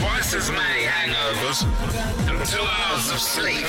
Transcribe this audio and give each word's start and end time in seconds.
twice 0.00 0.32
as 0.32 0.50
many 0.50 0.84
hangovers 0.84 1.62
and 2.26 2.46
two 2.46 2.62
hours 2.62 3.10
of 3.10 3.18
sleep. 3.18 3.66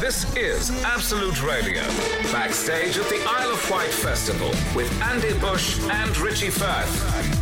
This 0.00 0.32
is 0.36 0.70
Absolute 0.84 1.42
Radio, 1.42 1.82
backstage 2.30 2.96
at 2.98 3.08
the 3.08 3.20
Isle 3.26 3.50
of 3.50 3.70
Wight 3.70 3.90
Festival 3.90 4.50
with 4.76 4.90
Andy 5.02 5.36
Bush 5.40 5.80
and 5.90 6.16
Richie 6.18 6.50
Firth. 6.50 7.37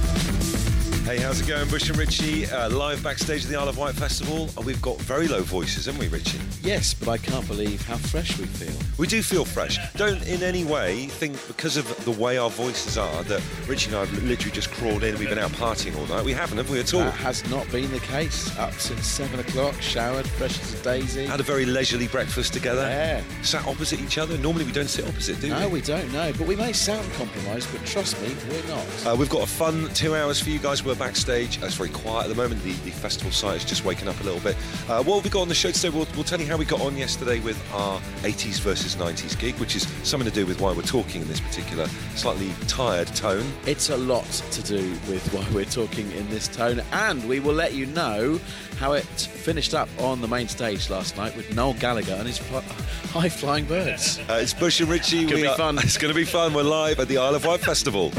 Hey, 1.07 1.19
how's 1.19 1.41
it 1.41 1.47
going, 1.47 1.69
Bush 1.69 1.89
and 1.89 1.97
Richie? 1.97 2.47
Uh, 2.47 2.69
live 2.69 3.01
backstage 3.01 3.45
at 3.45 3.49
the 3.49 3.55
Isle 3.55 3.69
of 3.69 3.79
Wight 3.79 3.95
Festival. 3.95 4.51
Uh, 4.59 4.63
we've 4.63 4.83
got 4.83 4.99
very 5.03 5.29
low 5.29 5.41
voices, 5.41 5.87
haven't 5.87 6.01
we, 6.01 6.09
Richie? 6.09 6.41
Yes, 6.63 6.95
but 6.95 7.09
I 7.09 7.17
can't 7.17 7.47
believe 7.47 7.81
how 7.87 7.95
fresh 7.95 8.37
we 8.41 8.47
feel. 8.47 8.75
We 8.99 9.07
do 9.07 9.23
feel 9.23 9.45
fresh. 9.45 9.79
Don't 9.93 10.21
in 10.27 10.43
any 10.43 10.65
way 10.65 11.07
think 11.07 11.37
because 11.47 11.77
of 11.77 12.05
the 12.05 12.11
way 12.11 12.39
our 12.39 12.51
voices 12.51 12.99
are 12.99 13.23
that 13.23 13.41
Richie 13.69 13.91
and 13.91 13.99
I 13.99 14.05
have 14.05 14.25
literally 14.25 14.51
just 14.51 14.69
crawled 14.73 15.05
in 15.05 15.11
and 15.11 15.19
we've 15.21 15.29
been 15.29 15.39
out 15.39 15.53
partying 15.53 15.97
all 15.97 16.07
night. 16.07 16.25
We 16.25 16.33
haven't, 16.33 16.59
have 16.59 16.71
we 16.71 16.81
at 16.81 16.93
all? 16.93 17.05
That 17.05 17.13
has 17.13 17.49
not 17.53 17.71
been 17.71 17.89
the 17.93 18.01
case. 18.01 18.59
Up 18.59 18.73
since 18.73 19.07
seven 19.07 19.39
o'clock, 19.39 19.81
showered, 19.81 20.27
fresh 20.27 20.61
as 20.61 20.75
a 20.75 20.83
daisy. 20.83 21.27
Had 21.27 21.39
a 21.39 21.45
very 21.45 21.67
leisurely 21.67 22.09
breakfast 22.09 22.53
together. 22.53 22.83
Yeah. 22.83 23.23
Sat 23.43 23.65
opposite 23.69 24.01
each 24.01 24.19
other. 24.19 24.37
Normally 24.39 24.65
we 24.65 24.73
don't 24.73 24.91
sit 24.91 25.07
opposite, 25.07 25.41
do 25.41 25.55
we? 25.55 25.61
No, 25.61 25.69
we? 25.69 25.75
we 25.75 25.81
don't 25.83 26.13
know, 26.13 26.33
but 26.37 26.49
we 26.49 26.57
may 26.57 26.73
sound 26.73 27.09
compromised, 27.13 27.71
but 27.71 27.87
trust 27.87 28.21
me, 28.21 28.35
we're 28.51 28.67
not. 28.67 29.07
Uh, 29.07 29.15
we've 29.15 29.31
got 29.31 29.45
a 29.45 29.47
fun 29.47 29.89
two 29.95 30.17
hours 30.17 30.43
for 30.43 30.51
you 30.51 30.59
guys. 30.59 30.83
We're 30.83 30.96
backstage. 30.99 31.63
It's 31.63 31.75
very 31.75 31.91
quiet 31.91 32.25
at 32.25 32.29
the 32.29 32.35
moment. 32.35 32.63
The, 32.63 32.73
the 32.73 32.91
festival 32.91 33.31
site 33.33 33.57
is 33.57 33.65
just 33.65 33.85
waking 33.85 34.09
up 34.09 34.19
a 34.21 34.25
little 34.25 34.41
bit. 34.41 34.57
Uh, 34.89 35.03
what 35.03 35.17
have 35.17 35.25
we 35.25 35.31
got 35.31 35.43
on 35.43 35.49
the 35.49 35.55
show 35.55 35.71
today? 35.71 35.91
We'll, 35.91 36.07
we'll 36.15 36.25
tell 36.25 36.41
you 36.41 36.47
how 36.47 36.57
we 36.57 36.65
got 36.65 36.81
on 36.81 36.97
yesterday 36.97 37.41
with 37.41 37.61
our 37.73 38.01
80s 38.23 38.61
versus 38.61 38.97
90s 38.97 39.39
gig, 39.39 39.55
which 39.57 39.77
is 39.77 39.87
something 40.03 40.29
to 40.29 40.35
do 40.35 40.47
with 40.47 40.61
why 40.61 40.73
we're 40.73 40.83
talking 40.83 41.23
in 41.23 41.29
this 41.29 41.41
particular 41.41 41.87
slightly 42.15 42.51
tired 42.69 43.09
tone. 43.09 43.47
It's 43.67 43.91
a 43.91 43.97
lot 43.97 44.25
to 44.25 44.63
do 44.63 44.91
with 45.09 45.27
why 45.33 45.47
we're 45.55 45.65
talking 45.65 46.11
in 46.13 46.29
this 46.31 46.49
tone, 46.49 46.83
and 46.93 47.27
we 47.29 47.41
will 47.41 47.55
let 47.55 47.75
you 47.75 47.87
know 47.87 48.41
how 48.79 48.93
it 48.93 49.05
finished 49.05 49.73
up 49.73 49.89
on 49.99 50.21
the 50.21 50.29
main 50.29 50.49
stage 50.49 50.91
last 50.91 51.17
night 51.17 51.35
with 51.37 51.55
Noel 51.55 51.75
Gallagher 51.75 52.13
and 52.15 52.27
his 52.27 52.39
fl- 52.39 52.59
high 53.19 53.29
flying 53.29 53.65
birds. 53.65 54.19
Uh, 54.29 54.35
it's 54.43 54.53
Bush 54.53 54.81
and 54.81 54.89
Richie. 54.91 55.25
Gonna 55.25 55.43
be 55.43 55.49
fun. 55.57 55.79
It's 55.87 55.99
going 55.99 56.13
to 56.13 56.19
be 56.19 56.25
fun. 56.25 56.53
We're 56.53 56.63
live 56.63 56.99
at 56.99 57.07
the 57.09 57.19
Isle 57.19 57.37
of 57.37 57.45
Wight 57.45 57.61
Festival. 57.61 58.11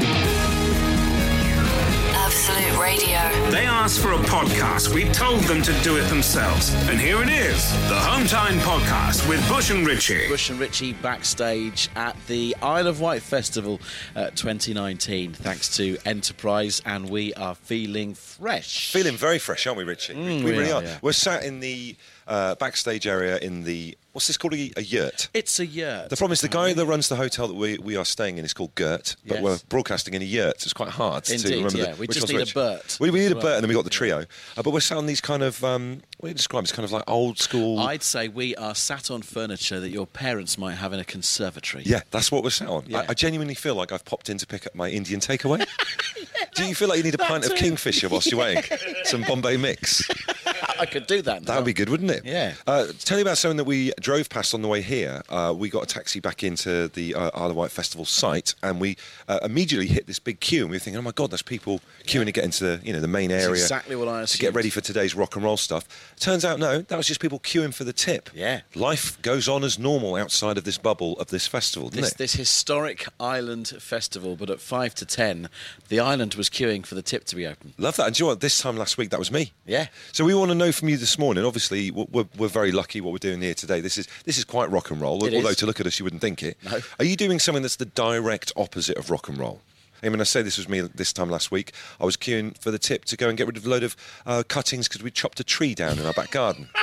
Asked 3.88 4.00
for 4.02 4.12
a 4.12 4.18
podcast. 4.18 4.92
We 4.94 5.04
told 5.14 5.40
them 5.44 5.62
to 5.62 5.72
do 5.82 5.96
it 5.96 6.02
themselves. 6.10 6.74
And 6.90 7.00
here 7.00 7.22
it 7.22 7.30
is 7.30 7.72
the 7.88 7.94
Hometime 7.94 8.58
Podcast 8.58 9.26
with 9.26 9.40
Bush 9.48 9.70
and 9.70 9.86
Richie. 9.86 10.28
Bush 10.28 10.50
and 10.50 10.60
Richie 10.60 10.92
backstage 10.92 11.88
at 11.96 12.14
the 12.26 12.54
Isle 12.60 12.86
of 12.86 13.00
Wight 13.00 13.22
Festival 13.22 13.80
uh, 14.14 14.28
2019, 14.34 15.32
thanks 15.32 15.74
to 15.78 15.96
Enterprise, 16.04 16.82
and 16.84 17.08
we 17.08 17.32
are 17.32 17.54
feeling 17.54 18.12
fresh. 18.12 18.92
Feeling 18.92 19.16
very 19.16 19.38
fresh, 19.38 19.66
aren't 19.66 19.78
we, 19.78 19.84
Richie? 19.84 20.12
we, 20.14 20.20
Mm, 20.20 20.44
we 20.44 20.50
really 20.50 20.70
are, 20.70 20.82
are. 20.82 20.84
yeah. 20.84 20.98
We're 21.00 21.12
sat 21.12 21.44
in 21.44 21.60
the 21.60 21.96
uh, 22.28 22.54
backstage 22.56 23.06
area 23.06 23.38
in 23.38 23.64
the 23.64 23.96
what's 24.12 24.26
this 24.26 24.36
called? 24.36 24.54
A, 24.54 24.72
a 24.76 24.82
yurt. 24.82 25.28
It's 25.34 25.58
a 25.60 25.66
yurt. 25.66 26.10
The 26.10 26.16
problem 26.16 26.32
is 26.32 26.40
the 26.40 26.48
guy 26.48 26.72
that 26.72 26.86
runs 26.86 27.08
the 27.08 27.16
hotel 27.16 27.48
that 27.48 27.54
we, 27.54 27.78
we 27.78 27.96
are 27.96 28.04
staying 28.04 28.38
in 28.38 28.44
is 28.44 28.52
called 28.52 28.74
Gert, 28.74 29.16
but 29.26 29.34
Yes. 29.36 29.42
we're 29.42 29.58
broadcasting 29.68 30.14
in 30.14 30.22
a 30.22 30.24
yurt. 30.24 30.60
So 30.60 30.66
it's 30.66 30.72
quite 30.72 30.88
hard 30.90 31.24
to 31.24 31.34
Indeed, 31.34 31.54
remember. 31.56 31.78
yeah. 31.78 31.84
the, 31.92 32.00
We 32.00 32.06
which 32.06 32.10
just 32.18 32.24
one's 32.24 32.30
need 32.32 32.36
a 32.36 32.40
which. 32.42 32.54
Bert 32.54 32.98
We, 33.00 33.10
we 33.10 33.20
need 33.20 33.26
as 33.26 33.32
a 33.32 33.34
well. 33.36 33.42
Bert, 33.44 33.54
and 33.54 33.62
then 33.64 33.68
we 33.68 33.74
got 33.74 33.84
the 33.84 33.90
trio. 33.90 34.18
Uh, 34.56 34.62
but 34.62 34.72
we're 34.72 34.80
sat 34.80 34.98
on 34.98 35.06
these 35.06 35.20
kind 35.20 35.42
of 35.42 35.62
um, 35.64 36.02
what 36.18 36.26
do 36.26 36.28
you 36.28 36.34
describe? 36.34 36.64
It's 36.64 36.72
kind 36.72 36.84
of 36.84 36.92
like 36.92 37.04
old 37.08 37.38
school. 37.38 37.78
I'd 37.80 38.02
say 38.02 38.28
we 38.28 38.54
are 38.56 38.74
sat 38.74 39.10
on 39.10 39.22
furniture 39.22 39.78
that 39.80 39.90
your 39.90 40.06
parents 40.06 40.58
might 40.58 40.74
have 40.74 40.92
in 40.92 40.98
a 41.00 41.04
conservatory. 41.04 41.84
yeah, 41.86 42.00
that's 42.10 42.30
what 42.32 42.42
we're 42.42 42.50
sat 42.50 42.68
on. 42.68 42.84
Yeah. 42.88 43.00
I, 43.00 43.06
I 43.10 43.14
genuinely 43.14 43.54
feel 43.54 43.74
like 43.76 43.92
I've 43.92 44.04
popped 44.04 44.28
in 44.28 44.36
to 44.38 44.46
pick 44.46 44.66
up 44.66 44.74
my 44.74 44.90
Indian 44.90 45.20
takeaway. 45.20 45.64
Do 46.56 46.64
you 46.66 46.74
feel 46.74 46.88
like 46.88 46.98
you 46.98 47.04
need 47.04 47.14
a 47.14 47.18
pint 47.18 47.44
of 47.46 47.54
Kingfisher 47.54 48.08
whilst 48.08 48.30
you're 48.32 48.40
waiting? 48.40 48.64
Some 49.04 49.22
Bombay 49.22 49.56
mix. 49.58 50.02
I 50.78 50.86
could 50.86 51.06
do 51.06 51.22
that. 51.22 51.44
That 51.44 51.56
would 51.56 51.64
be 51.64 51.72
good, 51.72 51.88
wouldn't 51.88 52.10
it? 52.10 52.24
Yeah. 52.24 52.54
Uh, 52.66 52.86
tell 53.00 53.18
you 53.18 53.22
about 53.22 53.38
something 53.38 53.56
that 53.58 53.64
we 53.64 53.92
drove 54.00 54.28
past 54.28 54.54
on 54.54 54.62
the 54.62 54.68
way 54.68 54.80
here. 54.82 55.22
Uh, 55.28 55.54
we 55.56 55.68
got 55.70 55.82
a 55.82 55.86
taxi 55.86 56.20
back 56.20 56.42
into 56.44 56.88
the 56.88 57.14
uh, 57.14 57.30
Isle 57.34 57.50
of 57.50 57.56
Wight 57.56 57.70
Festival 57.70 58.04
site, 58.04 58.54
and 58.62 58.80
we 58.80 58.96
uh, 59.28 59.40
immediately 59.42 59.86
hit 59.86 60.06
this 60.06 60.18
big 60.18 60.40
queue, 60.40 60.62
and 60.62 60.70
we 60.70 60.76
were 60.76 60.80
thinking, 60.80 60.98
"Oh 60.98 61.02
my 61.02 61.12
God, 61.12 61.30
there's 61.30 61.42
people 61.42 61.80
queuing 62.04 62.26
to 62.26 62.32
get 62.32 62.44
into 62.44 62.64
the, 62.64 62.80
you 62.86 62.92
know 62.92 63.00
the 63.00 63.08
main 63.08 63.30
area 63.30 63.50
exactly 63.50 63.96
what 63.96 64.08
I 64.08 64.24
to 64.24 64.38
get 64.38 64.54
ready 64.54 64.70
for 64.70 64.80
today's 64.80 65.14
rock 65.14 65.34
and 65.36 65.44
roll 65.44 65.56
stuff." 65.56 65.86
Turns 66.18 66.44
out, 66.44 66.58
no, 66.58 66.80
that 66.82 66.96
was 66.96 67.06
just 67.06 67.20
people 67.20 67.38
queuing 67.40 67.72
for 67.74 67.84
the 67.84 67.92
tip. 67.92 68.30
Yeah. 68.34 68.60
life 68.74 69.20
goes 69.22 69.48
on 69.48 69.64
as 69.64 69.78
normal 69.78 70.16
outside 70.16 70.58
of 70.58 70.64
this 70.64 70.78
bubble 70.78 71.18
of 71.18 71.28
this 71.28 71.46
festival, 71.46 71.88
doesn't 71.88 72.02
This, 72.02 72.12
it? 72.12 72.18
this 72.18 72.32
historic 72.34 73.06
island 73.20 73.68
festival, 73.80 74.36
but 74.36 74.50
at 74.50 74.60
five 74.60 74.94
to 74.96 75.06
ten, 75.06 75.48
the 75.88 76.00
island 76.00 76.34
was 76.34 76.48
queuing 76.48 76.84
for 76.86 76.94
the 76.94 77.02
tip 77.02 77.24
to 77.24 77.36
be 77.36 77.46
open. 77.46 77.74
Love 77.78 77.96
that. 77.96 78.06
And 78.06 78.14
do 78.14 78.20
you 78.20 78.24
know 78.26 78.32
what? 78.32 78.40
This 78.40 78.58
time 78.60 78.76
last 78.76 78.98
week, 78.98 79.10
that 79.10 79.18
was 79.18 79.30
me. 79.32 79.52
Yeah. 79.66 79.86
So 80.12 80.24
we 80.24 80.34
want 80.34 80.50
to 80.50 80.54
know 80.54 80.67
from 80.72 80.88
you 80.88 80.96
this 80.96 81.18
morning. 81.18 81.44
Obviously, 81.44 81.90
we're, 81.90 82.06
we're- 82.10 82.28
we're 82.36 82.48
very 82.48 82.72
lucky 82.72 83.00
what 83.00 83.12
we're 83.12 83.18
doing 83.18 83.40
here 83.40 83.54
today. 83.54 83.80
This 83.80 83.98
is 83.98 84.08
this 84.24 84.38
is 84.38 84.44
quite 84.44 84.70
rock 84.70 84.90
and 84.90 85.00
roll. 85.00 85.24
It 85.24 85.34
although 85.34 85.48
is. 85.50 85.56
to 85.56 85.66
look 85.66 85.80
at 85.80 85.86
us, 85.86 85.98
you 85.98 86.04
wouldn't 86.04 86.22
think 86.22 86.42
it. 86.42 86.56
No. 86.64 86.78
Are 86.98 87.04
you 87.04 87.16
doing 87.16 87.38
something 87.38 87.62
that's 87.62 87.76
the 87.76 87.84
direct 87.86 88.52
opposite 88.56 88.96
of 88.96 89.10
rock 89.10 89.28
and 89.28 89.38
roll? 89.38 89.60
I 90.02 90.08
mean, 90.10 90.20
I 90.20 90.24
say 90.24 90.42
this 90.42 90.58
was 90.58 90.68
me 90.68 90.80
this 90.80 91.12
time 91.12 91.28
last 91.28 91.50
week. 91.50 91.72
I 92.00 92.04
was 92.04 92.16
queuing 92.16 92.56
for 92.58 92.70
the 92.70 92.78
tip 92.78 93.04
to 93.06 93.16
go 93.16 93.28
and 93.28 93.36
get 93.36 93.48
rid 93.48 93.56
of 93.56 93.66
a 93.66 93.68
load 93.68 93.82
of 93.82 93.96
uh, 94.26 94.44
cuttings 94.46 94.86
because 94.86 95.02
we 95.02 95.10
chopped 95.10 95.40
a 95.40 95.44
tree 95.44 95.74
down 95.74 95.98
in 95.98 96.06
our 96.06 96.12
back 96.12 96.30
garden. 96.30 96.68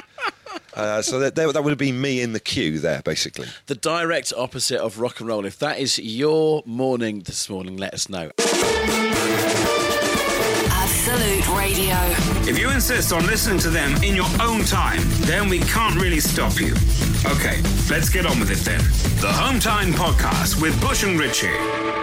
Uh, 0.73 1.01
so 1.01 1.19
that, 1.19 1.35
that 1.35 1.47
would 1.63 1.69
have 1.71 1.77
been 1.77 1.99
me 2.01 2.21
in 2.21 2.33
the 2.33 2.39
queue 2.39 2.79
there, 2.79 3.01
basically. 3.01 3.47
The 3.67 3.75
direct 3.75 4.33
opposite 4.35 4.79
of 4.81 4.99
rock 4.99 5.21
and 5.21 5.27
roll. 5.29 5.45
If 5.45 5.57
that 5.59 5.79
is 5.79 5.97
your 5.99 6.63
morning 6.65 7.21
this 7.21 7.49
morning, 7.49 7.77
let 7.77 7.93
us 7.93 8.09
know. 8.09 8.31
Absolute 11.07 11.55
Radio. 11.55 11.95
If 12.49 12.57
you 12.57 12.71
insist 12.71 13.13
on 13.13 13.27
listening 13.27 13.59
to 13.59 13.69
them 13.69 13.93
in 14.03 14.15
your 14.15 14.25
own 14.41 14.63
time, 14.63 15.01
then 15.27 15.49
we 15.49 15.59
can't 15.59 16.01
really 16.01 16.19
stop 16.19 16.59
you. 16.59 16.73
Okay, 17.27 17.61
let's 17.91 18.09
get 18.09 18.25
on 18.25 18.39
with 18.39 18.49
it 18.49 18.65
then. 18.65 18.79
The 19.21 19.31
Hometime 19.31 19.93
Podcast 19.93 20.59
with 20.59 20.81
Bush 20.81 21.03
and 21.03 21.19
Richie. 21.19 21.94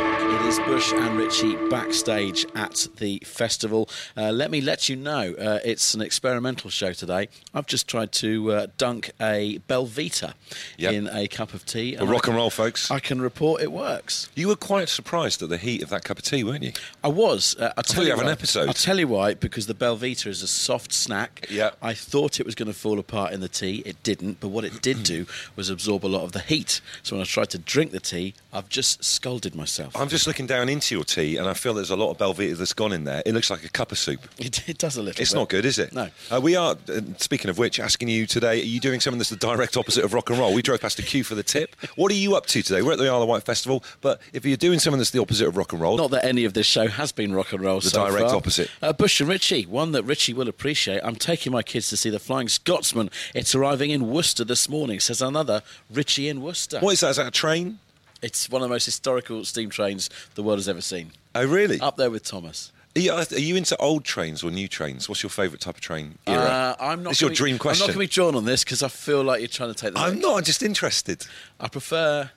It 0.42 0.46
is 0.46 0.58
Bush 0.60 0.92
and 0.92 1.16
Richie 1.16 1.56
backstage 1.70 2.44
at 2.56 2.88
the 2.96 3.22
festival. 3.24 3.88
Uh, 4.16 4.32
let 4.32 4.50
me 4.50 4.60
let 4.60 4.88
you 4.88 4.96
know, 4.96 5.34
uh, 5.38 5.60
it's 5.64 5.94
an 5.94 6.02
experimental 6.02 6.68
show 6.68 6.92
today. 6.92 7.28
I've 7.54 7.66
just 7.66 7.86
tried 7.88 8.10
to 8.12 8.52
uh, 8.52 8.66
dunk 8.76 9.12
a 9.20 9.60
Belvita 9.68 10.34
Yep. 10.78 10.92
in 10.92 11.08
a 11.08 11.28
cup 11.28 11.54
of 11.54 11.64
tea. 11.64 11.96
Well, 11.96 12.08
rock 12.08 12.26
and 12.26 12.36
roll, 12.36 12.50
folks. 12.50 12.90
I 12.90 12.98
can 12.98 13.20
report 13.22 13.62
it 13.62 13.70
works. 13.72 14.28
You 14.34 14.48
were 14.48 14.56
quite 14.56 14.88
surprised 14.88 15.42
at 15.42 15.48
the 15.48 15.58
heat 15.58 15.82
of 15.82 15.88
that 15.90 16.04
cup 16.04 16.18
of 16.18 16.24
tea, 16.24 16.42
weren't 16.44 16.64
you? 16.64 16.72
I 17.04 17.08
was. 17.08 17.56
Uh, 17.58 17.72
I'll 17.76 17.82
tell 17.84 18.02
you 18.02 18.10
you 18.10 18.16
have 18.16 18.24
an 18.26 18.30
episode. 18.30 18.66
I'll 18.68 18.74
tell 18.74 18.98
you 18.98 19.08
why. 19.08 19.34
Because 19.34 19.68
the 19.68 19.74
Belvita 19.74 20.26
is 20.26 20.42
a 20.42 20.48
soft 20.48 20.92
snack. 20.92 21.46
Yeah. 21.50 21.70
I 21.80 21.94
thought 21.94 22.40
it 22.40 22.46
was 22.46 22.54
going 22.56 22.66
to 22.68 22.74
fall 22.78 22.98
apart 22.98 23.32
in 23.32 23.40
the 23.40 23.48
tea. 23.48 23.82
It 23.86 24.02
didn't. 24.02 24.40
But 24.40 24.48
what 24.48 24.64
it 24.64 24.82
did 24.82 25.02
do 25.04 25.26
was 25.56 25.70
absorb 25.70 26.04
a 26.04 26.08
lot 26.08 26.22
of 26.24 26.32
the 26.32 26.40
heat. 26.40 26.80
So 27.02 27.16
when 27.16 27.22
I 27.22 27.24
tried 27.26 27.50
to 27.50 27.58
drink 27.58 27.92
the 27.92 28.00
tea, 28.00 28.34
I've 28.54 28.68
just 28.68 29.02
scalded 29.02 29.54
myself. 29.54 29.96
I'm 29.96 30.08
just 30.08 30.26
looking 30.26 30.46
down 30.46 30.68
into 30.68 30.94
your 30.94 31.04
tea, 31.04 31.38
and 31.38 31.48
I 31.48 31.54
feel 31.54 31.72
there's 31.72 31.90
a 31.90 31.96
lot 31.96 32.10
of 32.10 32.18
Belvita 32.18 32.56
that's 32.56 32.74
gone 32.74 32.92
in 32.92 33.04
there. 33.04 33.22
It 33.24 33.32
looks 33.32 33.48
like 33.50 33.64
a 33.64 33.70
cup 33.70 33.92
of 33.92 33.98
soup. 33.98 34.20
It, 34.42 34.68
it 34.68 34.76
does 34.78 34.96
a 34.96 35.02
little. 35.02 35.12
Bit. 35.16 35.20
It's 35.20 35.32
bit. 35.32 35.38
not 35.38 35.48
good, 35.48 35.64
is 35.64 35.78
it? 35.78 35.92
No. 35.94 36.08
Uh, 36.30 36.40
we 36.40 36.56
are, 36.56 36.76
uh, 36.88 37.00
speaking 37.18 37.48
of 37.48 37.58
which, 37.58 37.78
asking 37.80 38.08
you 38.08 38.26
today, 38.26 38.60
are 38.60 38.64
you 38.64 38.80
doing 38.80 38.98
something 39.00 39.18
that's 39.18 39.30
the 39.30 39.36
direct 39.36 39.76
opposite 39.76 40.04
of 40.04 40.12
rock 40.12 40.30
and 40.30 40.38
roll? 40.38 40.52
We 40.52 40.62
drove 40.62 40.80
past 40.80 40.98
a 40.98 41.02
queue 41.02 41.22
for 41.24 41.34
the 41.34 41.42
tip. 41.44 41.76
What 41.96 42.10
are 42.12 42.16
you 42.16 42.34
up 42.34 42.46
to 42.46 42.62
today? 42.62 42.82
We're 42.82 42.92
at 42.92 42.98
the 42.98 43.08
Isle 43.08 43.22
of 43.22 43.28
Wight 43.28 43.44
Festival, 43.44 43.82
but 44.00 44.20
if 44.32 44.44
you're 44.44 44.56
doing 44.56 44.78
something 44.80 44.98
that's 44.98 45.12
the 45.12 45.20
opposite 45.20 45.46
of 45.46 45.56
rock 45.56 45.72
and 45.72 45.80
roll, 45.80 45.96
Not 45.96 46.10
that 46.10 46.24
any 46.24 46.44
of 46.44 46.52
this 46.54 46.66
show 46.66 46.88
has 46.88 47.12
been 47.12 47.32
rock 47.32 47.52
and 47.52 47.62
roll. 47.62 47.80
The 47.80 47.90
so 47.90 48.06
direct 48.08 48.26
far. 48.28 48.36
opposite. 48.36 48.70
Uh, 48.82 48.92
Bush 48.92 49.20
and 49.20 49.28
Richie, 49.30 49.62
one 49.64 49.92
that 49.92 50.02
Richie 50.02 50.34
will 50.34 50.48
appreciate. 50.48 51.00
I'm 51.04 51.16
taking 51.16 51.52
my 51.52 51.62
kids 51.62 51.88
to 51.90 51.96
see 51.96 52.10
the 52.10 52.18
Flying 52.18 52.48
Scotsman. 52.48 53.10
It's 53.34 53.54
arriving 53.54 53.90
in 53.90 54.10
Worcester 54.10 54.44
this 54.44 54.68
morning. 54.68 54.98
Says 55.00 55.22
another 55.22 55.62
Richie 55.90 56.28
in 56.28 56.42
Worcester. 56.42 56.80
what 56.80 56.92
is 56.94 57.00
that? 57.00 57.10
Is 57.10 57.16
that 57.16 57.28
a 57.28 57.30
train? 57.30 57.78
It's 58.22 58.48
one 58.48 58.62
of 58.62 58.68
the 58.68 58.72
most 58.72 58.84
historical 58.84 59.44
steam 59.44 59.68
trains 59.68 60.08
the 60.34 60.42
world 60.42 60.58
has 60.58 60.68
ever 60.68 60.80
seen. 60.80 61.10
Oh, 61.34 61.44
really? 61.44 61.80
Up 61.80 61.96
there 61.96 62.10
with 62.10 62.24
Thomas. 62.24 62.72
Are 62.94 63.00
you, 63.00 63.12
are 63.12 63.24
you 63.38 63.56
into 63.56 63.76
old 63.78 64.04
trains 64.04 64.44
or 64.44 64.50
new 64.50 64.68
trains? 64.68 65.08
What's 65.08 65.22
your 65.22 65.30
favourite 65.30 65.60
type 65.60 65.76
of 65.76 65.80
train 65.80 66.18
era? 66.26 66.42
Uh, 66.42 66.76
I'm 66.78 67.02
not. 67.02 67.12
It's 67.12 67.20
your 67.22 67.30
be- 67.30 67.36
dream 67.36 67.54
I'm 67.54 67.68
not 67.70 67.78
going 67.78 67.92
to 67.92 67.98
be 67.98 68.06
drawn 68.06 68.34
on 68.34 68.44
this 68.44 68.64
because 68.64 68.82
I 68.82 68.88
feel 68.88 69.22
like 69.24 69.40
you're 69.40 69.48
trying 69.48 69.72
to 69.72 69.74
take 69.74 69.94
the. 69.94 70.00
I'm 70.00 70.20
not. 70.20 70.36
I'm 70.36 70.44
just 70.44 70.62
interested. 70.62 71.26
I 71.58 71.68
prefer. 71.68 72.30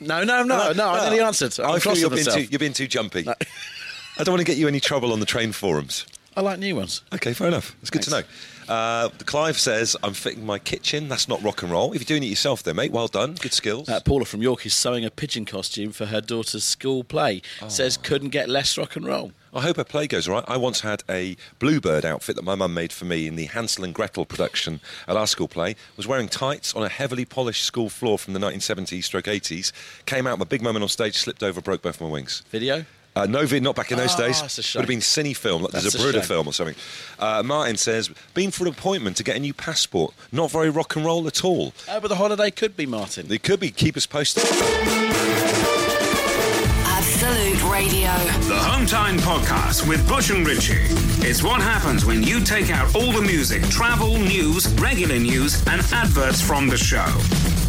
No, 0.00 0.24
no, 0.24 0.42
no, 0.42 0.72
no. 0.72 0.88
I 0.88 1.08
nearly 1.08 1.20
answered. 1.20 1.58
I'm 1.60 1.66
I 1.66 1.72
feel 1.74 1.80
cross 1.80 2.00
you're 2.00 2.10
with 2.10 2.16
being, 2.16 2.26
myself. 2.26 2.44
too, 2.46 2.50
you're 2.50 2.58
being 2.58 2.72
too 2.72 2.88
jumpy. 2.88 3.24
I 3.28 4.24
don't 4.24 4.32
want 4.32 4.40
to 4.40 4.44
get 4.44 4.56
you 4.58 4.66
any 4.66 4.80
trouble 4.80 5.12
on 5.12 5.20
the 5.20 5.26
train 5.26 5.52
forums. 5.52 6.06
I 6.36 6.40
like 6.40 6.58
new 6.58 6.74
ones. 6.74 7.02
Okay, 7.14 7.32
fair 7.32 7.46
enough. 7.46 7.76
It's 7.80 7.90
good 7.90 8.02
to 8.02 8.10
know. 8.10 8.22
Uh, 8.68 9.08
Clive 9.26 9.58
says, 9.58 9.96
I'm 10.02 10.14
fitting 10.14 10.44
my 10.44 10.58
kitchen. 10.58 11.08
That's 11.08 11.28
not 11.28 11.42
rock 11.42 11.62
and 11.62 11.70
roll. 11.70 11.92
If 11.92 12.00
you're 12.00 12.06
doing 12.18 12.22
it 12.22 12.30
yourself, 12.30 12.62
then, 12.62 12.76
mate, 12.76 12.92
well 12.92 13.08
done. 13.08 13.34
Good 13.34 13.52
skills. 13.52 13.88
Uh, 13.88 14.00
Paula 14.00 14.24
from 14.24 14.42
York 14.42 14.64
is 14.66 14.74
sewing 14.74 15.04
a 15.04 15.10
pigeon 15.10 15.44
costume 15.44 15.92
for 15.92 16.06
her 16.06 16.20
daughter's 16.20 16.64
school 16.64 17.04
play. 17.04 17.42
Oh. 17.62 17.68
Says 17.68 17.96
couldn't 17.96 18.30
get 18.30 18.48
less 18.48 18.76
rock 18.78 18.96
and 18.96 19.06
roll. 19.06 19.32
I 19.52 19.60
hope 19.60 19.76
her 19.76 19.84
play 19.84 20.08
goes 20.08 20.26
right. 20.26 20.42
I 20.48 20.56
once 20.56 20.80
had 20.80 21.04
a 21.08 21.36
bluebird 21.60 22.04
outfit 22.04 22.34
that 22.34 22.44
my 22.44 22.56
mum 22.56 22.74
made 22.74 22.92
for 22.92 23.04
me 23.04 23.28
in 23.28 23.36
the 23.36 23.46
Hansel 23.46 23.84
and 23.84 23.94
Gretel 23.94 24.24
production 24.24 24.80
at 25.06 25.16
our 25.16 25.28
school 25.28 25.46
play. 25.46 25.76
Was 25.96 26.08
wearing 26.08 26.28
tights 26.28 26.74
on 26.74 26.82
a 26.82 26.88
heavily 26.88 27.24
polished 27.24 27.64
school 27.64 27.88
floor 27.88 28.18
from 28.18 28.34
the 28.34 28.40
1970s 28.40 29.04
stroke 29.04 29.26
80s. 29.26 29.70
Came 30.06 30.26
out, 30.26 30.40
my 30.40 30.44
big 30.44 30.60
moment 30.60 30.82
on 30.82 30.88
stage, 30.88 31.16
slipped 31.16 31.44
over, 31.44 31.60
broke 31.60 31.82
both 31.82 32.00
my 32.00 32.08
wings. 32.08 32.42
Video. 32.50 32.84
Uh, 33.16 33.26
no 33.26 33.46
vid, 33.46 33.62
not 33.62 33.76
back 33.76 33.92
in 33.92 33.98
those 33.98 34.14
Oh, 34.14 34.18
days. 34.26 34.40
that's 34.40 34.58
a 34.74 34.78
Would 34.78 34.82
have 34.82 34.88
been 34.88 34.98
cine 34.98 35.36
film, 35.36 35.62
like 35.62 35.70
That's 35.70 35.84
there's 35.84 35.94
a 35.94 35.98
a 35.98 36.02
Bruder 36.02 36.18
shame. 36.18 36.26
film 36.28 36.48
or 36.48 36.52
something. 36.52 36.74
Uh, 37.18 37.42
Martin 37.44 37.76
says, 37.76 38.10
been 38.34 38.50
for 38.50 38.64
an 38.66 38.72
appointment 38.72 39.16
to 39.18 39.22
get 39.22 39.36
a 39.36 39.38
new 39.40 39.54
passport. 39.54 40.12
Not 40.32 40.50
very 40.50 40.68
rock 40.68 40.96
and 40.96 41.04
roll 41.04 41.26
at 41.28 41.44
all. 41.44 41.72
Uh, 41.88 42.00
but 42.00 42.08
the 42.08 42.16
holiday 42.16 42.50
could 42.50 42.76
be, 42.76 42.86
Martin. 42.86 43.30
It 43.32 43.42
could 43.44 43.60
be. 43.60 43.70
Keep 43.70 43.96
us 43.96 44.06
posted. 44.06 44.42
Absolute 46.86 47.60
Radio. 47.74 48.14
The 48.46 48.56
Home 48.56 48.86
Time 48.86 49.16
Podcast 49.18 49.88
with 49.88 50.06
Bush 50.08 50.30
and 50.30 50.46
Ritchie. 50.46 50.86
It's 51.26 51.42
what 51.42 51.60
happens 51.60 52.04
when 52.04 52.22
you 52.22 52.38
take 52.38 52.70
out 52.70 52.94
all 52.94 53.10
the 53.10 53.20
music, 53.20 53.64
travel, 53.64 54.16
news, 54.16 54.72
regular 54.74 55.18
news, 55.18 55.60
and 55.66 55.80
adverts 55.92 56.40
from 56.40 56.68
the 56.68 56.76
show. 56.76 57.04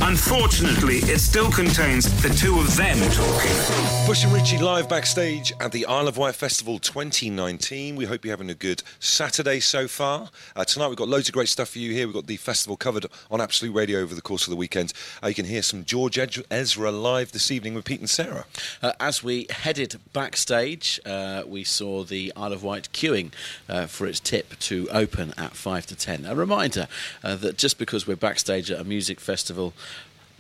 Unfortunately, 0.02 0.98
it 0.98 1.20
still 1.20 1.50
contains 1.50 2.06
the 2.22 2.30
two 2.30 2.60
of 2.60 2.76
them 2.76 2.98
talking. 3.12 4.06
Bush 4.06 4.24
and 4.24 4.34
Richie 4.34 4.60
live 4.60 4.88
backstage 4.88 5.54
at 5.60 5.72
the 5.72 5.86
Isle 5.86 6.08
of 6.08 6.18
Wight 6.18 6.36
Festival 6.36 6.78
2019. 6.78 7.96
We 7.96 8.06
hope 8.06 8.24
you're 8.24 8.34
having 8.34 8.50
a 8.50 8.56
good 8.56 8.84
Saturday 9.00 9.60
so 9.62 9.88
far. 9.88 10.30
Uh, 10.56 10.66
tonight 10.66 10.90
we've 10.90 10.98
got 10.98 11.08
loads 11.08 11.30
of 11.30 11.34
great 11.34 11.48
stuff 11.48 11.70
for 11.70 11.80
you 11.80 11.92
here. 11.94 12.06
We've 12.06 12.14
got 12.14 12.28
the 12.28 12.38
festival 12.38 12.78
covered 12.78 13.08
on 13.32 13.42
Absolute 13.42 13.74
Radio 13.74 14.00
over 14.02 14.14
the 14.14 14.22
course 14.22 14.46
of 14.46 14.52
the 14.52 14.58
weekend. 14.58 14.94
Uh, 15.24 15.28
you 15.28 15.34
can 15.34 15.46
hear 15.46 15.64
some 15.64 15.86
George 15.86 16.20
Ezra 16.52 16.92
live 16.92 17.32
this 17.32 17.50
evening 17.50 17.74
with 17.74 17.86
Pete 17.86 18.02
and 18.02 18.10
Sarah. 18.10 18.46
Uh, 18.84 18.92
as 19.00 19.24
we 19.24 19.48
headed 19.50 19.95
backstage, 20.14 21.00
uh, 21.06 21.44
we 21.48 21.64
saw 21.64 22.04
the 22.04 22.32
Isle 22.36 22.54
of 22.54 22.64
Wight 22.64 22.90
queuing 22.94 23.32
uh, 23.68 23.86
for 23.88 24.08
its 24.08 24.20
tip 24.20 24.58
to 24.60 24.88
open 24.92 25.34
at 25.38 25.56
5 25.56 25.86
to 25.88 25.96
10. 25.96 26.26
A 26.26 26.36
reminder 26.36 26.88
uh, 27.24 27.36
that 27.36 27.58
just 27.58 27.78
because 27.78 28.08
we're 28.08 28.16
backstage 28.16 28.72
at 28.72 28.80
a 28.80 28.84
music 28.84 29.20
festival, 29.20 29.74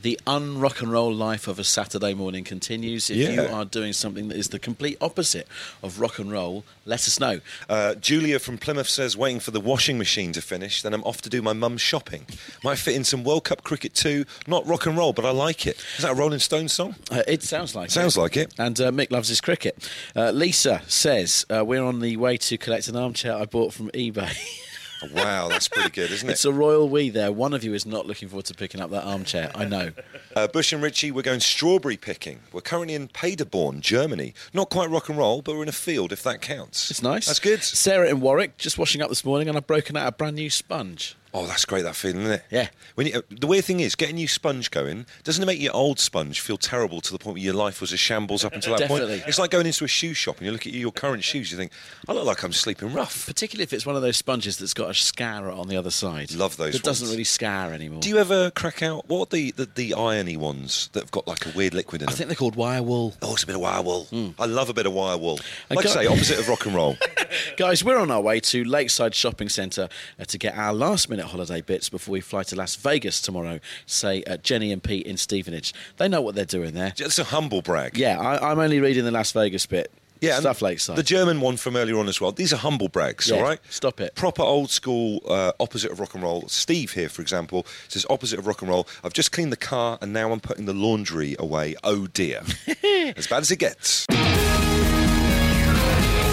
the 0.06 0.20
un-rock 0.28 0.84
and 0.84 0.92
roll 0.92 1.12
life 1.12 1.48
of 1.48 1.58
a 1.58 1.64
Saturday 1.64 2.14
morning 2.14 2.44
continues. 2.44 3.10
If 3.10 3.18
you 3.18 3.42
are 3.42 3.66
doing 3.66 3.92
something 3.92 4.28
that 4.28 4.38
is 4.38 4.50
the 4.50 4.60
complete 4.60 5.00
opposite 5.02 5.48
of 5.82 6.00
rock 6.00 6.20
and 6.20 6.32
roll, 6.32 6.64
let 6.86 7.08
us 7.08 7.20
know. 7.20 7.40
Uh, 7.68 7.96
Julia 7.96 8.38
from 8.38 8.60
Plymouth 8.60 8.88
says, 8.88 9.18
waiting 9.18 9.40
for 9.40 9.50
the 9.50 9.60
washing 9.60 9.98
machine 9.98 10.32
to 10.34 10.44
finish, 10.44 10.84
then 10.84 10.94
I'm 10.94 11.04
off 11.06 11.24
to 11.24 11.30
do 11.32 11.42
my 11.42 11.54
mum's 11.54 11.82
shopping. 11.82 12.28
Might 12.64 12.78
fit 12.78 12.94
in 12.94 13.04
some 13.04 13.24
World 13.24 13.46
Cup 13.46 13.64
cricket 13.64 13.96
too. 13.96 14.26
Not 14.46 14.68
rock 14.68 14.86
and 14.86 14.96
roll, 14.96 15.12
but 15.12 15.26
I 15.26 15.32
like 15.32 15.66
it. 15.66 15.84
Is 15.98 16.04
that 16.04 16.12
a 16.12 16.16
Rolling 16.16 16.38
Stones 16.38 16.72
song? 16.72 16.94
Uh, 17.10 17.24
it 17.28 17.42
sounds 17.42 17.74
like 17.74 17.88
it. 17.88 17.92
Sounds 17.92 18.16
it. 18.16 18.22
like 18.22 18.38
it. 18.38 18.54
And 18.60 18.80
uh, 18.80 18.92
Mick 18.92 19.10
loves 19.10 19.30
his 19.30 19.42
cricket. 19.42 19.90
Uh, 20.16 20.30
Lisa 20.30 20.84
says, 20.86 21.48
uh, 21.50 21.66
We're 21.66 21.84
on 21.84 22.00
the 22.00 22.16
way 22.18 22.38
to 22.38 22.60
collect 22.60 22.88
an 22.90 22.96
armchair 22.96 23.36
I 23.36 23.46
bought 23.46 23.74
from 23.74 23.90
eBay. 23.90 24.38
Wow, 25.14 25.50
that's 25.50 25.68
pretty 25.68 25.90
good, 25.90 26.12
isn't 26.12 26.28
it? 26.28 26.34
It's 26.34 26.46
a 26.46 26.52
royal 26.54 26.88
we 26.90 27.10
there. 27.10 27.32
One 27.32 27.54
of 27.54 27.64
you 27.64 27.74
is 27.74 27.86
not 27.86 28.06
looking 28.06 28.30
forward 28.30 28.46
to 28.46 28.54
picking 28.54 28.82
up 28.82 28.90
that 28.92 29.04
armchair. 29.04 29.52
I 29.54 29.66
know. 29.66 29.92
Uh, 30.36 30.48
Bush 30.48 30.74
and 30.74 30.82
Richie, 30.82 31.12
we're 31.12 31.22
going 31.22 31.40
strawberry 31.40 31.98
picking. 31.98 32.40
We're 32.52 32.62
currently 32.62 32.96
in 32.96 33.08
Paderborn, 33.10 33.82
Germany. 33.82 34.34
Not 34.54 34.70
quite 34.70 34.90
rock 34.90 35.10
and 35.10 35.18
roll, 35.18 35.42
but 35.42 35.56
we're 35.56 35.64
in 35.64 35.70
a 35.70 35.74
field, 35.74 36.12
if 36.12 36.24
that 36.24 36.42
counts. 36.42 36.90
It's 36.90 37.02
nice. 37.02 37.28
That's 37.28 37.40
good. 37.40 37.64
Sarah 37.64 38.10
in 38.10 38.20
Warwick, 38.22 38.58
just 38.58 38.78
washing 38.78 39.02
up 39.02 39.10
this 39.10 39.26
morning, 39.26 39.48
and 39.48 39.58
I've 39.58 39.68
broken 39.68 39.98
out 39.98 40.08
a 40.08 40.12
brand 40.12 40.36
new 40.38 40.50
sponge. 40.50 41.16
Oh, 41.38 41.46
that's 41.48 41.66
great, 41.66 41.82
that 41.82 41.98
feeling, 41.98 42.22
isn't 42.22 42.32
it? 42.32 42.44
Yeah. 42.50 42.68
When 42.96 43.08
you, 43.08 43.16
uh, 43.16 43.22
the 43.30 43.46
weird 43.46 43.66
thing 43.66 43.82
is, 43.82 43.94
getting 43.96 44.16
a 44.16 44.20
new 44.20 44.28
sponge 44.30 44.72
going, 44.72 45.06
doesn't 45.26 45.44
it 45.44 45.46
make 45.46 45.60
your 45.60 45.74
old 45.76 46.00
sponge 46.00 46.40
feel 46.40 46.56
terrible 46.56 47.02
to 47.02 47.12
the 47.12 47.20
point 47.20 47.34
where 47.36 47.44
your 47.44 47.54
life 47.54 47.82
was 47.82 47.92
a 47.92 47.98
shambles 47.98 48.46
up 48.46 48.54
until 48.54 48.72
that 48.72 48.80
Definitely. 48.88 49.18
point? 49.18 49.28
It's 49.28 49.38
like 49.38 49.52
going 49.52 49.66
into 49.66 49.84
a 49.84 49.88
shoe 49.90 50.14
shop 50.14 50.38
and 50.38 50.46
you 50.46 50.54
look 50.54 50.66
at 50.66 50.72
your 50.72 50.94
current 50.94 51.26
shoes, 51.26 51.52
you 51.52 51.58
think, 51.58 51.74
I 52.08 52.14
look 52.14 52.26
like 52.26 52.42
I'm 52.44 52.54
sleeping 52.54 52.94
rough. 52.94 53.26
Particularly 53.26 53.64
if 53.64 53.74
it's 53.74 53.86
one 53.86 53.98
of 53.98 54.02
those 54.02 54.16
sponges 54.16 54.58
that's 54.58 54.74
got 54.74 54.90
a 54.90 54.94
scar 54.94 55.52
on 55.52 55.68
the 55.68 55.76
other 55.76 55.92
side. 55.92 56.32
Love 56.34 56.56
those 56.56 56.74
It 56.76 56.84
doesn't 56.84 57.10
really 57.10 57.26
scar 57.26 57.74
anymore. 57.74 58.00
Do 58.00 58.08
you 58.08 58.18
ever 58.18 58.50
crack 58.52 58.82
out, 58.82 59.10
what 59.10 59.28
are 59.34 59.36
the, 59.36 59.52
the, 59.52 59.66
the 59.76 59.94
irony 59.94 60.38
ones 60.38 60.90
that 60.94 61.04
have 61.04 61.12
got 61.12 61.28
like 61.28 61.46
a 61.46 61.50
weird 61.50 61.74
liquid 61.74 62.02
in 62.02 62.08
I 62.08 62.12
them? 62.12 62.18
think 62.18 62.28
they're 62.30 62.38
called 62.38 62.56
wire 62.56 62.82
wool. 62.82 63.14
Oh, 63.22 63.34
it's 63.34 63.44
a 63.44 63.48
bit 63.48 63.56
of 63.56 63.62
wire 63.62 63.82
wool. 63.82 64.08
I 64.40 64.46
love 64.46 64.70
a 64.70 64.74
bit 64.74 64.86
of 64.86 64.94
wire 64.94 65.18
wool. 65.18 65.42
Like 65.70 65.80
I 65.80 65.84
go- 65.84 65.90
say, 65.90 66.06
opposite 66.08 66.40
of 66.40 66.48
rock 66.48 66.66
and 66.66 66.74
roll. 66.76 66.96
Guys, 67.58 67.84
we're 67.84 67.98
on 68.00 68.10
our 68.10 68.22
way 68.22 68.40
to 68.40 68.64
Lakeside 68.64 69.14
Shopping 69.14 69.50
Centre 69.50 69.90
uh, 70.18 70.24
to 70.24 70.38
get 70.38 70.58
our 70.58 70.72
last 70.74 71.10
minute 71.10 71.25
holiday 71.28 71.62
bits 71.62 71.90
before 71.90 72.14
we 72.14 72.22
fly 72.22 72.44
to 72.44 72.56
Las 72.56 72.76
Vegas 72.76 73.22
tomorrow, 73.22 73.60
say 73.86 74.24
at 74.24 74.44
Jenny 74.44 74.72
and 74.72 74.82
Pete 74.84 75.06
in 75.06 75.18
Stevenage. 75.18 75.74
They 75.98 76.08
know 76.08 76.22
what 76.22 76.36
they're 76.36 76.46
doing 76.46 76.74
there. 76.74 76.94
It's 76.98 77.20
a 77.20 77.24
humble 77.26 77.62
brag. 77.62 77.98
Yeah, 77.98 78.20
I, 78.20 78.52
I'm 78.52 78.60
only 78.60 78.80
reading 78.80 79.06
the 79.06 79.12
Las 79.12 79.32
Vegas 79.32 79.66
bit. 79.66 79.92
Yeah, 80.22 80.40
Stuff 80.40 80.62
Lakeside. 80.62 80.96
The 80.96 81.04
German 81.04 81.42
one 81.42 81.58
from 81.58 81.76
earlier 81.76 82.00
on 82.00 82.08
as 82.08 82.22
well. 82.22 82.32
These 82.32 82.54
are 82.54 82.58
humble 82.58 82.88
brags, 82.88 83.30
Yeah, 83.30 83.36
all 83.36 83.44
right? 83.44 83.60
stop 83.70 84.00
it. 84.00 84.16
Proper 84.16 84.42
old 84.44 84.70
school, 84.72 85.20
uh, 85.28 85.52
opposite 85.60 85.92
of 85.92 86.00
rock 86.00 86.14
and 86.16 86.24
roll. 86.24 86.48
Steve 86.48 86.94
here, 86.94 87.10
for 87.10 87.22
example, 87.22 87.66
says 87.90 88.06
opposite 88.10 88.40
of 88.40 88.48
rock 88.48 88.62
and 88.62 88.70
roll. 88.72 88.88
I've 89.04 89.14
just 89.14 89.32
cleaned 89.34 89.52
the 89.52 89.58
car 89.58 90.00
and 90.02 90.14
now 90.14 90.32
I'm 90.32 90.40
putting 90.40 90.66
the 90.66 90.74
laundry 90.74 91.36
away. 91.38 91.76
Oh 91.84 92.08
dear. 92.08 92.42
as 93.18 93.28
bad 93.28 93.42
as 93.42 93.52
it 93.52 93.58
gets. 93.60 94.06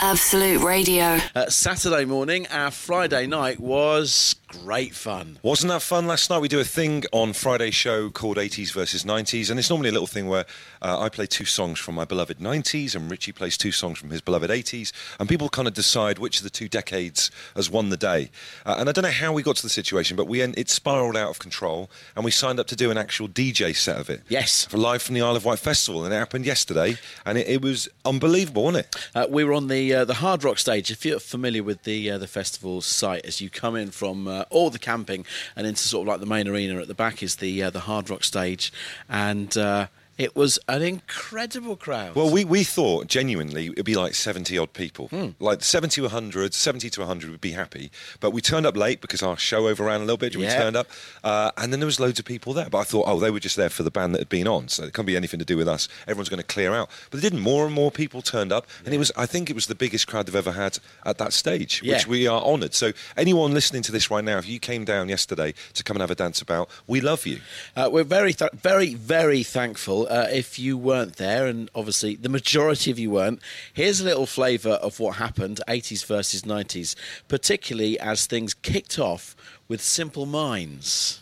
Absolute 0.00 0.62
Radio. 0.62 1.18
Uh, 1.34 1.46
Saturday 1.48 2.04
morning, 2.04 2.46
our 2.48 2.70
Friday 2.70 3.26
night 3.26 3.58
was 3.58 4.36
great 4.46 4.94
fun. 4.94 5.38
Wasn't 5.42 5.68
that 5.70 5.82
fun 5.82 6.06
last 6.06 6.30
night? 6.30 6.38
We 6.38 6.48
do 6.48 6.60
a 6.60 6.64
thing 6.64 7.04
on 7.12 7.32
Friday 7.34 7.70
show 7.70 8.08
called 8.08 8.36
80s 8.38 8.72
versus 8.72 9.04
90s, 9.04 9.50
and 9.50 9.58
it's 9.58 9.68
normally 9.68 9.90
a 9.90 9.92
little 9.92 10.06
thing 10.06 10.26
where 10.28 10.46
uh, 10.80 11.00
I 11.00 11.08
play 11.08 11.26
two 11.26 11.44
songs 11.44 11.78
from 11.78 11.96
my 11.96 12.04
beloved 12.04 12.38
90s, 12.38 12.94
and 12.94 13.10
Richie 13.10 13.32
plays 13.32 13.58
two 13.58 13.72
songs 13.72 13.98
from 13.98 14.10
his 14.10 14.20
beloved 14.20 14.50
80s, 14.50 14.92
and 15.18 15.28
people 15.28 15.48
kind 15.48 15.68
of 15.68 15.74
decide 15.74 16.18
which 16.18 16.38
of 16.38 16.44
the 16.44 16.50
two 16.50 16.68
decades 16.68 17.30
has 17.56 17.68
won 17.68 17.90
the 17.90 17.96
day. 17.96 18.30
Uh, 18.64 18.76
and 18.78 18.88
I 18.88 18.92
don't 18.92 19.04
know 19.04 19.10
how 19.10 19.32
we 19.32 19.42
got 19.42 19.56
to 19.56 19.62
the 19.62 19.68
situation, 19.68 20.16
but 20.16 20.28
we 20.28 20.40
en- 20.40 20.54
it 20.56 20.70
spiraled 20.70 21.16
out 21.16 21.28
of 21.30 21.38
control, 21.40 21.90
and 22.16 22.24
we 22.24 22.30
signed 22.30 22.60
up 22.60 22.68
to 22.68 22.76
do 22.76 22.90
an 22.90 22.96
actual 22.96 23.28
DJ 23.28 23.76
set 23.76 23.98
of 23.98 24.08
it. 24.08 24.22
Yes. 24.28 24.64
For 24.64 24.78
live 24.78 25.02
from 25.02 25.14
the 25.16 25.22
Isle 25.22 25.36
of 25.36 25.44
Wight 25.44 25.58
Festival, 25.58 26.04
and 26.04 26.14
it 26.14 26.16
happened 26.16 26.46
yesterday, 26.46 26.96
and 27.26 27.36
it, 27.36 27.48
it 27.48 27.62
was 27.62 27.88
unbelievable, 28.04 28.64
wasn't 28.64 28.86
it? 28.86 28.96
Uh, 29.14 29.26
we 29.28 29.44
were 29.44 29.52
on 29.52 29.68
the 29.68 29.87
uh, 29.94 30.04
the 30.04 30.14
Hard 30.14 30.44
Rock 30.44 30.58
stage. 30.58 30.90
If 30.90 31.04
you're 31.04 31.18
familiar 31.18 31.62
with 31.62 31.82
the 31.84 32.10
uh, 32.10 32.18
the 32.18 32.26
festival 32.26 32.80
site, 32.80 33.24
as 33.24 33.40
you 33.40 33.50
come 33.50 33.76
in 33.76 33.90
from 33.90 34.26
uh, 34.28 34.44
all 34.50 34.70
the 34.70 34.78
camping 34.78 35.24
and 35.56 35.66
into 35.66 35.82
sort 35.82 36.06
of 36.06 36.08
like 36.08 36.20
the 36.20 36.26
main 36.26 36.48
arena 36.48 36.80
at 36.80 36.88
the 36.88 36.94
back 36.94 37.22
is 37.22 37.36
the 37.36 37.62
uh, 37.62 37.70
the 37.70 37.80
Hard 37.80 38.10
Rock 38.10 38.24
stage, 38.24 38.72
and 39.08 39.56
uh, 39.56 39.88
it 40.18 40.34
was 40.36 40.58
an 40.68 40.82
incredible 40.82 41.76
crowd. 41.76 42.14
Well, 42.14 42.30
we, 42.30 42.44
we 42.44 42.64
thought 42.64 43.06
genuinely 43.06 43.68
it'd 43.68 43.84
be 43.84 43.94
like 43.94 44.14
70 44.14 44.58
odd 44.58 44.72
people. 44.72 45.08
Like 45.38 45.62
70 45.62 45.94
to 45.96 46.02
100, 46.02 46.52
70 46.54 46.90
to 46.90 47.00
100 47.00 47.30
would 47.30 47.40
be 47.40 47.52
happy. 47.52 47.90
But 48.20 48.32
we 48.32 48.40
turned 48.40 48.66
up 48.66 48.76
late 48.76 49.00
because 49.00 49.22
our 49.22 49.36
show 49.36 49.68
overran 49.68 50.00
a 50.00 50.04
little 50.04 50.16
bit. 50.16 50.36
We 50.36 50.42
Yeah. 50.42 50.58
turned 50.60 50.76
up. 50.76 50.88
Uh, 51.24 51.52
and 51.56 51.72
then 51.72 51.80
there 51.80 51.86
was 51.86 52.00
loads 52.00 52.18
of 52.18 52.24
people 52.24 52.52
there. 52.52 52.68
But 52.68 52.78
I 52.78 52.84
thought, 52.84 53.04
oh, 53.06 53.18
they 53.20 53.30
were 53.30 53.40
just 53.40 53.56
there 53.56 53.70
for 53.70 53.82
the 53.84 53.90
band 53.90 54.14
that 54.14 54.18
had 54.18 54.28
been 54.28 54.48
on. 54.48 54.68
So 54.68 54.84
it 54.84 54.92
can't 54.92 55.06
be 55.06 55.16
anything 55.16 55.38
to 55.38 55.44
do 55.44 55.56
with 55.56 55.68
us. 55.68 55.88
Everyone's 56.06 56.28
going 56.28 56.38
to 56.42 56.46
clear 56.46 56.74
out. 56.74 56.90
But 57.10 57.20
they 57.20 57.28
didn't. 57.28 57.40
More 57.40 57.64
and 57.64 57.74
more 57.74 57.90
people 57.92 58.20
turned 58.20 58.52
up. 58.52 58.66
And 58.84 58.92
it 58.92 58.98
was, 58.98 59.12
I 59.16 59.26
think 59.26 59.48
it 59.50 59.54
was 59.54 59.66
the 59.66 59.74
biggest 59.76 60.06
crowd 60.08 60.26
they've 60.26 60.34
ever 60.34 60.52
had 60.52 60.78
at 61.06 61.18
that 61.18 61.32
stage, 61.32 61.80
Yeah. 61.84 61.94
which 61.94 62.06
we 62.08 62.26
are 62.26 62.42
honoured. 62.42 62.74
So 62.74 62.92
anyone 63.16 63.52
listening 63.54 63.82
to 63.82 63.92
this 63.92 64.10
right 64.10 64.24
now, 64.24 64.38
if 64.38 64.48
you 64.48 64.58
came 64.58 64.84
down 64.84 65.08
yesterday 65.08 65.54
to 65.74 65.84
come 65.84 65.96
and 65.96 66.00
have 66.02 66.10
a 66.10 66.14
dance 66.16 66.40
about, 66.42 66.68
we 66.88 67.00
love 67.00 67.24
you. 67.26 67.40
Uh, 67.76 67.88
we're 67.92 68.02
very, 68.04 68.32
th- 68.32 68.50
very, 68.52 68.94
very 68.94 69.42
thankful. 69.44 70.07
Uh, 70.08 70.26
if 70.32 70.58
you 70.58 70.76
weren't 70.76 71.16
there, 71.16 71.46
and 71.46 71.70
obviously 71.74 72.16
the 72.16 72.28
majority 72.28 72.90
of 72.90 72.98
you 72.98 73.10
weren't, 73.10 73.40
here's 73.72 74.00
a 74.00 74.04
little 74.04 74.26
flavour 74.26 74.72
of 74.72 74.98
what 74.98 75.16
happened 75.16 75.60
80s 75.68 76.04
versus 76.06 76.42
90s, 76.42 76.94
particularly 77.28 78.00
as 78.00 78.26
things 78.26 78.54
kicked 78.54 78.98
off 78.98 79.36
with 79.68 79.82
Simple 79.82 80.26
Minds. 80.26 81.20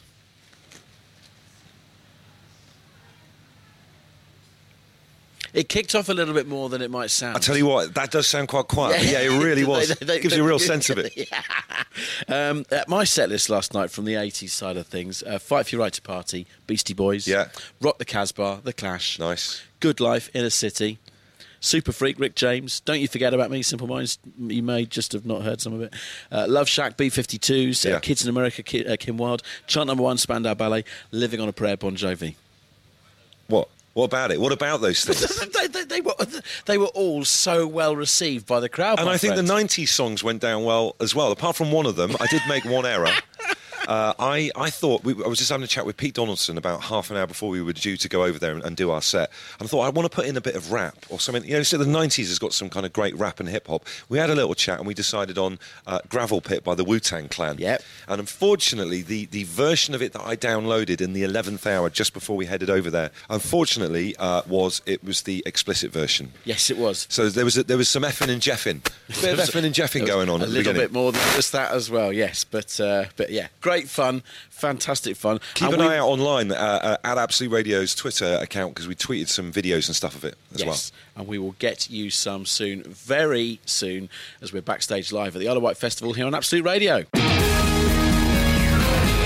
It 5.56 5.68
kicked 5.70 5.94
off 5.94 6.08
a 6.08 6.12
little 6.12 6.34
bit 6.34 6.46
more 6.46 6.68
than 6.68 6.82
it 6.82 6.90
might 6.90 7.10
sound. 7.10 7.34
I 7.36 7.40
tell 7.40 7.56
you 7.56 7.64
what, 7.66 7.94
that 7.94 8.10
does 8.10 8.26
sound 8.26 8.48
quite 8.48 8.68
quiet. 8.68 8.98
but 8.98 9.06
Yeah, 9.10 9.20
it 9.20 9.42
really 9.42 9.64
was. 9.74 9.88
They- 9.88 10.04
they- 10.06 10.20
Gives 10.20 10.36
you 10.36 10.44
a 10.44 10.46
real 10.46 10.58
sense 10.58 10.90
of 10.90 10.98
it. 10.98 11.12
Yeah. 12.28 12.50
Um, 12.50 12.66
uh, 12.70 12.84
my 12.88 13.04
set 13.04 13.30
list 13.30 13.48
last 13.48 13.72
night 13.72 13.90
from 13.90 14.04
the 14.04 14.12
80s 14.14 14.50
side 14.50 14.76
of 14.76 14.86
things 14.86 15.22
uh, 15.22 15.38
Fight 15.38 15.66
for 15.66 15.76
Your 15.76 15.82
Right 15.82 15.92
to 15.94 16.02
Party, 16.02 16.46
Beastie 16.66 16.92
Boys, 16.92 17.26
Yeah. 17.26 17.48
Rock 17.80 17.96
the 17.96 18.04
Casbah, 18.04 18.60
The 18.64 18.74
Clash, 18.74 19.18
Nice. 19.18 19.62
Good 19.80 19.98
Life, 19.98 20.28
Inner 20.34 20.50
City, 20.50 20.98
Super 21.58 21.92
Freak, 21.92 22.18
Rick 22.20 22.34
James, 22.34 22.80
Don't 22.80 23.00
You 23.00 23.08
Forget 23.08 23.32
About 23.32 23.50
Me, 23.50 23.62
Simple 23.62 23.86
Minds, 23.86 24.18
you 24.38 24.62
may 24.62 24.84
just 24.84 25.12
have 25.12 25.24
not 25.24 25.40
heard 25.40 25.62
some 25.62 25.72
of 25.72 25.80
it. 25.80 25.94
Uh, 26.30 26.44
Love 26.46 26.68
Shack, 26.68 26.98
B 26.98 27.08
52s, 27.08 27.86
uh, 27.86 27.88
Yeah. 27.94 27.98
Kids 28.00 28.22
in 28.22 28.28
America, 28.28 28.62
Ki- 28.62 28.84
uh, 28.86 28.96
Kim 28.98 29.16
Wilde, 29.16 29.42
Chant 29.66 29.86
Number 29.86 30.02
One, 30.02 30.18
Spandau 30.18 30.52
Ballet, 30.52 30.84
Living 31.12 31.40
on 31.40 31.48
a 31.48 31.52
Prayer, 31.52 31.78
Bon 31.78 31.96
Jovi. 31.96 32.34
What? 33.48 33.68
What 33.96 34.04
about 34.04 34.30
it? 34.30 34.38
What 34.38 34.52
about 34.52 34.82
those 34.82 35.02
things? 35.06 35.50
they, 35.52 35.68
they, 35.68 35.84
they, 35.84 36.00
were, 36.02 36.12
they 36.66 36.76
were 36.76 36.88
all 36.88 37.24
so 37.24 37.66
well 37.66 37.96
received 37.96 38.46
by 38.46 38.60
the 38.60 38.68
crowd. 38.68 39.00
And 39.00 39.08
I 39.08 39.16
think 39.16 39.36
the 39.36 39.40
90s 39.40 39.88
songs 39.88 40.22
went 40.22 40.42
down 40.42 40.64
well 40.64 40.96
as 41.00 41.14
well. 41.14 41.32
Apart 41.32 41.56
from 41.56 41.72
one 41.72 41.86
of 41.86 41.96
them, 41.96 42.14
I 42.20 42.26
did 42.26 42.42
make 42.46 42.66
one 42.66 42.84
error. 42.84 43.08
uh, 43.86 44.14
I, 44.18 44.50
I 44.56 44.70
thought, 44.70 45.04
we, 45.04 45.12
I 45.24 45.28
was 45.28 45.38
just 45.38 45.50
having 45.50 45.64
a 45.64 45.68
chat 45.68 45.86
with 45.86 45.96
Pete 45.96 46.14
Donaldson 46.14 46.58
about 46.58 46.82
half 46.82 47.10
an 47.10 47.16
hour 47.16 47.26
before 47.26 47.50
we 47.50 47.62
were 47.62 47.72
due 47.72 47.96
to 47.96 48.08
go 48.08 48.24
over 48.24 48.38
there 48.38 48.52
and, 48.52 48.64
and 48.64 48.76
do 48.76 48.90
our 48.90 49.02
set. 49.02 49.30
And 49.58 49.66
I 49.66 49.68
thought, 49.68 49.82
I 49.82 49.88
want 49.90 50.10
to 50.10 50.14
put 50.14 50.26
in 50.26 50.36
a 50.36 50.40
bit 50.40 50.54
of 50.54 50.72
rap 50.72 50.96
or 51.08 51.20
something. 51.20 51.44
You 51.44 51.56
know, 51.56 51.62
so 51.62 51.78
the 51.78 51.84
90s 51.84 52.28
has 52.28 52.38
got 52.38 52.52
some 52.52 52.68
kind 52.68 52.86
of 52.86 52.92
great 52.92 53.16
rap 53.16 53.40
and 53.40 53.48
hip 53.48 53.66
hop. 53.66 53.84
We 54.08 54.18
had 54.18 54.30
a 54.30 54.34
little 54.34 54.54
chat 54.54 54.78
and 54.78 54.86
we 54.86 54.94
decided 54.94 55.38
on 55.38 55.58
uh, 55.86 56.00
Gravel 56.08 56.40
Pit 56.40 56.64
by 56.64 56.74
the 56.74 56.84
Wu 56.84 57.00
Tang 57.00 57.28
Clan. 57.28 57.58
Yep. 57.58 57.82
And 58.08 58.20
unfortunately, 58.20 59.02
the, 59.02 59.26
the 59.26 59.44
version 59.44 59.94
of 59.94 60.02
it 60.02 60.12
that 60.12 60.22
I 60.22 60.36
downloaded 60.36 61.00
in 61.00 61.12
the 61.12 61.22
11th 61.22 61.66
hour 61.66 61.90
just 61.90 62.12
before 62.12 62.36
we 62.36 62.46
headed 62.46 62.70
over 62.70 62.90
there, 62.90 63.10
unfortunately, 63.30 64.16
uh, 64.16 64.42
was 64.46 64.82
it 64.86 65.02
was 65.04 65.22
the 65.22 65.42
explicit 65.46 65.92
version. 65.92 66.32
Yes, 66.44 66.70
it 66.70 66.78
was. 66.78 67.06
So 67.10 67.28
there 67.28 67.44
was 67.44 67.56
a, 67.56 67.62
there 67.62 67.76
was 67.76 67.88
some 67.88 68.02
effing 68.02 68.28
and 68.28 68.40
jeffing, 68.40 68.84
a 69.08 69.20
bit 69.20 69.38
of 69.38 69.38
effing 69.38 69.64
and 69.64 69.74
jeffing 69.74 70.06
going 70.06 70.28
on 70.28 70.42
A 70.42 70.46
little 70.46 70.72
bit 70.72 70.92
more 70.92 71.12
than 71.12 71.20
just 71.34 71.52
that 71.52 71.72
as 71.72 71.90
well, 71.90 72.12
yes. 72.12 72.44
But 72.44 72.78
uh, 72.80 73.06
but 73.16 73.30
yeah, 73.30 73.48
great 73.60 73.75
fun, 73.84 74.22
fantastic 74.48 75.16
fun. 75.16 75.38
Keep 75.54 75.66
And 75.68 75.74
an 75.74 75.80
we- 75.80 75.94
eye 75.94 75.98
out 75.98 76.08
online 76.08 76.50
uh, 76.50 76.54
uh, 76.54 76.96
at 77.04 77.18
Absolute 77.18 77.50
Radio's 77.52 77.94
Twitter 77.94 78.38
account 78.40 78.74
because 78.74 78.88
we 78.88 78.94
tweeted 78.94 79.28
some 79.28 79.52
videos 79.52 79.86
and 79.88 79.94
stuff 79.94 80.14
of 80.16 80.24
it 80.24 80.36
as 80.54 80.62
well. 80.64 80.72
Yes, 80.72 80.92
and 81.16 81.26
we 81.28 81.38
will 81.38 81.54
get 81.58 81.90
you 81.90 82.08
some 82.10 82.46
soon, 82.46 82.82
very 82.84 83.60
soon, 83.66 84.08
as 84.40 84.52
we're 84.52 84.62
backstage 84.62 85.12
live 85.12 85.36
at 85.36 85.40
the 85.40 85.48
Isle 85.48 85.58
of 85.58 85.62
Wight 85.62 85.76
Festival 85.76 86.14
here 86.14 86.26
on 86.26 86.34
Absolute 86.34 86.64
Radio. 86.64 87.04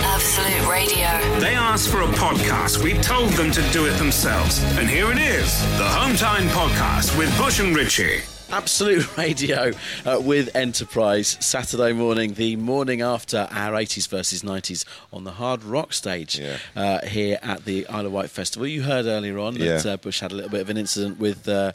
Absolute 0.02 0.68
Radio. 0.68 1.40
They 1.40 1.54
asked 1.54 1.88
for 1.88 2.02
a 2.02 2.06
podcast. 2.06 2.82
We 2.82 2.94
told 2.94 3.30
them 3.30 3.50
to 3.52 3.62
do 3.72 3.86
it 3.86 3.92
themselves. 3.98 4.62
And 4.78 4.88
here 4.88 5.10
it 5.10 5.18
is 5.18 5.58
the 5.78 5.84
Hometime 5.84 6.48
Podcast 6.48 7.16
with 7.16 7.34
Bush 7.38 7.60
and 7.60 7.74
Ritchie. 7.74 8.20
Absolute 8.52 9.16
Radio 9.16 9.70
uh, 10.04 10.20
with 10.20 10.54
Enterprise 10.56 11.36
Saturday 11.40 11.92
morning, 11.92 12.34
the 12.34 12.56
morning 12.56 13.00
after 13.00 13.46
our 13.52 13.72
80s 13.72 14.08
versus 14.08 14.42
90s 14.42 14.84
on 15.12 15.22
the 15.24 15.30
hard 15.32 15.62
rock 15.62 15.92
stage 15.92 16.38
Yeah. 16.38 16.56
uh, 16.74 17.06
here 17.06 17.38
at 17.42 17.64
the 17.64 17.86
Isle 17.86 18.06
of 18.06 18.12
Wight 18.12 18.28
Festival. 18.30 18.66
You 18.66 18.82
heard 18.82 19.06
earlier 19.06 19.38
on 19.38 19.54
that 19.54 19.84
Yeah. 19.84 19.92
uh, 19.92 19.96
Bush 19.98 20.18
had 20.20 20.32
a 20.32 20.34
little 20.34 20.50
bit 20.50 20.60
of 20.62 20.70
an 20.70 20.76
incident 20.76 21.18
with. 21.18 21.48
Uh, 21.48 21.72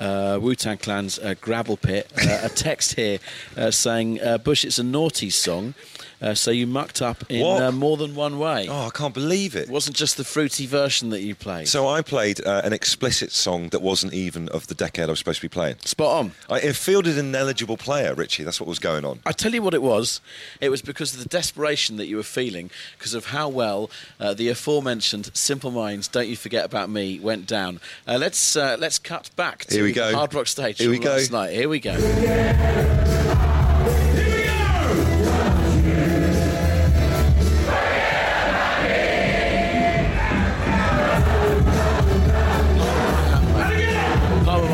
uh, 0.00 0.38
Wu 0.40 0.54
Tang 0.54 0.78
Clan's 0.78 1.18
uh, 1.18 1.34
Gravel 1.40 1.76
Pit. 1.76 2.08
Uh, 2.16 2.42
a 2.44 2.48
text 2.48 2.94
here 2.94 3.18
uh, 3.56 3.68
saying, 3.72 4.20
uh, 4.22 4.38
Bush, 4.38 4.64
it's 4.64 4.78
a 4.78 4.84
naughty 4.84 5.28
song, 5.28 5.74
uh, 6.20 6.34
so 6.34 6.50
you 6.50 6.66
mucked 6.66 7.00
up 7.00 7.24
in 7.30 7.62
uh, 7.62 7.70
more 7.72 7.96
than 7.96 8.14
one 8.14 8.38
way. 8.38 8.66
Oh, 8.68 8.86
I 8.86 8.90
can't 8.90 9.14
believe 9.14 9.54
it. 9.54 9.68
It 9.68 9.70
wasn't 9.70 9.96
just 9.96 10.16
the 10.16 10.24
fruity 10.24 10.66
version 10.66 11.10
that 11.10 11.20
you 11.20 11.34
played. 11.34 11.68
So 11.68 11.88
I 11.88 12.02
played 12.02 12.44
uh, 12.44 12.62
an 12.64 12.72
explicit 12.72 13.32
song 13.32 13.68
that 13.70 13.80
wasn't 13.82 14.14
even 14.14 14.48
of 14.48 14.66
the 14.66 14.74
decade 14.74 15.04
I 15.04 15.10
was 15.10 15.18
supposed 15.18 15.40
to 15.40 15.44
be 15.44 15.48
playing. 15.48 15.76
Spot 15.84 16.18
on. 16.18 16.32
I 16.48 16.60
it 16.60 16.76
fielded 16.76 17.18
an 17.18 17.26
ineligible 17.26 17.76
player, 17.76 18.14
Richie. 18.14 18.44
That's 18.44 18.60
what 18.60 18.68
was 18.68 18.78
going 18.78 19.04
on. 19.04 19.20
I 19.24 19.32
tell 19.32 19.52
you 19.54 19.62
what 19.62 19.74
it 19.74 19.82
was. 19.82 20.20
It 20.60 20.70
was 20.70 20.82
because 20.82 21.14
of 21.14 21.22
the 21.22 21.28
desperation 21.28 21.96
that 21.98 22.06
you 22.06 22.16
were 22.16 22.22
feeling, 22.22 22.70
because 22.98 23.14
of 23.14 23.26
how 23.26 23.48
well 23.48 23.90
uh, 24.18 24.34
the 24.34 24.48
aforementioned 24.48 25.30
"Simple 25.34 25.70
Minds, 25.70 26.08
Don't 26.08 26.28
You 26.28 26.36
Forget 26.36 26.64
About 26.64 26.90
Me" 26.90 27.20
went 27.20 27.46
down. 27.46 27.80
Uh, 28.06 28.18
let's 28.18 28.56
uh, 28.56 28.76
let's 28.78 28.98
cut 28.98 29.30
back 29.36 29.64
to 29.66 29.74
Here 29.74 29.84
we 29.84 29.92
go. 29.92 30.14
Hard 30.14 30.34
Rock 30.34 30.46
stage 30.46 30.78
Here 30.78 30.90
we 30.90 30.98
go. 30.98 31.10
last 31.10 31.30
night. 31.32 31.52
Here 31.52 31.68
we 31.68 31.80
go. 31.80 31.96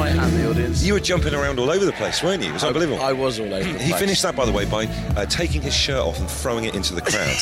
Palm 0.05 0.13
of 0.13 0.17
my 0.17 0.23
hand, 0.23 0.37
the 0.37 0.51
audience. 0.51 0.85
You 0.85 0.93
were 0.95 1.01
jumping 1.01 1.35
around 1.35 1.59
all 1.59 1.71
over 1.71 1.85
the 1.85 1.93
place, 1.93 2.23
weren't 2.23 2.43
you? 2.43 2.51
It 2.51 2.53
was 2.53 2.65
unbelievable. 2.65 3.01
I 3.01 3.13
was 3.13 3.41
all 3.41 3.53
over 3.53 3.73
the 3.73 3.79
he 3.79 3.93
finished 3.95 4.23
that, 4.23 4.37
by 4.37 4.45
the 4.45 4.53
way, 4.53 4.65
by 4.65 4.87
uh, 5.17 5.25
taking 5.27 5.63
his 5.63 5.75
shirt 5.75 5.99
off 5.99 6.19
and 6.19 6.31
throwing 6.31 6.65
it 6.65 6.75
into 6.75 6.95
the 6.95 7.01
crowd. 7.01 7.37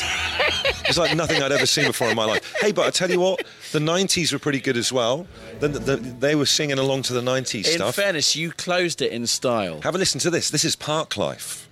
it's 0.87 0.97
like 0.97 1.15
nothing 1.15 1.41
I'd 1.41 1.51
ever 1.51 1.65
seen 1.65 1.87
before 1.87 2.09
in 2.09 2.15
my 2.15 2.25
life. 2.25 2.53
Hey, 2.61 2.71
but 2.71 2.87
I 2.87 2.89
tell 2.89 3.09
you 3.09 3.19
what, 3.19 3.43
the 3.71 3.79
90s 3.79 4.31
were 4.31 4.39
pretty 4.39 4.61
good 4.61 4.77
as 4.77 4.93
well. 4.93 5.27
The, 5.59 5.67
the, 5.67 5.95
they 5.97 6.35
were 6.35 6.45
singing 6.45 6.79
along 6.79 7.03
to 7.03 7.13
the 7.13 7.21
90s 7.21 7.55
In 7.55 7.63
stuff. 7.63 7.97
In 7.97 8.03
fairness, 8.03 8.35
you 8.35 8.51
closed 8.51 9.01
it 9.01 9.11
in 9.11 9.27
style. 9.27 9.81
Have 9.81 9.95
a 9.95 9.97
listen 9.97 10.19
to 10.21 10.29
this. 10.29 10.49
This 10.49 10.63
is 10.63 10.75
Parklife. 10.75 11.65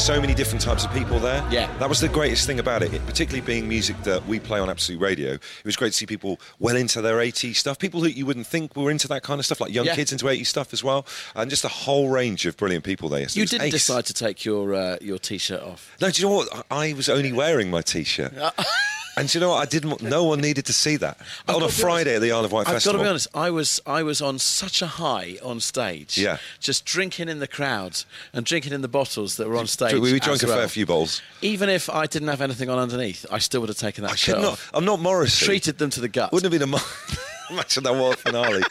So 0.00 0.20
many 0.20 0.34
different 0.34 0.62
types 0.62 0.84
of 0.84 0.92
people 0.92 1.18
there. 1.18 1.46
Yeah. 1.50 1.70
That 1.78 1.88
was 1.88 2.00
the 2.00 2.08
greatest 2.08 2.46
thing 2.46 2.58
about 2.58 2.82
it, 2.82 2.90
particularly 3.06 3.44
being 3.44 3.68
music 3.68 4.02
that 4.04 4.26
we 4.26 4.40
play 4.40 4.58
on 4.58 4.70
Absolute 4.70 5.00
Radio. 5.00 5.32
It 5.34 5.40
was 5.64 5.76
great 5.76 5.88
to 5.90 5.96
see 5.96 6.06
people 6.06 6.40
well 6.58 6.74
into 6.76 7.00
their 7.02 7.16
80s 7.18 7.56
stuff, 7.56 7.78
people 7.78 8.00
who 8.00 8.06
you 8.08 8.24
wouldn't 8.26 8.46
think 8.46 8.74
were 8.76 8.90
into 8.90 9.06
that 9.08 9.22
kind 9.22 9.38
of 9.38 9.46
stuff, 9.46 9.60
like 9.60 9.72
young 9.72 9.86
Yeah. 9.86 9.94
kids 9.94 10.12
into 10.12 10.24
80s 10.26 10.46
stuff 10.46 10.72
as 10.72 10.82
well, 10.82 11.06
and 11.34 11.50
just 11.50 11.64
a 11.64 11.68
whole 11.68 12.08
range 12.08 12.46
of 12.46 12.56
brilliant 12.56 12.84
people 12.84 13.08
there. 13.08 13.20
yesterday. 13.20 13.40
You 13.40 13.46
didn't 13.46 13.66
ace. 13.66 13.72
decide 13.72 14.06
to 14.06 14.14
take 14.14 14.44
your 14.44 14.74
uh, 14.74 14.96
your 15.00 15.18
t-shirt 15.18 15.62
off. 15.62 15.94
No, 16.00 16.10
do 16.10 16.22
you 16.22 16.28
know 16.28 16.34
what? 16.34 16.66
I 16.70 16.80
I 16.90 16.92
was 16.94 17.08
only 17.10 17.32
wearing 17.32 17.70
my 17.70 17.82
T-shirt. 17.82 18.32
And 19.16 19.28
do 19.28 19.38
you 19.38 19.40
know 19.40 19.50
what? 19.50 19.60
I 19.60 19.66
didn't. 19.66 20.02
No 20.02 20.24
one 20.24 20.40
needed 20.40 20.66
to 20.66 20.72
see 20.72 20.96
that 20.96 21.18
I've 21.48 21.56
on 21.56 21.62
a 21.62 21.68
Friday 21.68 22.14
at 22.14 22.22
the 22.22 22.32
Isle 22.32 22.44
of 22.44 22.52
Wight 22.52 22.68
I've 22.68 22.74
Festival. 22.74 22.94
got 22.94 22.98
to 22.98 23.04
be 23.04 23.08
honest. 23.10 23.28
I 23.34 23.50
was 23.50 23.80
I 23.84 24.02
was 24.02 24.22
on 24.22 24.38
such 24.38 24.82
a 24.82 24.86
high 24.86 25.36
on 25.42 25.60
stage. 25.60 26.16
Yeah. 26.16 26.38
Just 26.60 26.84
drinking 26.84 27.28
in 27.28 27.38
the 27.38 27.48
crowd 27.48 28.02
and 28.32 28.46
drinking 28.46 28.72
in 28.72 28.82
the 28.82 28.88
bottles 28.88 29.36
that 29.36 29.48
were 29.48 29.56
on 29.56 29.66
stage. 29.66 29.94
We, 29.94 30.00
we 30.12 30.20
drank 30.20 30.42
as 30.42 30.44
a 30.44 30.48
fair 30.48 30.68
few 30.68 30.86
bowls. 30.86 31.22
Even 31.42 31.68
if 31.68 31.90
I 31.90 32.06
didn't 32.06 32.28
have 32.28 32.40
anything 32.40 32.70
on 32.70 32.78
underneath, 32.78 33.26
I 33.30 33.38
still 33.38 33.60
would 33.60 33.68
have 33.68 33.78
taken 33.78 34.02
that 34.04 34.12
I 34.12 34.16
shirt 34.16 34.40
not. 34.40 34.60
I'm 34.72 34.84
not 34.84 35.00
Morrissey. 35.00 35.44
Treated 35.44 35.78
them 35.78 35.90
to 35.90 36.00
the 36.00 36.08
gut. 36.08 36.32
Wouldn't 36.32 36.52
have 36.52 36.60
been 36.60 36.72
a. 36.72 36.80
Imagine 37.50 37.82
that 37.82 37.94
war 37.94 38.14
finale. 38.14 38.62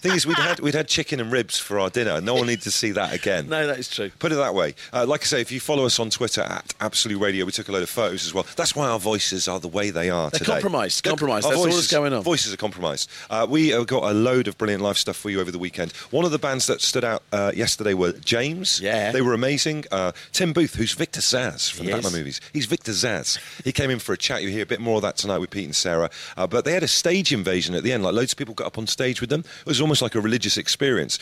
Thing 0.00 0.12
is, 0.14 0.26
we'd 0.26 0.36
had 0.38 0.60
we'd 0.60 0.74
had 0.74 0.88
chicken 0.88 1.20
and 1.20 1.30
ribs 1.32 1.58
for 1.58 1.78
our 1.78 1.90
dinner. 1.90 2.12
And 2.12 2.26
no 2.26 2.34
one 2.34 2.46
needed 2.46 2.62
to 2.62 2.70
see 2.70 2.90
that 2.92 3.12
again. 3.14 3.48
No, 3.48 3.66
that 3.66 3.78
is 3.78 3.88
true. 3.88 4.10
Put 4.18 4.32
it 4.32 4.36
that 4.36 4.54
way. 4.54 4.74
Uh, 4.92 5.06
like 5.06 5.22
I 5.22 5.24
say, 5.24 5.40
if 5.40 5.50
you 5.52 5.60
follow 5.60 5.84
us 5.86 5.98
on 5.98 6.10
Twitter 6.10 6.42
at 6.42 6.74
Absolute 6.80 7.18
Radio, 7.18 7.44
we 7.44 7.52
took 7.52 7.68
a 7.68 7.72
load 7.72 7.82
of 7.82 7.90
photos 7.90 8.24
as 8.26 8.34
well. 8.34 8.46
That's 8.56 8.74
why 8.76 8.88
our 8.88 8.98
voices 8.98 9.48
are 9.48 9.58
the 9.60 9.68
way 9.68 9.90
they 9.90 10.10
are 10.10 10.30
They're 10.30 10.38
today. 10.38 10.52
compromised, 10.52 11.04
They're- 11.04 11.10
compromised. 11.10 11.46
That's 11.46 11.56
all 11.56 11.64
voices, 11.64 11.80
that's 11.82 11.92
going 11.92 12.12
on. 12.12 12.22
Voices 12.22 12.52
are 12.52 12.56
compromised. 12.56 13.10
Uh, 13.30 13.46
we 13.48 13.68
have 13.70 13.86
got 13.86 14.04
a 14.04 14.14
load 14.14 14.48
of 14.48 14.58
brilliant 14.58 14.82
live 14.82 14.98
stuff 14.98 15.16
for 15.16 15.30
you 15.30 15.40
over 15.40 15.50
the 15.50 15.58
weekend. 15.58 15.92
One 16.10 16.24
of 16.24 16.30
the 16.30 16.38
bands 16.38 16.66
that 16.66 16.80
stood 16.80 17.04
out 17.04 17.22
uh, 17.32 17.52
yesterday 17.54 17.94
were 17.94 18.12
James. 18.12 18.80
Yeah. 18.80 19.12
They 19.12 19.22
were 19.22 19.34
amazing. 19.34 19.84
Uh, 19.90 20.12
Tim 20.32 20.52
Booth, 20.52 20.74
who's 20.74 20.92
Victor 20.92 21.20
Zsasz 21.20 21.70
from 21.72 21.86
He 21.86 21.90
the. 21.92 21.96
Batman 21.98 22.12
movies. 22.12 22.40
He's 22.52 22.66
Victor 22.66 22.92
Zsasz. 22.92 23.38
He 23.64 23.72
came 23.72 23.90
in 23.90 23.98
for 23.98 24.12
a 24.12 24.16
chat. 24.18 24.42
You 24.42 24.48
hear 24.50 24.62
a 24.62 24.66
bit 24.66 24.80
more 24.80 24.96
of 24.96 25.02
that 25.02 25.16
tonight 25.16 25.38
with 25.38 25.50
Pete 25.50 25.64
and 25.64 25.74
Sarah. 25.74 26.10
Uh, 26.36 26.46
but 26.46 26.64
they 26.64 26.72
had 26.72 26.82
a 26.82 26.88
stage 26.88 27.32
invasion 27.32 27.74
at 27.74 27.82
the 27.82 27.92
end. 27.92 28.02
Like 28.02 28.14
loads 28.14 28.32
of 28.32 28.38
people 28.38 28.54
got 28.54 28.66
up 28.66 28.78
on 28.78 28.86
stage 28.86 29.20
with 29.20 29.30
them. 29.30 29.40
It 29.60 29.66
was 29.66 29.80
almost 29.86 30.02
like 30.02 30.16
a 30.16 30.20
religious 30.20 30.56
experience. 30.58 31.16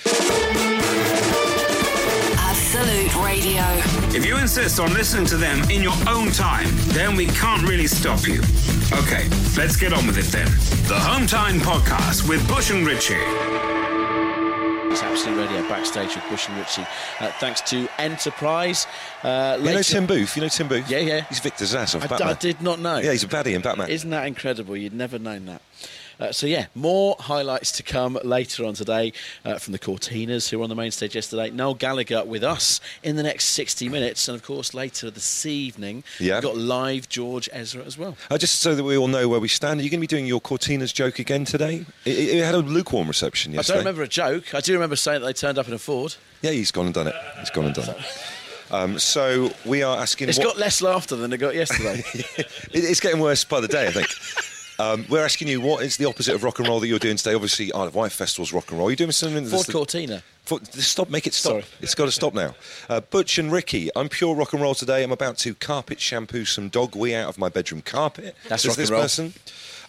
Absolute 2.38 3.14
Radio. 3.22 3.62
If 4.16 4.24
you 4.24 4.38
insist 4.38 4.80
on 4.80 4.90
listening 4.94 5.26
to 5.26 5.36
them 5.36 5.60
in 5.70 5.82
your 5.82 5.92
own 6.08 6.30
time, 6.32 6.66
then 6.96 7.14
we 7.14 7.26
can't 7.26 7.62
really 7.68 7.86
stop 7.86 8.26
you. 8.26 8.40
Okay, 9.02 9.28
let's 9.58 9.76
get 9.76 9.92
on 9.92 10.06
with 10.06 10.16
it 10.16 10.24
then. 10.32 10.46
The 10.88 10.94
Hometime 10.98 11.58
Podcast 11.60 12.26
with 12.26 12.46
Bush 12.48 12.70
and 12.70 12.86
Ritchie. 12.86 13.14
It's 14.90 15.02
Absolute 15.02 15.36
Radio 15.46 15.68
backstage 15.68 16.14
with 16.14 16.24
Bush 16.30 16.48
and 16.48 16.56
Ritchie. 16.56 16.86
Uh, 17.20 17.30
thanks 17.40 17.60
to 17.62 17.86
Enterprise. 17.98 18.86
Uh, 19.22 19.56
You 19.58 19.64
know 19.66 19.70
later- 19.72 19.82
Tim 19.82 20.06
Booth? 20.06 20.36
You 20.36 20.42
know 20.42 20.48
Tim 20.48 20.68
Booth? 20.68 20.88
Yeah, 20.88 20.98
yeah. 21.00 21.24
He's 21.28 21.40
Victor 21.40 21.64
Zsasz 21.66 21.94
of 21.96 22.02
I, 22.04 22.06
d- 22.06 22.10
Batman. 22.10 22.28
I 22.28 22.32
did 22.34 22.62
not 22.62 22.78
know. 22.80 22.96
Yeah, 22.98 23.10
he's 23.12 23.24
a 23.24 23.28
baddie 23.28 23.54
in 23.54 23.60
Batman. 23.60 23.90
Isn't 23.90 24.08
that 24.10 24.26
incredible? 24.26 24.74
You'd 24.76 24.94
never 24.94 25.18
known 25.18 25.44
that. 25.46 25.60
Uh, 26.20 26.30
so 26.32 26.46
yeah, 26.46 26.66
more 26.74 27.16
highlights 27.18 27.72
to 27.72 27.82
come 27.82 28.18
later 28.24 28.64
on 28.64 28.74
today 28.74 29.12
uh, 29.44 29.58
from 29.58 29.72
the 29.72 29.78
Courteeners, 29.78 30.48
who 30.48 30.58
were 30.58 30.64
on 30.64 30.68
the 30.70 30.74
main 30.76 30.90
stage 30.90 31.14
yesterday. 31.14 31.50
Noel 31.50 31.74
Gallagher 31.74 32.24
with 32.24 32.44
us 32.44 32.80
in 33.02 33.16
the 33.16 33.22
next 33.22 33.46
60 33.46 33.88
minutes, 33.88 34.28
and 34.28 34.36
of 34.36 34.42
course 34.42 34.74
later 34.74 35.10
this 35.10 35.44
evening 35.46 36.04
Yeah. 36.20 36.34
we've 36.34 36.42
got 36.44 36.56
live 36.56 37.08
George 37.08 37.48
Ezra 37.52 37.82
as 37.84 37.98
well. 37.98 38.16
Uh, 38.30 38.38
just 38.38 38.60
so 38.60 38.74
that 38.74 38.84
we 38.84 38.96
all 38.96 39.08
know 39.08 39.28
where 39.28 39.40
we 39.40 39.48
stand, 39.48 39.80
are 39.80 39.82
you 39.82 39.90
going 39.90 39.98
to 40.00 40.02
be 40.02 40.06
doing 40.06 40.26
your 40.26 40.40
Courteeners 40.40 40.92
joke 40.94 41.18
again 41.18 41.44
today? 41.44 41.84
It, 42.04 42.18
it- 42.18 42.44
had 42.44 42.54
a 42.54 42.58
lukewarm 42.58 43.08
reception 43.08 43.52
yesterday. 43.52 43.72
I 43.72 43.76
don't 43.78 43.84
remember 43.86 44.02
a 44.02 44.08
joke. 44.08 44.54
I 44.54 44.60
do 44.60 44.72
remember 44.74 44.96
saying 44.96 45.20
that 45.22 45.26
they 45.26 45.32
turned 45.32 45.56
up 45.58 45.66
in 45.66 45.72
a 45.74 45.78
Ford. 45.78 46.14
Yeah, 46.42 46.50
he's 46.50 46.70
gone 46.70 46.84
and 46.86 46.94
done 46.94 47.06
it. 47.06 47.14
He's 47.40 47.48
gone 47.50 47.64
and 47.66 47.74
done 47.74 47.88
it. 47.88 47.96
Um, 48.70 48.98
so 48.98 49.50
we 49.64 49.82
are 49.82 49.96
asking. 49.98 50.28
It's 50.28 50.38
what- 50.38 50.44
got 50.48 50.58
less 50.58 50.80
laughter 50.82 51.16
than 51.16 51.32
it 51.32 51.38
got 51.38 51.54
yesterday. 51.54 52.02
It's 52.72 53.00
getting 53.00 53.20
worse 53.20 53.44
by 53.44 53.60
the 53.60 53.68
day, 53.68 53.86
I 53.86 53.90
think. 53.92 54.08
Um, 54.78 55.06
we're 55.08 55.24
asking 55.24 55.48
you 55.48 55.60
what 55.60 55.84
is 55.84 55.96
the 55.96 56.04
opposite 56.06 56.34
of 56.34 56.42
rock 56.42 56.58
and 56.58 56.68
roll 56.68 56.80
that 56.80 56.88
you're 56.88 56.98
doing 56.98 57.16
today? 57.16 57.34
Obviously, 57.34 57.72
Isle 57.72 57.84
of 57.88 57.94
Wight 57.94 58.12
Festival's 58.12 58.52
rock 58.52 58.70
and 58.70 58.78
roll. 58.78 58.90
You're 58.90 58.96
doing 58.96 59.12
something. 59.12 59.46
Ford 59.46 59.66
Cortina. 59.68 60.22
For, 60.44 60.58
stop, 60.72 61.08
make 61.08 61.26
it 61.26 61.32
stop. 61.32 61.52
Sorry. 61.52 61.64
It's 61.80 61.94
got 61.94 62.04
to 62.04 62.12
stop 62.12 62.34
now. 62.34 62.54
Uh, 62.88 63.00
Butch 63.00 63.38
and 63.38 63.50
Ricky, 63.50 63.88
I'm 63.96 64.10
pure 64.10 64.34
rock 64.34 64.52
and 64.52 64.60
roll 64.60 64.74
today. 64.74 65.02
I'm 65.02 65.12
about 65.12 65.38
to 65.38 65.54
carpet 65.54 66.00
shampoo 66.00 66.44
some 66.44 66.68
dog 66.68 66.94
wee 66.94 67.14
out 67.14 67.28
of 67.30 67.38
my 67.38 67.48
bedroom 67.48 67.80
carpet. 67.80 68.36
That's 68.48 68.62
says 68.62 68.70
rock 68.70 68.76
and 68.78 68.82
this 68.82 68.90
roll. 68.90 69.02
person. 69.02 69.34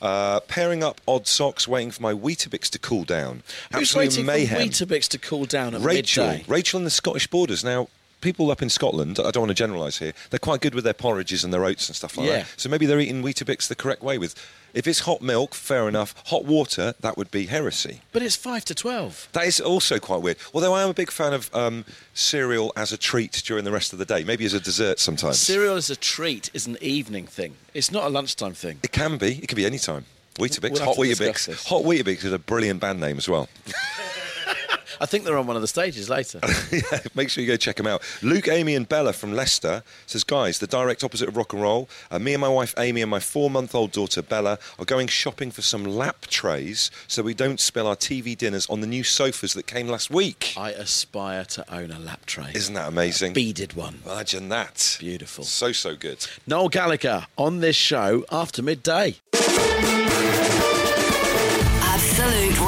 Uh, 0.01 0.39
pairing 0.41 0.83
up 0.83 1.01
odd 1.07 1.27
socks, 1.27 1.67
waiting 1.67 1.91
for 1.91 2.01
my 2.01 2.13
Weetabix 2.13 2.69
to 2.69 2.79
cool 2.79 3.03
down. 3.03 3.43
Who's 3.71 3.89
Absolute 3.89 4.01
waiting 4.01 4.25
mayhem. 4.25 4.59
for 4.69 4.85
Weetabix 4.85 5.07
to 5.09 5.17
cool 5.17 5.45
down 5.45 5.73
at 5.75 5.81
Rachel, 5.81 6.27
midday? 6.27 6.45
Rachel 6.47 6.77
and 6.77 6.85
the 6.85 6.91
Scottish 6.91 7.27
Borders. 7.27 7.63
Now, 7.63 7.87
people 8.25 8.51
up 8.51 8.61
in 8.61 8.69
Scotland, 8.69 9.19
I 9.19 9.31
don't 9.31 9.41
want 9.43 9.49
to 9.51 9.53
generalise 9.55 9.99
here, 9.99 10.11
they're 10.31 10.39
quite 10.39 10.59
good 10.59 10.75
with 10.75 10.83
their 10.83 10.93
porridges 10.93 11.43
and 11.43 11.53
their 11.53 11.63
oats 11.63 11.87
and 11.87 11.95
stuff 11.95 12.17
like 12.17 12.27
Yeah. 12.27 12.37
that. 12.39 12.47
So 12.57 12.67
maybe 12.69 12.85
they're 12.85 12.99
eating 12.99 13.21
Weetabix 13.23 13.67
the 13.67 13.75
correct 13.75 14.01
way 14.01 14.17
with. 14.17 14.35
If 14.73 14.87
it's 14.87 14.99
hot 15.01 15.21
milk, 15.21 15.55
fair 15.55 15.87
enough. 15.87 16.13
Hot 16.25 16.43
water, 16.43 16.95
that 16.99 17.17
would 17.17 17.31
be 17.31 17.45
heresy. 17.45 18.01
But 18.11 18.21
it's 18.23 18.35
five 18.35 18.65
to 18.65 18.75
twelve. 18.75 19.29
That 19.31 19.45
is 19.45 19.61
also 19.61 19.99
quite 19.99 20.21
weird. 20.21 20.35
Although 20.53 20.73
I 20.73 20.83
am 20.83 20.89
a 20.89 20.93
big 20.93 21.11
fan 21.11 21.31
of 21.31 21.49
um, 21.55 21.85
cereal 22.13 22.73
as 22.75 22.91
a 22.91 22.97
treat 22.97 23.41
during 23.45 23.63
the 23.63 23.71
rest 23.71 23.93
of 23.93 23.99
the 23.99 24.05
day, 24.05 24.25
maybe 24.25 24.43
as 24.43 24.53
a 24.53 24.59
dessert 24.59 24.99
sometimes. 24.99 25.39
Cereal 25.39 25.77
as 25.77 25.89
a 25.89 25.95
treat 25.95 26.49
is 26.53 26.67
an 26.67 26.77
evening 26.81 27.25
thing. 27.27 27.55
It's 27.73 27.89
not 27.91 28.03
a 28.03 28.09
lunchtime 28.09 28.53
thing. 28.53 28.79
It 28.83 28.91
can 28.91 29.17
be. 29.17 29.35
It 29.41 29.47
can 29.47 29.55
be 29.55 29.65
any 29.65 29.79
time. 29.79 30.05
Weetabix, 30.39 30.71
We'll 30.71 30.83
Hot 30.83 30.97
Weetabix. 30.97 31.67
Hot 31.67 31.83
Weetabix 31.83 32.25
is 32.25 32.33
a 32.33 32.39
brilliant 32.39 32.81
band 32.81 32.99
name 32.99 33.17
as 33.17 33.29
well. 33.29 33.47
I 34.99 35.05
think 35.05 35.23
they're 35.23 35.37
on 35.37 35.47
one 35.47 35.55
of 35.55 35.61
the 35.61 35.67
stages 35.67 36.09
later. 36.09 36.39
yeah, 36.71 36.99
make 37.13 37.29
sure 37.29 37.43
you 37.43 37.47
go 37.49 37.57
check 37.57 37.77
them 37.77 37.87
out. 37.87 38.01
Luke, 38.21 38.47
Amy, 38.47 38.75
and 38.75 38.87
Bella 38.87 39.13
from 39.13 39.33
Leicester 39.33 39.83
says, 40.05 40.23
guys, 40.23 40.59
the 40.59 40.67
direct 40.67 41.03
opposite 41.03 41.27
of 41.27 41.37
rock 41.37 41.53
and 41.53 41.61
roll. 41.61 41.89
Uh, 42.11 42.19
me 42.19 42.33
and 42.33 42.41
my 42.41 42.49
wife 42.49 42.73
Amy 42.77 43.01
and 43.01 43.11
my 43.11 43.19
four-month-old 43.19 43.91
daughter 43.91 44.21
Bella 44.21 44.59
are 44.79 44.85
going 44.85 45.07
shopping 45.07 45.51
for 45.51 45.61
some 45.61 45.83
lap 45.83 46.21
trays 46.27 46.91
so 47.07 47.23
we 47.23 47.33
don't 47.33 47.59
spill 47.59 47.87
our 47.87 47.95
TV 47.95 48.37
dinners 48.37 48.67
on 48.67 48.81
the 48.81 48.87
new 48.87 49.03
sofas 49.03 49.53
that 49.53 49.67
came 49.67 49.87
last 49.87 50.09
week. 50.09 50.53
I 50.57 50.71
aspire 50.71 51.45
to 51.45 51.73
own 51.73 51.91
a 51.91 51.99
lap 51.99 52.25
tray. 52.25 52.51
Isn't 52.53 52.73
that 52.75 52.87
amazing? 52.87 53.33
Beaded 53.33 53.73
one. 53.73 53.99
Imagine 54.05 54.49
that. 54.49 54.97
Beautiful. 54.99 55.43
So 55.43 55.71
so 55.71 55.95
good. 55.95 56.25
Noel 56.47 56.69
Gallagher 56.69 57.27
on 57.37 57.59
this 57.59 57.75
show 57.75 58.25
after 58.31 58.61
midday. 58.61 59.15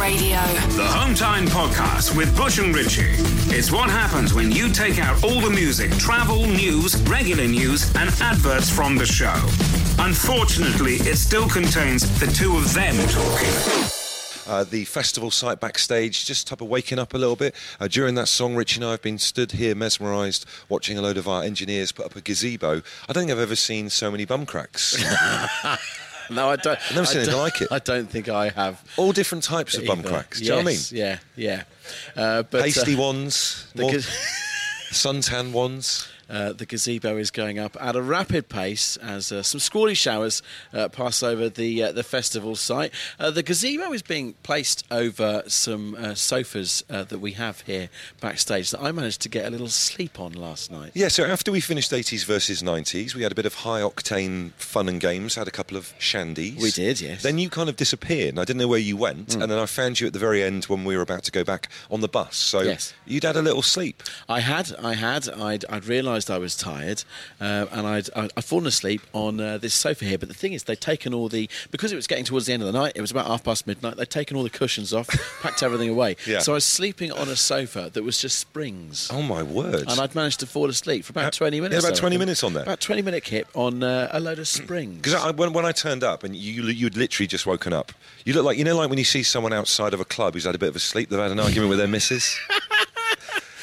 Absolute 0.08 0.22
Radio. 0.22 0.40
The 0.76 0.90
Hometown 0.90 1.48
Podcast 1.48 2.16
with 2.16 2.36
Bush 2.36 2.60
and 2.60 2.74
Ritchie. 2.74 3.16
It's 3.56 3.72
what 3.72 3.90
happens 3.90 4.34
when 4.34 4.52
you 4.52 4.72
take 4.72 5.00
out 5.00 5.22
all 5.24 5.42
the 5.42 5.50
music, 5.50 5.92
travel, 5.98 6.46
news, 6.46 6.96
regular 7.04 7.46
news, 7.46 7.94
and 7.96 8.10
adverts 8.22 8.70
from 8.70 8.96
the 8.96 9.06
show. 9.06 9.36
Unfortunately, 10.00 10.96
it 10.96 11.18
still 11.18 11.50
contains 11.50 12.20
the 12.20 12.28
two 12.28 12.56
of 12.56 12.74
them 12.74 12.96
talking. 13.10 13.92
Uh, 14.48 14.64
the 14.64 14.86
festival 14.86 15.30
site 15.30 15.60
backstage, 15.60 16.26
just 16.26 16.48
type 16.48 16.62
of 16.62 16.70
waking 16.70 17.00
up 17.00 17.14
a 17.14 17.18
little 17.18 17.36
bit. 17.36 17.54
Uh, 17.80 17.88
during 17.90 18.16
that 18.16 18.30
song, 18.30 18.56
Richie 18.56 18.78
and 18.78 18.86
I 18.86 18.92
have 18.92 19.02
been 19.02 19.18
stood 19.18 19.52
here 19.52 19.76
mesmerised, 19.76 20.46
watching 20.70 20.98
a 20.98 21.02
load 21.02 21.18
of 21.18 21.28
our 21.28 21.44
engineers 21.44 21.92
put 21.92 22.06
up 22.06 22.16
a 22.16 22.22
gazebo. 22.22 22.82
I 23.10 23.14
don't 23.14 23.24
think 23.24 23.32
I've 23.32 23.40
ever 23.40 23.58
seen 23.58 23.90
so 23.90 24.10
many 24.10 24.24
bum 24.24 24.46
cracks. 24.46 25.04
No, 26.30 26.50
I 26.50 26.56
don't. 26.56 26.78
I've 26.80 26.92
never 26.96 27.02
I 27.02 27.06
seen 27.06 27.18
anything 27.18 27.32
don't- 27.34 27.42
like 27.44 27.62
it. 27.62 27.68
I 27.72 27.80
don't 27.80 28.10
think 28.10 28.30
I 28.30 28.50
have. 28.50 28.82
All 28.98 29.12
different 29.12 29.44
types 29.44 29.78
of 29.78 29.86
bum 29.86 30.00
either. 30.00 30.10
cracks. 30.10 30.40
Do 30.40 30.46
you 30.46 30.52
know 30.52 30.58
what 30.58 30.62
I 30.64 30.66
mean? 30.66 30.80
Yeah, 30.92 31.20
yeah. 31.36 31.64
Uh, 32.16 32.44
but 32.44 32.64
Pasty 32.64 32.96
uh, 32.96 33.00
ones, 33.00 33.68
more 33.76 33.92
suntan 34.92 35.52
ones. 35.52 36.08
Uh, 36.30 36.54
the 36.54 36.66
gazebo 36.66 37.18
is 37.18 37.32
going 37.32 37.60
up 37.60 37.76
at 37.80 37.96
a 37.96 38.02
rapid 38.02 38.50
pace 38.50 38.98
as 38.98 39.32
uh, 39.32 39.42
some 39.44 39.60
squally 39.60 39.94
showers 39.94 40.42
uh, 40.74 40.88
pass 40.90 41.24
over 41.24 41.50
the 41.50 41.84
uh, 41.84 41.92
the 41.92 42.04
festival 42.04 42.56
site. 42.56 42.92
Uh, 43.20 43.32
the 43.32 43.44
gazebo 43.44 43.92
is 43.94 44.02
being 44.02 44.34
placed 44.44 44.86
over 44.92 45.44
some 45.48 45.96
uh, 45.96 46.14
sofas 46.16 46.84
uh, 46.90 47.04
that 47.04 47.20
we 47.20 47.34
have 47.34 47.62
here 47.62 47.90
backstage 48.22 48.72
that 48.72 48.82
I 48.82 48.92
managed 48.92 49.22
to 49.22 49.30
get 49.30 49.46
a 49.46 49.50
little 49.50 49.68
sleep 49.68 50.20
on 50.20 50.34
last 50.34 50.72
night. 50.72 50.92
Yeah, 50.94 51.08
so 51.10 51.24
after 51.26 51.52
we 51.52 51.60
finished 51.62 51.92
80s 51.92 52.26
versus 52.26 52.62
90s, 52.64 53.14
we 53.16 53.24
had 53.24 53.32
a 53.32 53.36
bit 53.36 53.46
of 53.46 53.54
high 53.54 53.82
octane 53.82 54.52
fun 54.54 54.90
and 54.90 55.00
games, 55.00 55.36
had 55.36 55.48
a 55.48 55.52
couple 55.52 55.78
of 55.78 55.94
shandies. 56.00 56.62
We 56.62 56.72
did, 56.72 57.00
yes. 57.02 57.24
Then 57.24 57.38
you 57.38 57.50
kind 57.50 57.70
of 57.70 57.76
disappeared, 57.76 58.30
and 58.30 58.40
I 58.40 58.44
didn't 58.46 58.60
know 58.60 58.68
where 58.68 58.80
you 58.80 58.98
went, 58.98 59.36
and 59.36 59.44
then 59.52 59.60
I 59.60 59.66
found 59.66 60.00
you 60.00 60.08
at 60.08 60.14
the 60.14 60.20
very 60.20 60.44
end 60.44 60.66
when 60.66 60.84
we 60.84 60.96
were 60.96 61.04
about 61.04 61.24
to 61.24 61.32
go 61.32 61.44
back 61.44 61.70
on 61.92 62.02
the 62.02 62.08
bus. 62.08 62.36
So 62.36 62.62
Yes. 62.62 62.94
you'd 63.06 63.24
had 63.24 63.36
a 63.38 63.42
little 63.42 63.62
sleep. 63.62 64.04
I 64.28 64.40
had, 64.40 64.74
I 64.82 64.94
had, 64.96 65.30
I'd, 65.30 65.64
I'd 65.70 65.86
realised 65.86 66.17
I 66.30 66.38
was 66.38 66.56
tired, 66.56 67.04
uh, 67.40 67.66
and 67.72 67.86
I'd, 67.88 68.10
I'd, 68.16 68.32
I'd 68.36 68.44
fallen 68.44 68.66
asleep 68.68 69.02
on 69.14 69.40
uh, 69.40 69.58
this 69.58 69.74
sofa 69.74 70.06
here. 70.06 70.18
But 70.18 70.28
the 70.30 70.36
thing 70.36 70.54
is, 70.54 70.64
they'd 70.64 70.80
taken 70.82 71.14
all 71.14 71.30
the 71.30 71.50
because 71.72 71.92
it 71.92 71.96
was 71.96 72.08
getting 72.08 72.26
towards 72.26 72.46
the 72.48 72.54
end 72.54 72.64
of 72.64 72.72
the 72.72 72.78
night. 72.78 72.94
It 72.96 73.02
was 73.02 73.12
about 73.12 73.28
half 73.28 73.44
past 73.44 73.68
midnight. 73.68 73.98
They'd 73.98 74.10
taken 74.10 74.36
all 74.36 74.44
the 74.44 74.50
cushions 74.50 74.94
off, 74.94 75.08
packed 75.42 75.62
everything 75.64 75.90
away. 75.90 76.16
Yeah. 76.26 76.40
So 76.40 76.54
I 76.54 76.56
was 76.56 76.66
sleeping 76.66 77.12
on 77.12 77.30
a 77.30 77.36
sofa 77.36 77.90
that 77.94 78.04
was 78.04 78.20
just 78.20 78.40
springs. 78.40 79.10
Oh, 79.12 79.22
my 79.22 79.44
word. 79.44 79.86
And 79.90 80.00
I'd 80.00 80.16
managed 80.16 80.40
to 80.42 80.48
fall 80.48 80.70
asleep 80.70 81.06
for 81.06 81.12
Uh, 81.18 81.22
about 81.22 81.34
20 81.34 81.56
yeah, 81.58 81.62
minutes. 81.64 81.86
about 81.86 81.96
20 81.98 82.18
minutes 82.18 82.44
on 82.44 82.54
there. 82.54 82.64
About 82.64 82.80
20 82.82 83.02
minute 83.02 83.24
kip 83.24 83.48
on 83.56 83.84
uh, 83.84 84.10
a 84.12 84.20
load 84.20 84.40
of 84.40 84.48
springs. 84.48 84.98
Because 84.98 85.14
I, 85.16 85.32
when, 85.32 85.54
when 85.54 85.66
I 85.66 85.72
turned 85.72 86.04
up 86.04 86.24
and 86.24 86.36
you, 86.36 86.64
you'd 86.64 86.98
literally 86.98 87.28
just 87.28 87.46
woken 87.46 87.74
up, 87.74 87.92
you 88.26 88.34
look 88.34 88.46
like, 88.46 88.58
you 88.58 88.64
know, 88.64 88.76
like 88.76 88.90
when 88.90 88.98
you 89.00 89.06
see 89.06 89.24
someone 89.24 89.54
outside 89.54 89.94
of 89.94 90.00
a 90.00 90.06
club 90.06 90.34
who's 90.34 90.46
had 90.46 90.56
a 90.56 90.58
bit 90.58 90.70
of 90.70 90.76
a 90.76 90.80
sleep, 90.80 91.10
they've 91.10 91.20
had 91.20 91.32
an 91.32 91.40
argument 91.40 91.70
with 91.70 91.78
their 91.78 91.88
missus. 91.88 92.38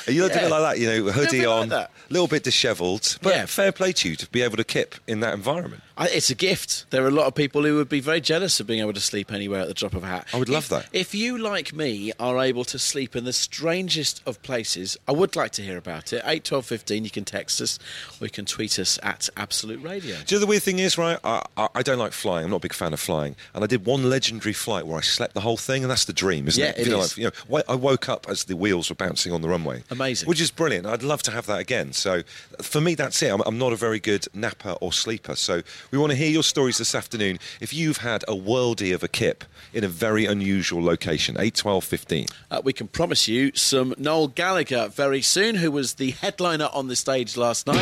You 0.07 0.23
looked 0.23 0.37
a 0.37 0.41
bit 0.41 0.51
like 0.51 0.63
that, 0.63 0.79
you 0.79 0.87
know, 0.87 1.13
hoodie 1.13 1.47
on, 1.47 1.73
a 1.73 1.89
little 2.11 2.29
bit 2.29 2.45
dishevelled. 2.45 3.19
But 3.23 3.35
Yeah. 3.35 3.47
fair 3.47 3.73
play 3.73 3.93
to 3.93 4.09
you 4.11 4.17
to 4.17 4.27
be 4.29 4.43
able 4.43 4.57
to 4.57 4.65
kip 4.65 4.95
in 5.07 5.21
that 5.21 5.35
environment. 5.35 5.83
I, 5.97 6.09
it's 6.09 6.29
a 6.31 6.35
gift. 6.35 6.87
There 6.91 7.05
are 7.05 7.09
a 7.09 7.13
lot 7.13 7.27
of 7.27 7.35
people 7.37 7.63
who 7.63 7.77
would 7.77 7.89
be 7.89 8.01
very 8.01 8.21
jealous 8.21 8.59
of 8.59 8.67
being 8.67 8.81
able 8.81 8.93
to 8.95 9.01
sleep 9.01 9.33
anywhere 9.33 9.61
at 9.61 9.69
the 9.69 9.75
drop 9.75 9.95
of 9.95 10.03
a 10.03 10.07
hat. 10.09 10.27
I 10.35 10.39
would 10.39 10.49
love 10.49 10.65
If- 10.65 10.69
that. 10.71 10.89
If 10.93 11.15
you, 11.15 11.39
like 11.39 11.73
me, 11.73 12.13
are 12.19 12.43
able 12.43 12.65
to 12.65 12.79
sleep 12.79 13.15
in 13.15 13.25
the 13.25 13.33
strangest 13.33 14.21
of 14.27 14.43
places, 14.43 14.97
I 15.07 15.13
would 15.13 15.37
like 15.37 15.53
to 15.53 15.63
hear 15.63 15.79
about 15.79 16.13
it. 16.13 16.23
8 16.25 16.43
12 16.45 16.67
15, 16.67 17.05
you 17.05 17.11
can 17.11 17.25
text 17.25 17.61
us 17.61 17.79
or 18.21 18.25
you 18.27 18.31
can 18.31 18.45
tweet 18.45 18.79
us 18.79 18.99
at 19.03 19.29
Absolute 19.37 19.83
Radio. 19.83 20.17
Do 20.27 20.35
you 20.35 20.37
know 20.37 20.41
the 20.41 20.47
weird 20.49 20.63
thing 20.63 20.79
is, 20.81 20.99
right? 20.99 21.19
I, 21.23 21.45
I, 21.57 21.69
I 21.77 21.83
don't 21.83 21.99
like 21.99 22.13
flying. 22.13 22.45
I'm 22.45 22.51
not 22.51 22.57
a 22.57 22.61
big 22.61 22.75
fan 22.75 22.93
of 22.93 23.01
flying. 23.01 23.37
And 23.55 23.63
I 23.63 23.67
did 23.67 23.87
one 23.87 24.11
legendary 24.11 24.53
flight 24.53 24.87
where 24.87 24.99
I 24.99 25.03
slept 25.03 25.35
the 25.35 25.41
whole 25.41 25.57
thing, 25.57 25.83
and 25.85 25.91
that's 25.91 26.05
the 26.07 26.13
dream, 26.13 26.49
isn't 26.49 26.61
Yeah, 26.63 26.71
it? 26.71 26.79
it 26.79 26.87
You 26.87 26.93
know, 26.93 26.99
like, 27.01 27.17
you 27.17 27.31
know, 27.51 27.63
I 27.69 27.75
woke 27.77 28.09
up 28.09 28.27
as 28.29 28.45
the 28.45 28.57
wheels 28.57 28.89
were 28.91 28.97
bouncing 28.97 29.33
on 29.33 29.43
the 29.43 29.49
runway. 29.49 29.85
Amazing. 29.91 30.29
Which 30.29 30.41
is 30.41 30.51
brilliant. 30.51 30.87
I'd 30.87 31.03
love 31.03 31.23
to 31.25 31.31
have 31.31 31.47
that 31.47 31.61
again. 31.61 31.93
So 31.93 32.23
for 32.61 32.81
me, 32.81 32.95
that's 32.95 33.23
it. 33.23 33.33
I'm, 33.33 33.43
I'm 33.47 33.59
not 33.59 33.73
a 33.73 33.77
very 33.77 34.01
good 34.01 34.27
napper 34.35 34.73
or 34.81 34.93
sleeper. 34.93 35.37
So 35.37 35.63
we 35.95 36.01
want 36.01 36.11
to 36.11 36.17
hear 36.17 36.29
your 36.29 36.43
stories 36.43 36.79
this 36.79 36.93
afternoon. 36.93 37.39
If 37.61 37.73
you've 37.73 37.99
had 37.99 38.25
a 38.25 38.33
worldie 38.33 38.93
of 38.93 39.05
a 39.05 39.09
kip 39.09 39.45
in 39.73 39.85
a 39.85 39.89
very 39.89 40.27
unusual 40.27 40.83
location, 40.83 41.37
8, 41.39 41.55
12, 41.55 41.85
15. 41.85 42.27
Uh, 42.51 42.61
we 42.65 42.73
can 42.73 42.89
promise 42.89 43.29
you 43.29 43.53
some 43.55 43.95
Noel 43.97 44.27
Gallagher 44.27 44.89
very 44.89 45.23
soon, 45.23 45.55
who 45.55 45.71
was 45.71 45.95
the 45.95 46.11
headliner 46.11 46.69
on 46.73 46.89
the 46.89 46.97
stage 46.97 47.37
last 47.37 47.69
night. 47.69 47.77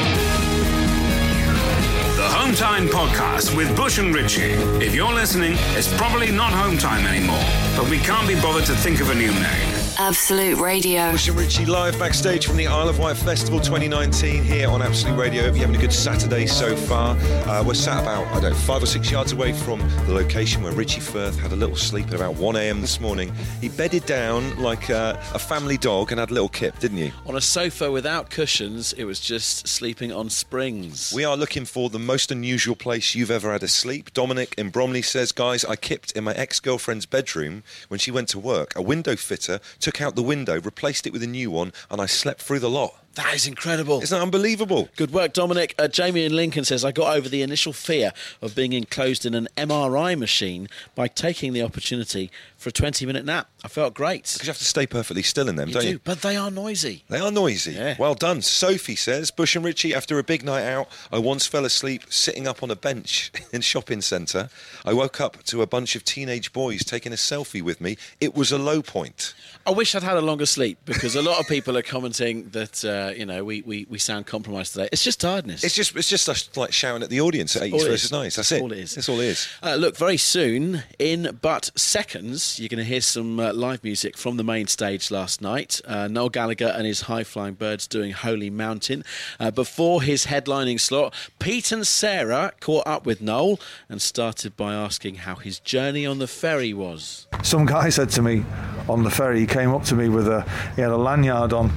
The 2.16 2.28
Hometime 2.28 2.88
Podcast 2.88 3.56
with 3.56 3.74
Bush 3.74 3.96
and 3.96 4.14
Ritchie. 4.14 4.52
If 4.84 4.94
you're 4.94 5.14
listening, 5.14 5.54
it's 5.70 5.90
probably 5.96 6.30
not 6.30 6.52
Hometime 6.52 7.06
anymore, 7.06 7.42
but 7.74 7.88
we 7.88 7.96
can't 7.96 8.28
be 8.28 8.34
bothered 8.34 8.66
to 8.66 8.74
think 8.74 9.00
of 9.00 9.08
a 9.08 9.14
new 9.14 9.32
name. 9.32 9.81
Absolute 9.98 10.58
Radio. 10.58 11.12
Bush 11.12 11.28
and 11.28 11.36
Richie 11.36 11.66
live 11.66 11.98
backstage 11.98 12.46
from 12.46 12.56
the 12.56 12.66
Isle 12.66 12.88
of 12.88 12.98
Wight 12.98 13.16
Festival 13.16 13.60
2019 13.60 14.42
here 14.42 14.68
on 14.68 14.80
Absolute 14.80 15.18
Radio. 15.18 15.42
Hope 15.42 15.52
you're 15.52 15.66
having 15.66 15.76
a 15.76 15.80
good 15.80 15.92
Saturday 15.92 16.46
so 16.46 16.74
far. 16.74 17.14
Uh, 17.46 17.62
we're 17.62 17.74
sat 17.74 18.02
about, 18.02 18.26
I 18.28 18.40
don't 18.40 18.52
know, 18.52 18.54
five 18.54 18.82
or 18.82 18.86
six 18.86 19.10
yards 19.10 19.32
away 19.32 19.52
from 19.52 19.80
the 20.06 20.14
location 20.14 20.62
where 20.62 20.72
Richie 20.72 21.00
Firth 21.00 21.38
had 21.38 21.52
a 21.52 21.56
little 21.56 21.76
sleep 21.76 22.08
at 22.08 22.14
about 22.14 22.36
1am 22.36 22.80
this 22.80 23.00
morning. 23.00 23.32
He 23.60 23.68
bedded 23.68 24.06
down 24.06 24.58
like 24.58 24.88
uh, 24.88 25.16
a 25.34 25.38
family 25.38 25.76
dog 25.76 26.10
and 26.10 26.18
had 26.18 26.30
a 26.30 26.34
little 26.34 26.48
kip, 26.48 26.78
didn't 26.78 26.98
you? 26.98 27.12
On 27.26 27.36
a 27.36 27.40
sofa 27.40 27.90
without 27.90 28.30
cushions, 28.30 28.94
it 28.94 29.04
was 29.04 29.20
just 29.20 29.68
sleeping 29.68 30.10
on 30.10 30.30
springs. 30.30 31.12
We 31.14 31.24
are 31.24 31.36
looking 31.36 31.66
for 31.66 31.90
the 31.90 31.98
most 31.98 32.30
unusual 32.30 32.76
place 32.76 33.14
you've 33.14 33.30
ever 33.30 33.52
had 33.52 33.62
a 33.62 33.68
sleep. 33.68 34.14
Dominic 34.14 34.54
in 34.56 34.70
Bromley 34.70 35.02
says, 35.02 35.32
Guys, 35.32 35.66
I 35.66 35.76
kipped 35.76 36.12
in 36.12 36.24
my 36.24 36.32
ex 36.32 36.60
girlfriend's 36.60 37.04
bedroom 37.04 37.62
when 37.88 37.98
she 38.00 38.10
went 38.10 38.28
to 38.30 38.38
work. 38.38 38.72
A 38.74 38.82
window 38.82 39.16
fitter 39.16 39.60
took 39.82 40.00
out 40.00 40.16
the 40.16 40.22
window, 40.22 40.60
replaced 40.60 41.06
it 41.06 41.12
with 41.12 41.22
a 41.22 41.26
new 41.26 41.50
one, 41.50 41.72
and 41.90 42.00
I 42.00 42.06
slept 42.06 42.40
through 42.40 42.60
the 42.60 42.70
lot. 42.70 42.94
that 43.16 43.34
is 43.34 43.46
incredible. 43.46 44.00
Isn't 44.00 44.16
that 44.16 44.22
unbelievable? 44.22 44.88
Good 44.96 45.12
work, 45.12 45.34
Dominic. 45.34 45.74
Uh, 45.78 45.88
Jamie 45.88 46.24
in 46.24 46.34
Lincoln 46.34 46.64
says, 46.64 46.82
I 46.84 46.92
got 46.92 47.14
over 47.14 47.28
the 47.28 47.42
initial 47.42 47.74
fear 47.74 48.12
of 48.40 48.54
being 48.54 48.72
enclosed 48.72 49.26
in 49.26 49.34
an 49.34 49.48
MRI 49.58 50.16
machine 50.18 50.68
by 50.94 51.08
taking 51.08 51.52
the 51.52 51.62
opportunity 51.62 52.30
for 52.62 52.68
a 52.70 52.72
20 52.72 53.04
minute 53.06 53.24
nap. 53.24 53.48
I 53.64 53.68
felt 53.68 53.94
great. 53.94 54.22
Because 54.24 54.42
you 54.42 54.50
have 54.50 54.58
to 54.58 54.64
stay 54.64 54.86
perfectly 54.86 55.22
still 55.22 55.48
in 55.48 55.56
them, 55.56 55.68
You 55.68 55.74
don't 55.74 55.82
do, 55.82 55.88
you? 55.90 56.00
but 56.02 56.22
they 56.22 56.36
are 56.36 56.50
noisy. 56.50 57.04
They 57.08 57.18
are 57.18 57.30
noisy. 57.30 57.72
Yeah. 57.72 57.96
Well 57.98 58.14
done. 58.14 58.40
Sophie 58.42 58.96
says, 58.96 59.30
Bush 59.30 59.54
and 59.56 59.64
Richie, 59.64 59.94
after 59.94 60.18
a 60.18 60.22
big 60.24 60.44
night 60.44 60.64
out, 60.64 60.88
I 61.12 61.18
once 61.18 61.46
fell 61.46 61.64
asleep 61.64 62.04
sitting 62.08 62.46
up 62.46 62.62
on 62.62 62.70
a 62.70 62.76
bench 62.76 63.30
in 63.52 63.58
a 63.60 63.62
shopping 63.62 64.00
centre. 64.00 64.48
I 64.84 64.92
woke 64.94 65.20
up 65.20 65.42
to 65.44 65.62
a 65.62 65.66
bunch 65.66 65.94
of 65.96 66.04
teenage 66.04 66.52
boys 66.52 66.84
taking 66.84 67.12
a 67.12 67.16
selfie 67.16 67.62
with 67.62 67.80
me. 67.80 67.96
It 68.20 68.34
was 68.34 68.52
a 68.52 68.58
low 68.58 68.82
point. 68.82 69.34
I 69.66 69.70
wish 69.70 69.94
I'd 69.94 70.02
had 70.02 70.16
a 70.16 70.20
longer 70.22 70.46
sleep 70.46 70.78
because 70.84 71.14
a 71.14 71.22
lot 71.22 71.38
of 71.40 71.46
people 71.48 71.76
are 71.76 71.82
commenting 71.82 72.48
that, 72.50 72.84
uh, 72.84 73.12
you 73.16 73.26
know, 73.26 73.44
we, 73.44 73.62
we, 73.62 73.86
we 73.88 73.98
sound 73.98 74.26
compromised 74.26 74.72
today. 74.72 74.88
It's 74.92 75.04
just 75.04 75.20
tiredness. 75.20 75.62
It's 75.64 75.74
just 75.74 75.94
it's 75.96 76.08
just 76.08 76.28
us 76.28 76.48
like 76.56 76.72
shouting 76.72 77.02
at 77.02 77.10
the 77.10 77.20
audience 77.20 77.54
at 77.56 77.62
80s 77.62 77.86
versus. 77.88 78.10
90s. 78.10 78.22
That's 78.22 78.36
That's 78.36 78.52
it. 78.52 78.62
all 78.62 78.72
it 78.72 78.78
is. 78.78 78.94
That's 78.94 79.08
all 79.08 79.20
it 79.20 79.26
is. 79.26 79.48
Uh, 79.62 79.76
look, 79.76 79.96
very 79.96 80.16
soon, 80.16 80.82
in 80.98 81.38
but 81.40 81.70
seconds, 81.76 82.51
you're 82.58 82.68
going 82.68 82.78
to 82.78 82.84
hear 82.84 83.00
some 83.00 83.38
uh, 83.38 83.52
live 83.52 83.82
music 83.84 84.16
from 84.16 84.36
the 84.36 84.44
main 84.44 84.66
stage 84.66 85.10
last 85.10 85.40
night. 85.40 85.80
Uh, 85.84 86.08
Noel 86.08 86.28
Gallagher 86.28 86.68
and 86.68 86.86
his 86.86 87.02
High 87.02 87.24
Flying 87.24 87.54
Birds 87.54 87.86
doing 87.86 88.12
Holy 88.12 88.50
Mountain. 88.50 89.04
Uh, 89.38 89.50
before 89.50 90.02
his 90.02 90.26
headlining 90.26 90.80
slot, 90.80 91.14
Pete 91.38 91.72
and 91.72 91.86
Sarah 91.86 92.52
caught 92.60 92.86
up 92.86 93.06
with 93.06 93.20
Noel 93.20 93.58
and 93.88 94.00
started 94.00 94.56
by 94.56 94.74
asking 94.74 95.16
how 95.16 95.36
his 95.36 95.58
journey 95.60 96.06
on 96.06 96.18
the 96.18 96.26
ferry 96.26 96.72
was. 96.72 97.26
Some 97.42 97.66
guy 97.66 97.88
said 97.88 98.10
to 98.10 98.22
me 98.22 98.44
on 98.88 99.04
the 99.04 99.10
ferry, 99.10 99.40
he 99.40 99.46
came 99.46 99.70
up 99.70 99.84
to 99.84 99.94
me 99.94 100.08
with 100.08 100.28
a, 100.28 100.42
he 100.76 100.82
had 100.82 100.90
a 100.90 100.96
lanyard 100.96 101.52
on. 101.52 101.70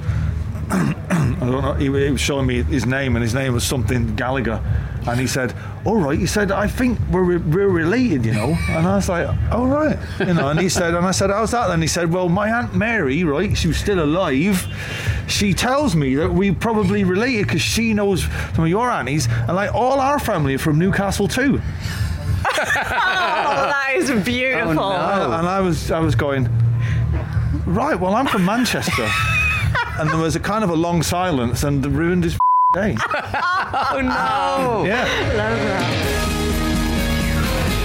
I 0.70 1.36
don't 1.40 1.62
know, 1.62 1.74
he, 1.74 1.84
he 1.84 2.10
was 2.10 2.20
showing 2.20 2.46
me 2.46 2.62
his 2.62 2.86
name, 2.86 3.16
and 3.16 3.22
his 3.22 3.34
name 3.34 3.52
was 3.52 3.64
something 3.64 4.16
Gallagher. 4.16 4.60
And 5.08 5.20
he 5.20 5.28
said, 5.28 5.54
"All 5.84 5.96
right." 5.96 6.18
He 6.18 6.26
said, 6.26 6.50
"I 6.50 6.66
think 6.66 6.98
we're 7.12 7.38
we're 7.38 7.68
related, 7.68 8.24
you 8.24 8.32
know." 8.32 8.58
And 8.68 8.88
I 8.88 8.96
was 8.96 9.08
like, 9.08 9.28
"All 9.52 9.68
right," 9.68 9.96
you 10.18 10.34
know. 10.34 10.48
And 10.48 10.58
he 10.58 10.68
said, 10.68 10.94
and 10.94 11.06
I 11.06 11.12
said, 11.12 11.30
"How's 11.30 11.52
that?" 11.52 11.70
And 11.70 11.80
he 11.80 11.86
said, 11.86 12.12
"Well, 12.12 12.28
my 12.28 12.50
aunt 12.50 12.74
Mary, 12.74 13.22
right? 13.22 13.56
She 13.56 13.68
was 13.68 13.76
still 13.76 14.02
alive. 14.02 14.66
She 15.28 15.54
tells 15.54 15.94
me 15.94 16.16
that 16.16 16.32
we 16.32 16.50
probably 16.50 17.04
related 17.04 17.46
because 17.46 17.62
she 17.62 17.94
knows 17.94 18.24
some 18.54 18.64
of 18.64 18.68
your 18.68 18.90
aunties, 18.90 19.28
and 19.46 19.54
like 19.54 19.72
all 19.72 20.00
our 20.00 20.18
family 20.18 20.54
are 20.54 20.58
from 20.58 20.76
Newcastle 20.78 21.28
too." 21.28 21.60
Oh, 22.48 22.52
that 22.74 23.92
is 23.94 24.10
beautiful. 24.24 24.82
Oh, 24.82 25.32
and 25.38 25.46
I 25.46 25.60
was 25.60 25.92
I 25.92 26.00
was 26.00 26.16
going, 26.16 26.48
right. 27.64 27.98
Well, 27.98 28.14
I'm 28.16 28.26
from 28.26 28.44
Manchester, 28.44 29.08
and 29.98 30.10
there 30.10 30.18
was 30.18 30.36
a 30.36 30.40
kind 30.40 30.62
of 30.62 30.70
a 30.70 30.74
long 30.74 31.02
silence, 31.02 31.62
and 31.62 31.84
ruined 31.84 32.24
his 32.24 32.38
day. 32.74 32.96
Oh 33.88 34.00
no. 34.00 34.84
Yeah. 34.86 35.06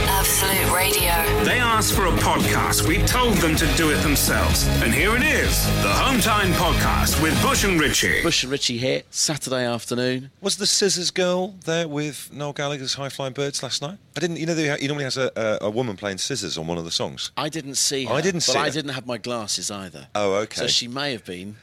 Absolute 0.08 0.74
Radio. 0.74 1.44
They 1.44 1.60
asked 1.60 1.94
for 1.94 2.06
a 2.06 2.12
podcast. 2.12 2.88
We 2.88 3.00
told 3.06 3.36
them 3.38 3.56
to 3.56 3.66
do 3.76 3.90
it 3.92 3.98
themselves. 3.98 4.68
And 4.84 4.94
here 4.94 5.16
it 5.16 5.24
is 5.24 5.66
the 5.82 5.90
Hometime 5.90 6.54
Podcast 6.54 7.22
with 7.22 7.40
Bush 7.42 7.64
and 7.64 7.80
Ritchie. 7.80 8.22
Bush 8.22 8.44
and 8.44 8.52
Richie 8.52 8.78
here, 8.78 9.02
Saturday 9.10 9.66
afternoon. 9.66 10.32
Was 10.40 10.58
the 10.58 10.68
Scissors 10.68 11.12
Girl 11.12 11.56
there 11.66 11.88
with 11.88 12.32
Noel 12.32 12.54
Gallagher's 12.54 12.94
High 12.94 13.10
Flying 13.10 13.34
Birds 13.34 13.62
last 13.64 13.82
night? 13.82 13.98
I 14.16 14.20
didn't. 14.20 14.38
You 14.38 14.46
know, 14.46 14.56
he 14.56 14.88
normally 14.88 15.06
has 15.06 15.18
a, 15.18 15.32
a, 15.36 15.66
a 15.66 15.70
woman 15.70 15.98
playing 15.98 16.20
scissors 16.20 16.58
on 16.58 16.68
one 16.68 16.78
of 16.78 16.86
the 16.86 16.92
songs. 16.92 17.32
I 17.36 17.50
didn't 17.50 17.76
see 17.76 18.06
oh, 18.06 18.10
her. 18.10 18.16
I 18.16 18.22
didn't 18.22 18.42
see 18.42 18.54
but 18.54 18.60
see 18.60 18.68
I 18.68 18.70
didn't 18.70 18.92
have 18.92 19.08
my 19.08 19.18
glasses 19.18 19.72
either. 19.72 20.08
Oh, 20.16 20.36
okay. 20.36 20.62
So 20.62 20.68
she 20.68 20.88
may 20.88 21.12
have 21.12 21.26
been. 21.26 21.58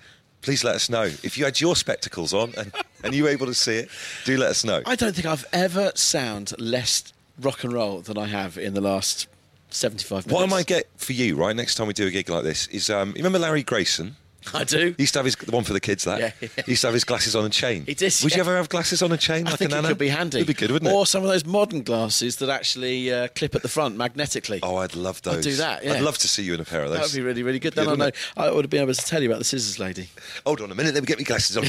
Please 0.48 0.64
let 0.64 0.76
us 0.76 0.88
know 0.88 1.02
if 1.02 1.36
you 1.36 1.44
had 1.44 1.60
your 1.60 1.76
spectacles 1.76 2.32
on 2.32 2.54
and, 2.56 2.72
and 3.04 3.14
you 3.14 3.24
were 3.24 3.28
able 3.28 3.44
to 3.44 3.52
see 3.52 3.76
it. 3.76 3.90
Do 4.24 4.38
let 4.38 4.48
us 4.48 4.64
know. 4.64 4.80
I 4.86 4.96
don't 4.96 5.14
think 5.14 5.26
I've 5.26 5.44
ever 5.52 5.92
sound 5.94 6.54
less 6.58 7.12
rock 7.38 7.64
and 7.64 7.72
roll 7.74 8.00
than 8.00 8.16
I 8.16 8.28
have 8.28 8.56
in 8.56 8.72
the 8.72 8.80
last 8.80 9.28
75 9.68 10.24
minutes. 10.24 10.32
What 10.32 10.42
I 10.42 10.46
might 10.46 10.64
get 10.64 10.88
for 10.96 11.12
you, 11.12 11.36
right, 11.36 11.54
next 11.54 11.74
time 11.74 11.86
we 11.86 11.92
do 11.92 12.06
a 12.06 12.10
gig 12.10 12.30
like 12.30 12.44
this, 12.44 12.66
is 12.68 12.88
um, 12.88 13.10
you 13.10 13.16
remember 13.16 13.38
Larry 13.38 13.62
Grayson? 13.62 14.16
I 14.54 14.64
do. 14.64 14.94
He 14.96 15.02
used 15.04 15.12
to 15.14 15.18
have 15.20 15.26
his 15.26 15.36
the 15.36 15.50
one 15.52 15.64
for 15.64 15.72
the 15.72 15.80
kids. 15.80 16.04
That 16.04 16.20
Yeah, 16.20 16.30
yeah. 16.40 16.48
he 16.64 16.72
used 16.72 16.82
to 16.82 16.88
have 16.88 16.94
his 16.94 17.04
glasses 17.04 17.34
on 17.36 17.44
a 17.44 17.48
chain. 17.50 17.84
He 17.86 17.94
did, 17.94 18.14
Would 18.22 18.34
you 18.34 18.40
ever 18.40 18.56
have 18.56 18.68
glasses 18.68 19.02
on 19.02 19.12
a 19.12 19.16
chain? 19.16 19.46
I 19.46 19.50
like 19.50 19.58
think 19.58 19.70
a 19.72 19.74
it 19.74 19.76
nano? 19.76 19.88
could 19.88 19.98
be 19.98 20.08
handy. 20.08 20.38
It'd 20.38 20.46
be 20.48 20.54
good, 20.54 20.70
wouldn't 20.70 20.90
it? 20.90 20.94
Or 20.94 21.06
some 21.06 21.22
of 21.22 21.28
those 21.28 21.44
modern 21.44 21.82
glasses 21.82 22.36
that 22.36 22.48
actually 22.48 23.12
uh, 23.12 23.28
clip 23.34 23.54
at 23.54 23.62
the 23.62 23.68
front 23.68 23.96
magnetically. 23.96 24.60
Oh, 24.62 24.76
I'd 24.76 24.94
love 24.96 25.22
those. 25.22 25.36
I'd 25.38 25.42
do 25.42 25.56
that, 25.56 25.84
yeah. 25.84 25.94
I'd 25.94 26.02
love 26.02 26.18
to 26.18 26.28
see 26.28 26.42
you 26.42 26.54
in 26.54 26.60
a 26.60 26.64
pair 26.64 26.82
of 26.82 26.90
those. 26.90 26.98
that 26.98 27.06
would 27.06 27.14
be 27.16 27.22
really, 27.22 27.42
really 27.42 27.58
good. 27.58 27.74
Good, 27.74 27.74
Then 27.74 27.88
I 27.88 27.96
know 27.96 28.04
wouldn't 28.06 28.16
I 28.36 28.50
would 28.50 28.64
have 28.64 28.70
been 28.70 28.82
able 28.82 28.94
to 28.94 29.04
tell 29.04 29.22
you 29.22 29.28
about 29.28 29.38
the 29.40 29.44
scissors 29.44 29.78
lady. 29.78 30.08
Hold 30.46 30.60
on 30.60 30.70
a 30.70 30.74
minute. 30.74 30.94
Let 30.94 31.02
me 31.02 31.06
get 31.06 31.18
my 31.18 31.24
glasses 31.24 31.56
on. 31.56 31.64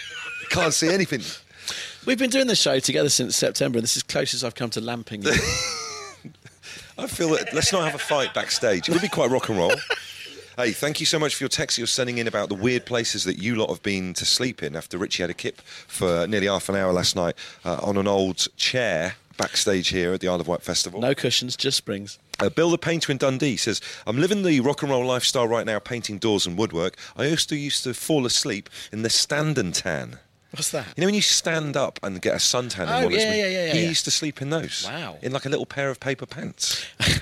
Can't 0.50 0.74
see 0.74 0.88
anything. 0.92 1.20
We've 2.06 2.18
been 2.18 2.30
doing 2.30 2.46
the 2.48 2.56
show 2.56 2.78
together 2.80 3.08
since 3.08 3.36
September, 3.36 3.78
and 3.78 3.82
this 3.84 3.96
is 3.96 4.02
close 4.02 4.34
as 4.34 4.44
I've 4.44 4.54
come 4.54 4.70
to 4.70 4.80
lamping 4.80 5.22
you. 5.22 5.32
I 6.98 7.06
feel 7.06 7.30
that 7.30 7.52
let's 7.52 7.72
not 7.72 7.84
have 7.84 7.94
a 7.94 7.98
fight 7.98 8.34
backstage. 8.34 8.88
It 8.88 8.92
would 8.92 9.02
be 9.02 9.08
quite 9.08 9.30
rock 9.30 9.48
and 9.48 9.58
roll. 9.58 9.72
Hey, 10.56 10.70
thank 10.70 11.00
you 11.00 11.06
so 11.06 11.18
much 11.18 11.34
for 11.34 11.42
your 11.42 11.48
text 11.48 11.78
you're 11.78 11.88
sending 11.88 12.18
in 12.18 12.28
about 12.28 12.48
the 12.48 12.54
weird 12.54 12.86
places 12.86 13.24
that 13.24 13.38
you 13.38 13.56
lot 13.56 13.70
have 13.70 13.82
been 13.82 14.14
to 14.14 14.24
sleep 14.24 14.62
in 14.62 14.76
after 14.76 14.96
Richie 14.96 15.24
had 15.24 15.30
a 15.30 15.34
kip 15.34 15.60
for 15.60 16.28
nearly 16.28 16.46
half 16.46 16.68
an 16.68 16.76
hour 16.76 16.92
last 16.92 17.16
night 17.16 17.34
uh, 17.64 17.80
on 17.82 17.96
an 17.96 18.06
old 18.06 18.46
chair 18.56 19.16
backstage 19.36 19.88
here 19.88 20.12
at 20.12 20.20
the 20.20 20.28
Isle 20.28 20.40
of 20.40 20.46
Wight 20.46 20.62
Festival. 20.62 21.00
no 21.00 21.12
cushions, 21.12 21.56
just 21.56 21.76
springs. 21.76 22.20
Uh, 22.38 22.50
Bill 22.50 22.70
the 22.70 22.78
painter 22.78 23.10
in 23.10 23.18
Dundee 23.18 23.56
says, 23.56 23.80
I'm 24.06 24.16
living 24.16 24.44
the 24.44 24.60
rock 24.60 24.82
and 24.82 24.92
roll 24.92 25.04
lifestyle 25.04 25.48
right 25.48 25.66
now, 25.66 25.80
painting 25.80 26.18
doors 26.18 26.46
and 26.46 26.56
woodwork. 26.56 26.96
I 27.16 27.28
also 27.30 27.56
used 27.56 27.82
to 27.82 27.92
fall 27.92 28.24
asleep 28.24 28.70
in 28.92 29.02
the 29.02 29.10
stand 29.10 29.58
and 29.58 29.74
tan. 29.74 30.20
What's 30.54 30.70
that? 30.70 30.86
You 30.96 31.00
know 31.02 31.06
when 31.06 31.14
you 31.14 31.20
stand 31.20 31.76
up 31.76 31.98
and 32.02 32.20
get 32.22 32.32
a 32.34 32.38
suntan 32.38 32.84
in 32.84 32.88
Oh, 32.88 32.94
one 32.96 33.04
of 33.06 33.12
yeah, 33.12 33.34
yeah, 33.34 33.46
yeah, 33.46 33.66
yeah, 33.66 33.72
He 33.74 33.82
yeah. 33.82 33.88
used 33.88 34.04
to 34.04 34.10
sleep 34.10 34.40
in 34.40 34.50
those. 34.50 34.84
Wow. 34.88 35.16
In 35.20 35.32
like 35.32 35.44
a 35.46 35.48
little 35.48 35.66
pair 35.66 35.90
of 35.90 36.00
paper 36.00 36.26
pants. 36.26 36.84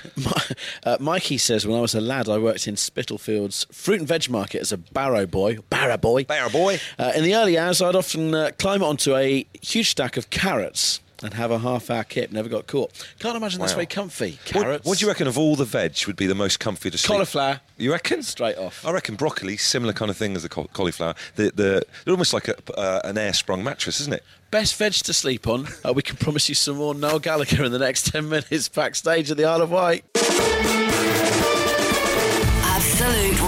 Uh, 0.85 0.97
Mikey 0.99 1.37
says, 1.37 1.65
when 1.65 1.77
I 1.77 1.81
was 1.81 1.95
a 1.95 2.01
lad, 2.01 2.27
I 2.29 2.37
worked 2.37 2.67
in 2.67 2.75
Spitalfields 2.75 3.65
fruit 3.71 3.99
and 3.99 4.07
veg 4.07 4.29
market 4.29 4.61
as 4.61 4.71
a 4.71 4.77
barrow 4.77 5.25
boy. 5.25 5.57
Barrow 5.69 5.97
boy. 5.97 6.25
Barrow 6.25 6.49
boy. 6.49 6.79
Uh, 6.99 7.13
in 7.15 7.23
the 7.23 7.33
early 7.35 7.57
hours, 7.57 7.81
I'd 7.81 7.95
often 7.95 8.33
uh, 8.35 8.51
climb 8.59 8.83
onto 8.83 9.15
a 9.15 9.45
huge 9.61 9.89
stack 9.89 10.17
of 10.17 10.29
carrots 10.29 10.99
and 11.23 11.33
have 11.35 11.51
a 11.51 11.59
half 11.59 11.89
hour 11.89 12.03
kip. 12.03 12.31
Never 12.31 12.49
got 12.49 12.67
caught. 12.67 12.91
Can't 13.19 13.35
imagine 13.37 13.59
that's 13.59 13.73
Wow. 13.73 13.77
very 13.77 13.85
comfy. 13.87 14.31
What, 14.31 14.45
Carrots. 14.45 14.85
what 14.85 14.97
do 14.99 15.05
you 15.05 15.09
reckon 15.09 15.27
of 15.27 15.37
all 15.37 15.55
the 15.55 15.65
veg 15.65 15.97
would 16.07 16.15
be 16.15 16.27
the 16.27 16.35
most 16.35 16.59
comfy 16.59 16.89
to 16.91 16.97
sleep? 16.97 17.11
On 17.11 17.15
cauliflower. 17.17 17.61
You 17.77 17.91
reckon? 17.91 18.21
Straight 18.23 18.57
off. 18.57 18.85
I 18.85 18.91
reckon 18.91 19.15
broccoli, 19.15 19.57
similar 19.57 19.93
kind 19.93 20.11
of 20.11 20.17
thing 20.17 20.35
as 20.35 20.43
the 20.43 20.49
cauliflower. 20.49 21.15
The, 21.35 21.43
the, 21.55 21.83
they're 22.05 22.11
almost 22.13 22.33
like 22.33 22.47
a, 22.47 22.55
uh, 22.77 23.01
an 23.03 23.17
air 23.17 23.33
sprung 23.33 23.63
mattress, 23.63 23.99
isn't 24.01 24.13
it? 24.13 24.23
Best 24.51 24.75
veg 24.75 24.93
to 24.93 25.13
sleep 25.13 25.47
on. 25.47 25.67
Uh, 25.83 25.93
we 25.93 26.03
can 26.03 26.15
promise 26.17 26.47
you 26.47 26.55
some 26.55 26.77
more 26.77 26.93
Noel 26.93 27.19
Gallagher 27.19 27.63
in 27.63 27.71
the 27.71 27.79
next 27.79 28.05
10 28.11 28.29
minutes 28.29 28.69
backstage 28.69 29.31
at 29.31 29.37
the 29.37 29.45
Isle 29.45 29.63
of 29.63 29.71
Wight. 29.71 30.92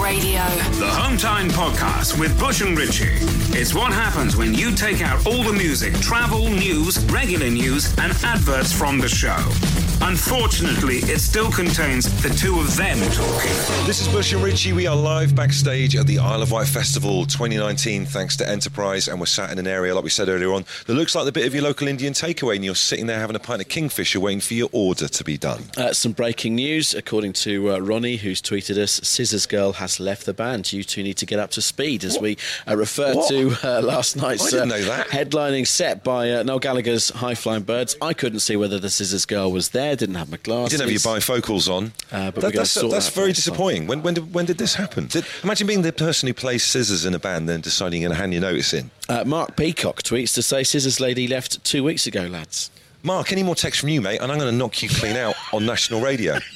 Radio. 0.06 0.38
The 0.78 0.86
Hometime 0.86 1.50
Podcast 1.50 2.16
with 2.20 2.38
Bush 2.38 2.60
and 2.60 2.78
Ritchie. 2.78 3.18
It's 3.58 3.74
what 3.74 3.92
happens 3.92 4.36
when 4.36 4.54
you 4.54 4.70
take 4.70 5.02
out 5.02 5.26
all 5.26 5.42
the 5.42 5.52
music, 5.52 5.94
travel, 5.94 6.48
news, 6.48 7.04
regular 7.06 7.50
news, 7.50 7.92
and 7.98 8.12
adverts 8.22 8.70
from 8.70 9.00
the 9.00 9.08
show. 9.08 9.36
Unfortunately, 10.10 10.98
it 10.98 11.18
still 11.18 11.50
contains 11.50 12.04
the 12.22 12.28
two 12.28 12.60
of 12.60 12.76
them 12.76 12.96
talking. 13.10 13.86
This 13.88 14.00
is 14.00 14.06
Bush 14.06 14.32
and 14.32 14.40
Ritchie. 14.40 14.72
We 14.72 14.86
are 14.86 14.94
live 14.94 15.34
backstage 15.34 15.96
at 15.96 16.06
the 16.06 16.20
Isle 16.20 16.42
of 16.42 16.52
Wight 16.52 16.68
Festival 16.68 17.26
2019, 17.26 18.06
thanks 18.06 18.36
to 18.36 18.48
Enterprise, 18.48 19.08
and 19.08 19.18
we're 19.18 19.26
sat 19.26 19.50
in 19.50 19.58
an 19.58 19.66
area, 19.66 19.96
like 19.96 20.04
we 20.04 20.10
said 20.10 20.28
earlier 20.28 20.52
on, 20.52 20.64
that 20.86 20.94
looks 20.94 21.16
like 21.16 21.24
the 21.24 21.32
bit 21.32 21.44
of 21.44 21.54
your 21.54 21.64
local 21.64 21.88
Indian 21.88 22.12
takeaway, 22.12 22.54
and 22.54 22.64
you're 22.64 22.76
sitting 22.76 23.06
there 23.06 23.18
having 23.18 23.34
a 23.34 23.40
pint 23.40 23.60
of 23.60 23.66
Kingfisher, 23.66 24.20
waiting 24.20 24.38
for 24.38 24.54
your 24.54 24.68
order 24.70 25.08
to 25.08 25.24
be 25.24 25.36
done. 25.36 25.64
Uh, 25.76 25.92
some 25.92 26.12
breaking 26.12 26.54
news, 26.54 26.94
according 26.94 27.32
to 27.32 27.72
uh, 27.72 27.78
Ronnie, 27.80 28.16
who's 28.16 28.40
tweeted 28.40 28.78
us, 28.78 29.00
Scissors 29.02 29.46
Girl 29.46 29.72
has 29.72 29.98
left 29.98 30.24
the 30.24 30.32
band. 30.32 30.72
You 30.72 30.84
two 30.84 31.02
need 31.02 31.16
to 31.16 31.26
get 31.26 31.40
up 31.40 31.50
to 31.50 31.60
speed 31.60 32.04
as 32.04 32.16
we 32.20 32.36
uh, 32.68 32.76
refer 32.76 33.12
What? 33.12 33.28
to 33.30 33.56
uh, 33.64 33.82
last 33.82 34.14
night's 34.16 34.46
I 34.46 34.50
didn't 34.50 34.70
uh, 34.72 34.76
know 34.76 34.84
that. 34.84 35.08
headlining 35.08 35.66
set 35.66 36.04
by 36.04 36.30
uh, 36.30 36.44
Noel 36.44 36.60
Gallagher's 36.60 37.10
High 37.10 37.34
Flying 37.34 37.64
Birds. 37.64 37.96
I 38.00 38.12
couldn't 38.14 38.40
see 38.40 38.54
whether 38.54 38.78
the 38.78 38.88
Scissors 38.90 39.24
Girl 39.24 39.50
was 39.50 39.70
there, 39.70 39.95
didn't 39.96 40.14
have 40.14 40.30
my 40.30 40.36
glasses. 40.36 40.72
You 40.72 40.78
didn't 40.78 40.92
have 40.92 41.04
your 41.04 41.12
bifocals 41.16 41.68
on. 41.68 41.92
Uh, 42.12 42.30
but 42.30 42.40
That- 42.42 42.54
that's 42.54 42.70
sort 42.70 42.92
that's 42.92 43.08
very 43.08 43.28
time. 43.28 43.34
disappointing. 43.34 43.86
When, 43.86 44.02
when, 44.02 44.14
did, 44.14 44.32
when 44.32 44.44
did 44.46 44.58
this 44.58 44.74
happen? 44.74 45.06
Did, 45.08 45.24
imagine 45.42 45.66
being 45.66 45.82
the 45.82 45.92
person 45.92 46.26
who 46.28 46.34
plays 46.34 46.62
scissors 46.64 47.04
in 47.04 47.14
a 47.14 47.18
band, 47.18 47.48
then 47.48 47.60
deciding 47.60 48.02
you're 48.02 48.08
going 48.10 48.16
to 48.16 48.20
hand 48.20 48.32
your 48.32 48.42
notice 48.42 48.72
in. 48.72 48.90
Uh, 49.08 49.24
Mark 49.24 49.56
Peacock 49.56 50.02
tweets 50.02 50.34
to 50.34 50.42
say 50.42 50.62
Scissors 50.62 51.00
Lady 51.00 51.26
left 51.26 51.62
two 51.64 51.82
weeks 51.82 52.06
ago, 52.06 52.22
lads. 52.26 52.70
Mark, 53.02 53.30
any 53.30 53.42
more 53.44 53.54
text 53.54 53.80
from 53.80 53.88
you, 53.90 54.00
mate? 54.00 54.20
And 54.20 54.32
I'm 54.32 54.38
going 54.38 54.50
to 54.50 54.56
knock 54.56 54.82
you 54.82 54.88
clean 54.88 55.16
out 55.16 55.34
on 55.52 55.64
national 55.66 56.00
radio. 56.00 56.38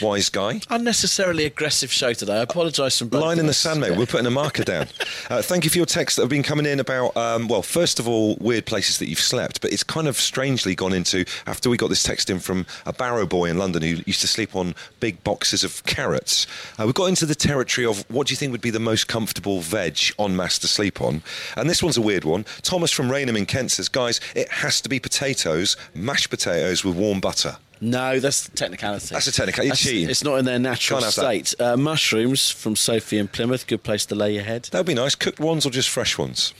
Wise 0.00 0.28
guy. 0.28 0.60
Unnecessarily 0.70 1.44
aggressive 1.44 1.92
show 1.92 2.12
today. 2.12 2.38
I 2.38 2.42
apologise 2.42 2.98
from 2.98 3.10
Line 3.10 3.38
in 3.38 3.46
the 3.46 3.54
sand, 3.54 3.80
mate. 3.80 3.96
We're 3.96 4.06
putting 4.06 4.26
a 4.26 4.30
marker 4.30 4.64
down. 4.64 4.86
Uh, 5.28 5.42
thank 5.42 5.64
you 5.64 5.68
for 5.68 5.76
your 5.76 5.84
texts 5.84 6.16
that 6.16 6.22
have 6.22 6.30
been 6.30 6.42
coming 6.42 6.64
in 6.64 6.80
about, 6.80 7.14
um, 7.14 7.48
well, 7.48 7.60
first 7.60 7.98
of 7.98 8.08
all, 8.08 8.36
weird 8.40 8.64
places 8.64 8.98
that 8.98 9.08
you've 9.08 9.18
slept, 9.18 9.60
but 9.60 9.70
it's 9.72 9.82
kind 9.82 10.08
of 10.08 10.16
strangely 10.16 10.74
gone 10.74 10.94
into 10.94 11.24
after 11.46 11.68
we 11.68 11.76
got 11.76 11.88
this 11.90 12.02
text 12.02 12.30
in 12.30 12.38
from 12.38 12.64
a 12.86 12.92
barrow 12.94 13.26
boy 13.26 13.46
in 13.50 13.58
London 13.58 13.82
who 13.82 14.02
used 14.06 14.22
to 14.22 14.26
sleep 14.26 14.56
on 14.56 14.74
big 15.00 15.22
boxes 15.24 15.64
of 15.64 15.84
carrots. 15.84 16.46
Uh, 16.78 16.86
we 16.86 16.92
got 16.94 17.06
into 17.06 17.26
the 17.26 17.34
territory 17.34 17.86
of 17.86 18.08
what 18.10 18.26
do 18.26 18.32
you 18.32 18.36
think 18.36 18.52
would 18.52 18.62
be 18.62 18.70
the 18.70 18.78
most 18.80 19.06
comfortable 19.06 19.60
veg 19.60 19.98
on 20.18 20.34
mass 20.34 20.58
to 20.58 20.68
sleep 20.68 21.02
on? 21.02 21.22
And 21.56 21.68
this 21.68 21.82
one's 21.82 21.98
a 21.98 22.02
weird 22.02 22.24
one. 22.24 22.44
Thomas 22.62 22.90
from 22.90 23.10
Rainham 23.10 23.36
in 23.36 23.44
Kent 23.44 23.72
says, 23.72 23.88
guys, 23.90 24.20
it 24.34 24.48
has 24.48 24.80
to 24.80 24.88
be 24.88 24.98
potatoes, 24.98 25.76
mashed 25.94 26.30
potatoes 26.30 26.84
with 26.84 26.96
warm 26.96 27.20
butter. 27.20 27.58
No, 27.80 28.18
that's 28.20 28.48
technicality. 28.50 29.08
That's 29.14 29.26
a 29.26 29.32
technicality. 29.32 29.66
You're 29.68 29.72
That's- 29.74 29.88
cheating. 29.90 30.10
It's 30.10 30.24
not 30.24 30.36
in 30.36 30.44
their 30.44 30.58
natural 30.58 31.00
Can't 31.00 31.14
have 31.14 31.24
that. 31.24 31.46
state. 31.46 31.60
Uh, 31.60 31.76
mushrooms 31.76 32.50
from 32.50 32.76
Sophie 32.76 33.18
in 33.18 33.28
Plymouth. 33.28 33.66
Good 33.66 33.82
place 33.82 34.04
to 34.06 34.14
lay 34.14 34.34
your 34.34 34.44
head. 34.44 34.68
That 34.72 34.78
would 34.78 34.86
be 34.86 34.94
nice. 34.94 35.14
Cooked 35.14 35.40
ones 35.40 35.64
or 35.66 35.70
just 35.70 35.88
fresh 35.88 36.18
ones? 36.18 36.52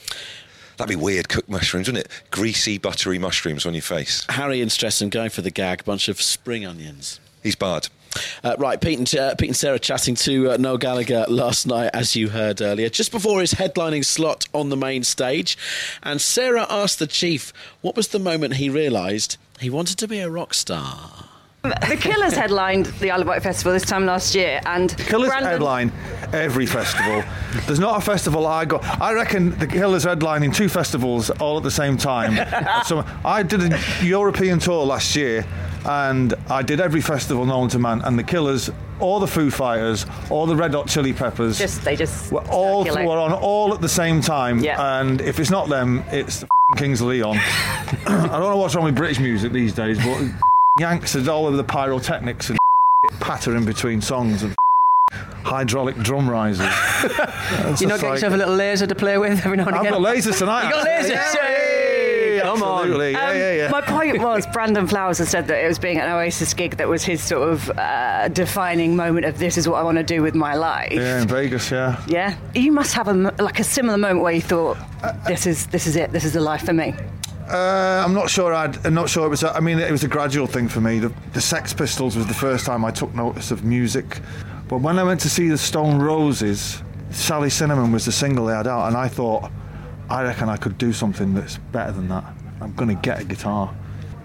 That'd 0.77 0.89
be 0.89 0.95
weird, 0.95 1.27
cooked 1.27 1.49
mushrooms, 1.49 1.87
wouldn't 1.89 2.05
it? 2.05 2.11
Greasy, 2.31 2.77
buttery 2.77 3.19
mushrooms 3.19 3.65
on 3.65 3.73
your 3.73 3.81
face. 3.81 4.25
Harry 4.29 4.61
and 4.61 4.71
Streatham 4.71 5.09
going 5.09 5.29
for 5.29 5.41
the 5.41 5.51
gag. 5.51 5.83
Bunch 5.83 6.07
of 6.07 6.21
spring 6.21 6.65
onions. 6.65 7.19
He's 7.43 7.55
barred. 7.55 7.89
Uh, 8.43 8.55
right, 8.57 8.79
Pete 8.81 8.97
and, 8.97 9.15
uh, 9.15 9.35
Pete 9.35 9.49
and 9.49 9.55
Sarah 9.57 9.77
chatting 9.77 10.15
to 10.15 10.51
uh, 10.51 10.57
Noel 10.57 10.77
Gallagher 10.77 11.25
last 11.27 11.67
night, 11.67 11.91
as 11.93 12.15
you 12.15 12.29
heard 12.29 12.59
earlier, 12.61 12.89
just 12.89 13.11
before 13.11 13.39
his 13.41 13.53
headlining 13.53 14.03
slot 14.03 14.45
on 14.53 14.69
the 14.69 14.77
main 14.77 15.03
stage. 15.03 15.57
And 16.01 16.19
Sarah 16.19 16.65
asked 16.69 16.99
the 16.99 17.07
Chief 17.07 17.53
what 17.81 17.95
was 17.95 18.07
the 18.07 18.17
moment 18.19 18.55
he 18.55 18.69
realised 18.69 19.37
he 19.59 19.69
wanted 19.69 19.97
to 19.99 20.07
be 20.07 20.19
a 20.19 20.29
rock 20.29 20.53
star. 20.53 21.25
The 21.61 21.97
Killers 21.99 22.33
headlined 22.33 22.85
the 22.85 23.11
Isle 23.11 23.21
of 23.21 23.27
Wight 23.27 23.43
Festival 23.43 23.73
this 23.73 23.83
time 23.83 24.05
last 24.05 24.33
year, 24.33 24.61
and 24.65 24.91
the 24.91 25.03
Killers 25.03 25.27
Brandon- 25.27 25.51
headline 25.51 25.91
every 26.31 26.65
festival. 26.65 27.21
There's 27.65 27.81
not 27.81 27.97
a 27.97 28.01
festival 28.01 28.47
I 28.47 28.63
go. 28.63 28.77
I 28.77 29.11
reckon 29.13 29.57
the 29.59 29.67
Killers 29.67 30.05
headlining 30.05 30.55
two 30.55 30.69
festivals 30.69 31.29
all 31.31 31.57
at 31.57 31.63
the 31.63 31.71
same 31.71 31.97
time. 31.97 32.35
so 32.85 33.03
I 33.25 33.43
did 33.43 33.73
a 33.73 33.79
European 34.01 34.59
tour 34.59 34.85
last 34.85 35.17
year, 35.17 35.45
and 35.85 36.33
I 36.49 36.61
did 36.61 36.79
every 36.79 37.01
festival 37.01 37.45
known 37.45 37.67
to 37.69 37.79
man. 37.79 38.01
And 38.03 38.17
the 38.17 38.23
Killers 38.23 38.69
or 38.99 39.19
the 39.19 39.27
Foo 39.27 39.49
Fighters, 39.51 40.05
or 40.29 40.47
the 40.47 40.55
Red 40.55 40.73
Hot 40.73 40.87
Chili 40.87 41.13
Peppers. 41.13 41.57
Just 41.57 41.83
they 41.83 41.95
just 41.95 42.31
We're 42.31 42.41
all 42.47 42.83
circulate. 42.85 43.07
were 43.07 43.17
on 43.17 43.33
all 43.33 43.73
at 43.73 43.81
the 43.81 43.89
same 43.89 44.21
time, 44.21 44.59
Yeah. 44.59 44.99
and 44.99 45.21
if 45.21 45.39
it's 45.39 45.49
not 45.51 45.69
them, 45.69 46.03
it's 46.11 46.41
the 46.41 46.47
Kings 46.77 47.01
of 47.01 47.07
Leon. 47.07 47.37
I 48.07 48.27
don't 48.27 48.41
know 48.51 48.57
what's 48.57 48.75
wrong 48.75 48.85
with 48.85 48.95
British 48.95 49.19
music 49.19 49.51
these 49.51 49.73
days, 49.73 49.97
but 49.97 50.21
Yanks 50.79 51.15
are 51.15 51.29
all 51.29 51.45
over 51.47 51.57
the 51.57 51.63
pyrotechnics 51.63 52.49
and 52.49 52.59
patter 53.19 53.55
in 53.55 53.65
between 53.65 54.01
songs 54.01 54.43
and 54.43 54.55
hydraulic 55.43 55.95
drum 55.97 56.29
risers. 56.29 56.67
It's 56.71 57.81
You 57.81 57.87
not 57.87 57.93
just 57.95 58.01
get 58.01 58.07
like- 58.09 58.15
yourself 58.17 58.33
a 58.33 58.37
little 58.37 58.55
laser 58.55 58.85
to 58.87 58.95
play 58.95 59.17
with 59.17 59.43
every 59.45 59.57
now 59.57 59.65
and 59.67 59.75
again. 59.75 59.93
I've 59.93 60.01
got 60.01 60.15
lasers 60.15 60.37
tonight. 60.37 60.65
You 60.65 60.71
got 60.71 60.87
lasers? 60.87 61.09
Hey, 61.15 61.33
Come 61.33 61.45
on. 61.45 61.58
Absolutely. 62.45 63.11
Yeah, 63.11 63.29
Um, 63.29 63.37
yeah, 63.37 63.53
yeah. 63.53 63.69
My 63.69 63.81
point 63.81 64.21
was, 64.21 64.45
Brandon 64.47 64.87
Flowers 64.87 65.17
has 65.19 65.29
said 65.29 65.47
that 65.47 65.63
it 65.63 65.67
was 65.67 65.79
being 65.79 65.97
an 65.99 66.09
Oasis 66.09 66.53
gig 66.53 66.77
that 66.77 66.87
was 66.87 67.03
his 67.03 67.23
sort 67.23 67.47
of 67.49 67.69
uh, 67.71 68.27
defining 68.29 68.95
moment 68.95 69.25
of 69.25 69.37
this 69.39 69.57
is 69.57 69.67
what 69.67 69.75
I 69.79 69.83
want 69.83 69.97
to 69.97 70.03
do 70.03 70.21
with 70.21 70.35
my 70.35 70.55
life. 70.55 70.91
yeah, 70.93 71.21
in 71.21 71.27
Vegas, 71.27 71.71
yeah. 71.71 72.01
Yeah? 72.07 72.37
You 72.55 72.71
must 72.71 72.93
have 72.93 73.07
a, 73.07 73.13
like 73.13 73.59
a 73.59 73.63
similar 73.63 73.97
moment 73.97 74.21
where 74.21 74.33
you 74.33 74.41
thought, 74.41 74.77
this 75.27 75.45
is 75.47 75.67
this 75.67 75.87
is 75.87 75.95
it, 75.95 76.11
this 76.11 76.25
is 76.25 76.33
the 76.33 76.41
life 76.41 76.65
for 76.65 76.73
me. 76.73 76.93
Uh, 77.49 78.03
I'm 78.05 78.13
not 78.13 78.29
sure. 78.29 78.53
I'd, 78.53 78.85
I'm 78.85 78.93
not 78.93 79.09
sure 79.09 79.25
it 79.25 79.29
was. 79.29 79.43
I 79.43 79.59
mean, 79.59 79.79
it 79.79 79.91
was 79.91 80.03
a 80.03 80.07
gradual 80.07 80.45
thing 80.45 80.67
for 80.67 80.81
me. 80.81 80.99
The, 80.99 81.11
the 81.33 81.41
Sex 81.41 81.73
Pistols 81.73 82.15
was 82.15 82.27
the 82.27 82.33
first 82.33 82.65
time 82.65 82.85
I 82.85 82.91
took 82.91 83.13
notice 83.15 83.49
of 83.49 83.63
music, 83.63 84.19
but 84.67 84.81
when 84.81 84.99
I 84.99 85.03
went 85.03 85.19
to 85.21 85.29
see 85.29 85.49
the 85.49 85.57
Stone 85.57 85.99
Roses, 85.99 86.83
Sally 87.09 87.49
Cinnamon 87.49 87.91
was 87.91 88.05
the 88.05 88.11
single 88.11 88.45
they 88.45 88.53
had 88.53 88.67
out, 88.67 88.87
and 88.87 88.95
I 88.95 89.07
thought, 89.07 89.49
I 90.09 90.23
reckon 90.23 90.49
I 90.49 90.57
could 90.57 90.77
do 90.77 90.91
something 90.91 91.33
that's 91.33 91.57
better 91.57 91.91
than 91.91 92.07
that. 92.09 92.25
I'm 92.61 92.73
going 92.73 92.89
to 92.89 93.01
get 93.01 93.21
a 93.21 93.23
guitar. 93.23 93.73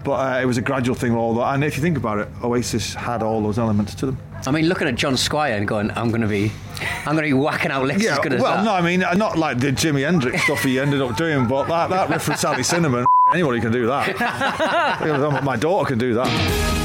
But 0.03 0.11
uh, 0.13 0.41
it 0.41 0.45
was 0.45 0.57
a 0.57 0.61
gradual 0.61 0.95
thing, 0.95 1.15
all 1.15 1.33
that. 1.35 1.53
And 1.55 1.63
if 1.63 1.77
you 1.77 1.81
think 1.81 1.97
about 1.97 2.19
it, 2.19 2.27
Oasis 2.43 2.93
had 2.93 3.23
all 3.23 3.41
those 3.41 3.57
elements 3.57 3.95
to 3.95 4.05
them. 4.05 4.19
I 4.45 4.51
mean, 4.51 4.67
looking 4.67 4.87
at 4.87 4.95
John 4.95 5.17
Squire 5.17 5.57
and 5.57 5.67
going, 5.67 5.89
I'm 5.91 6.09
going 6.09 6.21
to 6.21 6.27
be, 6.27 6.51
I'm 7.05 7.15
going 7.15 7.23
to 7.23 7.23
be 7.23 7.33
whacking 7.33 7.71
out 7.71 7.85
licks 7.85 8.05
as 8.05 8.19
good 8.19 8.33
as 8.33 8.41
that." 8.41 8.55
well, 8.57 8.65
no, 8.65 8.73
I 8.73 8.81
mean, 8.81 8.99
not 8.99 9.37
like 9.37 9.59
the 9.59 9.71
Jimi 9.71 10.03
Hendrix 10.05 10.43
stuff 10.43 10.63
he 10.63 10.79
ended 10.79 11.01
up 11.01 11.17
doing, 11.17 11.47
but 11.47 11.67
that, 11.67 11.89
that 11.89 12.09
riff 12.09 12.27
with 12.27 12.37
Sally 12.37 12.61
Cinnamon, 12.61 13.07
anybody 13.33 13.59
can 13.59 13.71
do 13.71 13.87
that. 13.87 15.41
My 15.43 15.55
daughter 15.55 15.87
can 15.87 15.97
do 15.97 16.13
that. 16.13 16.84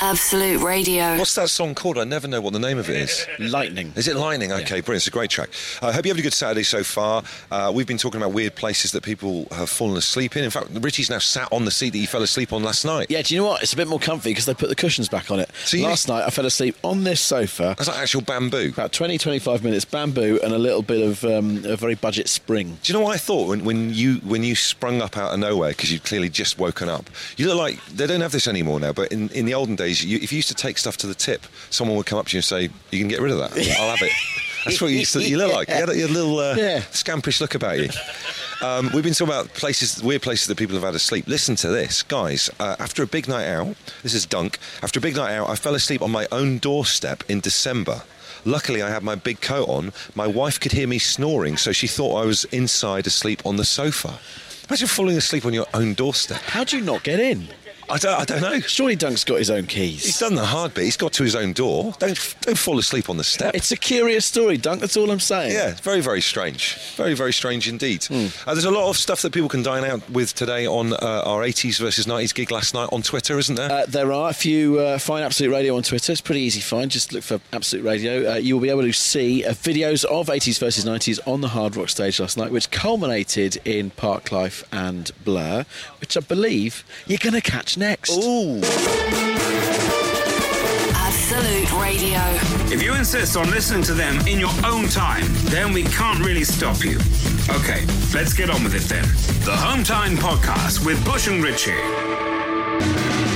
Absolute 0.00 0.60
Radio. 0.60 1.16
What's 1.16 1.34
that 1.36 1.48
song 1.48 1.74
called? 1.74 1.98
I 1.98 2.04
never 2.04 2.26
know 2.28 2.40
what 2.40 2.52
the 2.52 2.58
name 2.58 2.78
of 2.78 2.90
it 2.90 2.96
is. 2.96 3.26
Lightning. 3.38 3.92
Is 3.96 4.06
it 4.08 4.16
Lightning? 4.16 4.52
Okay, 4.52 4.80
brilliant. 4.80 4.96
It's 5.02 5.06
a 5.06 5.10
great 5.10 5.30
track. 5.30 5.50
I 5.82 5.92
hope 5.92 6.04
you 6.04 6.10
have 6.10 6.18
a 6.18 6.22
good 6.22 6.32
Saturday 6.34 6.62
so 6.64 6.82
far. 6.82 7.22
Uh, 7.50 7.72
we've 7.74 7.86
been 7.86 7.96
talking 7.96 8.20
about 8.20 8.32
weird 8.34 8.54
places 8.54 8.92
that 8.92 9.02
people 9.02 9.46
have 9.52 9.70
fallen 9.70 9.96
asleep 9.96 10.36
in. 10.36 10.44
In 10.44 10.50
fact, 10.50 10.68
Richie's 10.80 11.08
now 11.10 11.18
sat 11.20 11.48
on 11.52 11.64
the 11.64 11.70
seat 11.70 11.90
that 11.90 11.98
he 11.98 12.06
fell 12.06 12.22
asleep 12.22 12.52
on 12.52 12.62
last 12.62 12.84
night. 12.84 13.06
Yeah, 13.08 13.22
do 13.22 13.34
you 13.34 13.40
know 13.40 13.46
what? 13.48 13.62
It's 13.62 13.72
a 13.72 13.76
bit 13.76 13.88
more 13.88 13.98
comfy 14.00 14.30
because 14.30 14.44
they 14.46 14.54
put 14.54 14.68
the 14.68 14.74
cushions 14.74 15.08
back 15.08 15.30
on 15.30 15.38
it. 15.40 15.50
So 15.64 15.76
you- 15.76 15.84
Last 15.84 16.08
night 16.08 16.24
I 16.26 16.30
fell 16.30 16.44
asleep 16.46 16.76
on 16.82 17.04
this 17.04 17.20
sofa. 17.20 17.74
That's 17.78 17.88
like 17.88 17.98
actual 17.98 18.22
bamboo. 18.22 18.70
About 18.74 18.92
20, 18.92 19.16
25 19.16 19.62
minutes, 19.64 19.84
bamboo, 19.84 20.38
and 20.42 20.52
a 20.52 20.58
little 20.58 20.82
bit 20.82 21.02
of 21.06 21.24
um, 21.24 21.64
a 21.64 21.76
very 21.76 21.94
budget 21.94 22.28
spring. 22.28 22.78
Do 22.82 22.92
you 22.92 22.98
know 22.98 23.04
what 23.04 23.14
I 23.14 23.18
thought 23.18 23.48
when, 23.48 23.64
when 23.64 23.94
you 23.94 24.16
when 24.16 24.42
you 24.44 24.54
sprung 24.56 25.00
up 25.00 25.16
out 25.16 25.32
of 25.32 25.38
nowhere 25.38 25.70
because 25.70 25.92
you'd 25.92 26.04
clearly 26.04 26.28
just 26.28 26.58
woken 26.58 26.88
up? 26.88 27.08
You 27.36 27.46
look 27.48 27.58
like 27.58 27.84
they 27.86 28.06
don't 28.06 28.20
have 28.20 28.32
this 28.32 28.48
anymore 28.48 28.80
now. 28.80 28.92
But 28.92 29.10
in, 29.12 29.28
in 29.30 29.46
the 29.46 29.54
olden 29.54 29.76
days, 29.76 29.83
you, 29.86 30.18
if 30.22 30.32
you 30.32 30.36
used 30.36 30.48
to 30.48 30.54
take 30.54 30.78
stuff 30.78 30.96
to 30.98 31.06
the 31.06 31.14
tip, 31.14 31.46
someone 31.70 31.96
would 31.96 32.06
come 32.06 32.18
up 32.18 32.26
to 32.28 32.34
you 32.36 32.38
and 32.38 32.44
say, 32.44 32.62
"You 32.90 32.98
can 32.98 33.08
get 33.08 33.20
rid 33.20 33.32
of 33.32 33.38
that. 33.38 33.52
I'll 33.78 33.90
have 33.90 34.02
it." 34.02 34.12
That's 34.64 34.80
what 34.80 34.90
you 34.92 35.00
used 35.00 35.12
to. 35.12 35.22
You 35.22 35.36
look 35.36 35.52
like. 35.52 35.68
You 35.68 35.74
had 35.74 35.88
a, 35.90 35.94
you 35.94 36.00
had 36.02 36.10
a 36.10 36.12
little 36.14 36.38
uh, 36.38 36.54
Yeah. 36.56 36.80
scampish 36.90 37.38
look 37.40 37.54
about 37.54 37.78
you. 37.78 37.90
Um, 38.62 38.90
we've 38.94 39.04
been 39.04 39.12
talking 39.12 39.34
about 39.34 39.52
places, 39.52 40.02
weird 40.02 40.22
places 40.22 40.46
that 40.46 40.56
people 40.56 40.74
have 40.76 40.84
had 40.84 40.92
to 40.92 40.98
sleep. 40.98 41.26
Listen 41.26 41.54
to 41.56 41.68
this, 41.68 42.02
guys. 42.02 42.48
Uh, 42.58 42.74
after 42.78 43.02
a 43.02 43.06
big 43.06 43.28
night 43.28 43.46
out, 43.46 43.76
this 44.02 44.14
is 44.14 44.24
Dunk. 44.24 44.58
After 44.82 45.00
a 45.00 45.02
big 45.02 45.16
night 45.16 45.34
out, 45.36 45.50
I 45.50 45.54
fell 45.54 45.74
asleep 45.74 46.00
on 46.00 46.10
my 46.10 46.26
own 46.32 46.56
doorstep 46.58 47.24
in 47.28 47.40
December. 47.40 48.04
Luckily, 48.46 48.80
I 48.82 48.88
had 48.88 49.02
my 49.02 49.16
big 49.16 49.42
coat 49.42 49.68
on. 49.68 49.92
My 50.14 50.26
wife 50.26 50.58
could 50.60 50.72
hear 50.72 50.86
me 50.88 50.98
snoring, 50.98 51.58
so 51.58 51.72
she 51.72 51.86
thought 51.86 52.22
I 52.22 52.24
was 52.24 52.44
inside 52.46 53.06
asleep 53.06 53.42
on 53.44 53.56
the 53.56 53.64
sofa. 53.66 54.18
Imagine 54.70 54.88
falling 54.88 55.16
asleep 55.18 55.44
on 55.44 55.52
your 55.52 55.66
own 55.74 55.92
doorstep. 55.92 56.40
How 56.40 56.64
do 56.64 56.78
you 56.78 56.84
not 56.84 57.02
get 57.02 57.20
in? 57.20 57.48
I 57.88 57.98
don't, 57.98 58.20
I 58.20 58.24
don't 58.24 58.40
know. 58.40 58.60
Surely 58.60 58.96
Dunk's 58.96 59.24
got 59.24 59.38
his 59.38 59.50
own 59.50 59.66
keys. 59.66 60.04
He's 60.04 60.18
done 60.18 60.34
the 60.34 60.44
hard 60.44 60.74
bit. 60.74 60.84
He's 60.84 60.96
got 60.96 61.12
to 61.14 61.22
his 61.22 61.36
own 61.36 61.52
door. 61.52 61.94
Don't, 61.98 62.36
don't 62.40 62.58
fall 62.58 62.78
asleep 62.78 63.10
on 63.10 63.16
the 63.16 63.24
step. 63.24 63.54
It's 63.54 63.72
a 63.72 63.76
curious 63.76 64.24
story, 64.24 64.56
Dunk. 64.56 64.80
That's 64.80 64.96
all 64.96 65.10
I'm 65.10 65.20
saying. 65.20 65.52
Yeah, 65.52 65.74
very, 65.82 66.00
very 66.00 66.20
strange. 66.20 66.76
Very, 66.96 67.14
very 67.14 67.32
strange 67.32 67.68
indeed. 67.68 68.06
Uh, 68.10 68.54
there's 68.54 68.64
a 68.64 68.70
lot 68.70 68.88
of 68.88 68.96
stuff 68.96 69.22
that 69.22 69.32
people 69.32 69.48
can 69.48 69.62
dine 69.62 69.84
out 69.84 70.08
with 70.10 70.34
today 70.34 70.66
on 70.66 70.92
uh, 70.94 71.22
our 71.24 71.42
80s 71.42 71.78
versus 71.78 72.06
90s 72.06 72.34
gig 72.34 72.50
last 72.50 72.74
night 72.74 72.88
on 72.92 73.02
Twitter, 73.02 73.38
isn't 73.38 73.54
there? 73.56 73.70
Uh, 73.70 73.86
there 73.86 74.12
are. 74.12 74.30
If 74.30 74.46
you 74.46 74.78
uh, 74.80 74.98
find 74.98 75.24
Absolute 75.24 75.52
Radio 75.52 75.76
on 75.76 75.82
Twitter, 75.82 76.12
it's 76.12 76.20
pretty 76.20 76.40
easy 76.40 76.60
to 76.60 76.66
find. 76.66 76.90
Just 76.90 77.12
look 77.12 77.22
for 77.22 77.40
Absolute 77.52 77.84
Radio. 77.84 78.32
Uh, 78.32 78.36
you 78.36 78.54
will 78.54 78.62
be 78.62 78.70
able 78.70 78.82
to 78.82 78.92
see 78.92 79.44
uh, 79.44 79.52
videos 79.52 80.04
of 80.06 80.28
80s 80.28 80.58
versus 80.58 80.84
90s 80.84 81.20
on 81.26 81.40
the 81.42 81.48
Hard 81.48 81.76
Rock 81.76 81.88
stage 81.90 82.18
last 82.18 82.36
night, 82.36 82.50
which 82.50 82.70
culminated 82.70 83.58
in 83.64 83.90
Parklife 83.90 84.64
and 84.72 85.10
Blur, 85.24 85.64
which 86.00 86.16
I 86.16 86.20
believe 86.20 86.84
you're 87.06 87.18
going 87.18 87.34
to 87.34 87.40
catch 87.40 87.76
next. 87.76 87.83
Ooh. 87.84 88.60
Absolute 90.94 91.70
Radio. 91.80 92.20
If 92.72 92.82
you 92.82 92.94
insist 92.94 93.36
on 93.36 93.50
listening 93.50 93.82
to 93.84 93.94
them 93.94 94.26
in 94.26 94.40
your 94.40 94.52
own 94.64 94.88
time, 94.88 95.24
then 95.50 95.72
we 95.72 95.82
can't 95.84 96.24
really 96.24 96.44
stop 96.44 96.82
you. 96.82 96.98
Okay, 97.50 97.84
let's 98.14 98.32
get 98.32 98.48
on 98.48 98.64
with 98.64 98.74
it 98.74 98.88
then. 98.88 99.04
The 99.44 99.54
Home 99.54 99.84
Time 99.84 100.16
Podcast 100.16 100.84
with 100.86 101.04
Bush 101.04 101.28
and 101.28 101.42
Ritchie. 101.42 102.33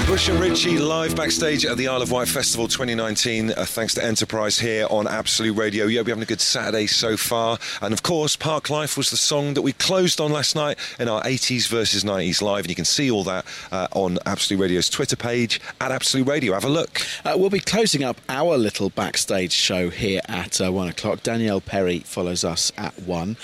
Bush 0.08 0.30
and 0.30 0.40
Ritchie 0.40 0.78
live 0.78 1.14
backstage 1.14 1.66
at 1.66 1.76
the 1.76 1.86
Isle 1.86 2.00
of 2.00 2.10
Wight 2.10 2.28
Festival 2.28 2.66
2019. 2.66 3.50
Uh, 3.50 3.66
thanks 3.66 3.92
to 3.92 4.02
Enterprise 4.02 4.58
here 4.58 4.86
on 4.88 5.06
Absolute 5.06 5.52
Radio. 5.52 5.84
Hope 5.84 5.92
you're 5.92 6.04
having 6.06 6.22
a 6.22 6.26
good 6.26 6.40
Saturday 6.40 6.86
so 6.86 7.18
far. 7.18 7.58
And 7.82 7.92
of 7.92 8.02
course, 8.02 8.34
Parklife 8.34 8.96
was 8.96 9.10
the 9.10 9.18
song 9.18 9.52
that 9.52 9.60
we 9.60 9.74
closed 9.74 10.18
on 10.18 10.32
last 10.32 10.56
night 10.56 10.78
in 10.98 11.10
our 11.10 11.22
80s 11.24 11.68
versus 11.68 12.04
90s 12.04 12.40
live. 12.40 12.64
And 12.64 12.70
you 12.70 12.74
can 12.74 12.86
see 12.86 13.10
all 13.10 13.22
that 13.24 13.44
uh, 13.70 13.88
on 13.92 14.18
Absolute 14.24 14.62
Radio's 14.62 14.88
Twitter 14.88 15.14
page 15.14 15.60
at 15.78 15.92
Absolute 15.92 16.26
Radio. 16.26 16.54
Have 16.54 16.64
a 16.64 16.70
look. 16.70 17.02
Uh, 17.22 17.34
we'll 17.36 17.50
be 17.50 17.60
closing 17.60 18.02
up 18.02 18.18
our 18.30 18.56
little 18.56 18.88
backstage 18.88 19.52
show 19.52 19.90
here 19.90 20.22
at 20.26 20.58
uh, 20.58 20.72
one 20.72 20.88
o'clock. 20.88 21.22
Danielle 21.22 21.60
Perry 21.60 21.98
follows 21.98 22.44
us 22.44 22.72
at 22.78 22.98
one. 23.00 23.36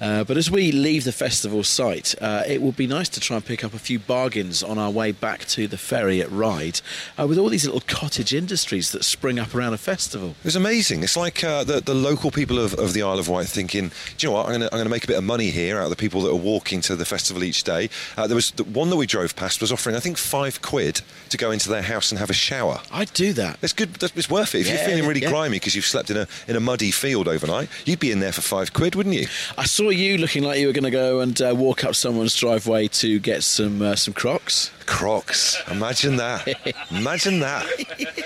Uh, 0.00 0.22
but 0.22 0.36
as 0.36 0.48
we 0.48 0.70
leave 0.70 1.02
the 1.02 1.10
festival 1.10 1.64
site, 1.64 2.14
uh, 2.22 2.44
it 2.46 2.62
will 2.62 2.70
be 2.70 2.86
nice 2.86 3.08
to 3.08 3.18
try 3.18 3.34
and 3.34 3.44
pick 3.44 3.64
up 3.64 3.74
a 3.74 3.78
few 3.80 3.98
bargains 3.98 4.62
on 4.62 4.78
our 4.78 4.90
way 4.90 5.10
back 5.10 5.46
to 5.46 5.66
the 5.66 5.76
ferry 5.76 6.11
at 6.20 6.30
Ryde 6.30 6.80
uh, 7.18 7.26
with 7.26 7.38
all 7.38 7.48
these 7.48 7.64
little 7.64 7.82
cottage 7.86 8.34
industries 8.34 8.92
that 8.92 9.04
spring 9.04 9.38
up 9.38 9.54
around 9.54 9.72
a 9.74 9.78
festival. 9.78 10.30
It 10.40 10.44
was 10.44 10.56
amazing. 10.56 11.02
It's 11.02 11.16
like 11.16 11.42
uh, 11.42 11.64
the, 11.64 11.80
the 11.80 11.94
local 11.94 12.30
people 12.30 12.58
of, 12.58 12.74
of 12.74 12.92
the 12.92 13.02
Isle 13.02 13.18
of 13.18 13.28
Wight 13.28 13.46
thinking, 13.46 13.88
do 14.18 14.26
you 14.26 14.28
know 14.30 14.36
what, 14.36 14.48
I'm 14.48 14.60
going 14.60 14.84
to 14.84 14.88
make 14.90 15.04
a 15.04 15.06
bit 15.08 15.16
of 15.18 15.24
money 15.24 15.50
here 15.50 15.78
out 15.78 15.84
of 15.84 15.90
the 15.90 15.96
people 15.96 16.22
that 16.22 16.30
are 16.30 16.34
walking 16.36 16.80
to 16.82 16.96
the 16.96 17.04
festival 17.04 17.42
each 17.44 17.64
day. 17.64 17.88
Uh, 18.16 18.26
there 18.26 18.34
was 18.36 18.50
the 18.52 18.64
one 18.64 18.90
that 18.90 18.96
we 18.96 19.06
drove 19.06 19.34
past 19.36 19.60
was 19.60 19.72
offering, 19.72 19.96
I 19.96 20.00
think, 20.00 20.18
five 20.18 20.60
quid 20.62 21.00
to 21.30 21.36
go 21.36 21.50
into 21.50 21.68
their 21.68 21.82
house 21.82 22.10
and 22.12 22.18
have 22.18 22.30
a 22.30 22.34
shower. 22.34 22.80
I'd 22.92 23.12
do 23.14 23.32
that. 23.34 23.58
It's 23.62 23.72
good. 23.72 23.94
that's- 23.94 24.16
It's 24.16 24.28
worth 24.30 24.54
it. 24.54 24.60
If 24.60 24.66
Yeah, 24.66 24.74
you're 24.74 24.84
feeling 24.88 25.06
really 25.06 25.22
yeah. 25.22 25.30
grimy 25.30 25.56
because 25.56 25.74
you've 25.74 25.84
slept 25.86 26.10
in 26.10 26.16
a 26.16 26.26
in 26.48 26.56
a 26.56 26.60
muddy 26.60 26.90
field 26.90 27.28
overnight, 27.28 27.68
you'd 27.84 28.00
be 28.00 28.10
in 28.10 28.20
there 28.20 28.32
for 28.32 28.40
five 28.42 28.72
quid, 28.72 28.94
wouldn't 28.94 29.14
you? 29.14 29.26
I 29.56 29.64
saw 29.64 29.88
you 29.90 30.18
looking 30.18 30.42
like 30.42 30.58
you 30.60 30.66
were 30.66 30.72
going 30.72 30.84
to 30.84 30.90
go 30.90 31.20
and 31.20 31.40
uh, 31.40 31.54
walk 31.56 31.84
up 31.84 31.94
someone's 31.94 32.36
driveway 32.36 32.88
to 32.88 33.18
get 33.20 33.42
some 33.42 33.80
uh, 33.82 33.94
some 33.96 34.12
Crocs. 34.14 34.70
Crocs. 34.86 35.56
Imagine 35.70 36.16
that. 36.16 36.46
Imagine 36.90 37.40
that. 37.40 37.66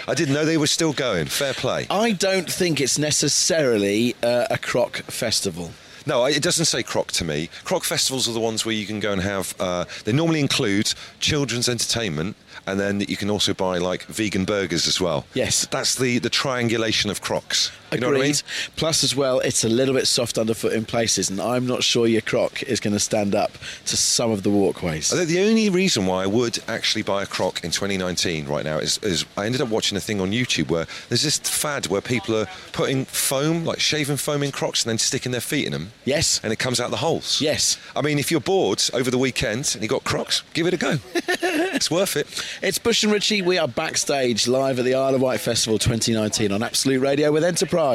I 0.09 0.15
didn't 0.15 0.35
know 0.35 0.45
they 0.45 0.57
were 0.59 0.67
still 0.67 0.93
going. 0.93 1.27
Fair 1.27 1.55
play. 1.55 1.87
I 1.91 2.13
don't 2.13 2.51
think 2.51 2.81
it's 2.81 2.99
necessarily 2.99 4.15
uh, 4.23 4.47
a 4.51 4.59
Croc 4.59 4.97
festival. 5.05 5.71
No, 6.07 6.25
it 6.25 6.41
doesn't 6.41 6.67
say 6.67 6.85
croc 6.85 7.11
to 7.13 7.25
me. 7.25 7.51
Croc 7.65 7.83
festivals 7.83 8.29
are 8.29 8.33
the 8.33 8.39
ones 8.39 8.65
where 8.65 8.75
you 8.75 8.87
can 8.87 9.01
go 9.01 9.11
and 9.13 9.21
have. 9.21 9.57
Uh, 9.59 9.87
they 10.05 10.13
normally 10.13 10.39
include 10.39 10.95
children's 11.19 11.69
entertainment, 11.69 12.37
and 12.65 12.79
then 12.79 13.01
you 13.01 13.17
can 13.17 13.29
also 13.29 13.53
buy 13.53 13.79
like 13.79 14.05
vegan 14.05 14.45
burgers 14.45 14.87
as 14.87 15.01
well. 15.01 15.27
Yes. 15.35 15.67
that's 15.67 15.97
the 15.97 16.21
the 16.21 16.31
triangulation 16.31 17.11
of 17.11 17.21
Crocs. 17.23 17.73
You 17.97 18.01
know 18.01 18.09
Agreed. 18.09 18.21
I 18.21 18.25
mean? 18.25 18.35
Plus, 18.77 19.05
as 19.05 19.17
well, 19.17 19.41
it's 19.41 19.65
a 19.65 19.69
little 19.69 19.95
bit 19.95 20.07
soft 20.07 20.39
underfoot 20.39 20.73
in 20.73 20.85
places, 20.85 21.31
and 21.31 21.41
I'm 21.41 21.67
not 21.67 21.83
sure 21.83 22.07
your 22.07 22.21
croc 22.21 22.63
is 22.63 22.81
going 22.81 22.95
to 22.95 23.01
stand 23.01 23.35
up 23.35 23.53
to 23.87 23.97
some 23.97 24.31
of 24.31 24.43
the 24.43 24.51
walkways. 24.51 25.13
I 25.13 25.17
think 25.17 25.29
the 25.29 25.41
only 25.41 25.71
reason 25.71 26.07
why 26.07 26.23
I 26.23 26.27
would 26.27 26.59
actually 26.69 27.03
buy 27.03 27.23
a 27.23 27.27
Croc 27.27 27.65
in 27.65 27.71
2019 27.71 28.47
right 28.47 28.65
now 28.65 28.79
is, 28.79 28.99
is 28.99 29.25
I 29.37 29.47
ended 29.47 29.61
up 29.61 29.69
watching 29.69 29.97
a 29.97 30.01
thing 30.01 30.21
on 30.21 30.33
YouTube 30.33 30.71
where 30.71 30.87
there's 31.09 31.23
this 31.23 31.39
fad 31.39 31.87
where 31.87 32.01
people 32.01 32.37
are 32.37 32.47
putting 32.73 33.05
foam, 33.05 33.65
like 33.65 33.81
shaving 33.81 34.17
foam 34.17 34.43
in 34.43 34.53
Crocs 34.53 34.85
and 34.85 34.91
then 34.91 34.99
sticking 34.99 35.33
their 35.33 35.41
feet 35.41 35.67
in 35.67 35.73
them. 35.73 35.93
Yes. 36.05 36.41
And 36.43 36.53
it 36.53 36.59
comes 36.59 36.81
out 36.81 36.91
the 36.91 36.97
holes. 36.99 37.41
Yes. 37.41 37.79
I 37.95 38.03
mean, 38.03 38.19
if 38.19 38.31
you're 38.31 38.41
bored 38.41 38.83
over 38.93 39.11
the 39.11 39.19
weekend 39.19 39.71
and 39.75 39.83
you 39.83 39.89
got 39.89 40.05
Crocs, 40.05 40.43
give 40.53 40.67
it 40.67 40.75
a 40.75 40.77
go. 40.77 40.99
it's 41.15 41.91
worth 41.91 42.17
it. 42.17 42.27
It's 42.63 42.79
Bush 42.79 43.03
and 43.03 43.13
Ritchie. 43.13 43.43
We 43.43 43.59
are 43.59 43.69
backstage 43.69 44.47
live 44.47 44.79
at 44.79 44.85
the 44.85 44.95
Isle 44.95 45.15
of 45.15 45.21
Wight 45.21 45.41
Festival 45.41 45.79
2019 45.79 46.53
on 46.53 46.63
Absolute 46.63 47.01
Radio 47.01 47.33
with 47.33 47.45
Enterprise. 47.45 47.86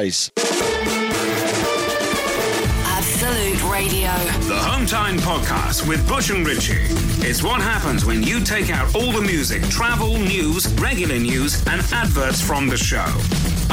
Absolute 2.86 3.62
Radio. 3.70 4.10
The 4.48 4.56
Home 4.56 4.82
Prime 4.86 5.16
Time 5.16 5.18
Podcast 5.18 5.86
with 5.86 6.06
Bush 6.08 6.30
and 6.30 6.44
Ritchie. 6.46 6.86
It's 7.24 7.42
what 7.42 7.60
happens 7.60 8.04
when 8.04 8.22
you 8.22 8.40
take 8.40 8.70
out 8.70 8.92
all 8.96 9.12
the 9.12 9.20
music, 9.20 9.62
travel, 9.68 10.18
news, 10.18 10.66
regular 10.80 11.18
news, 11.18 11.64
and 11.68 11.80
adverts 11.92 12.40
from 12.40 12.68
the 12.68 12.76
show. 12.76 13.06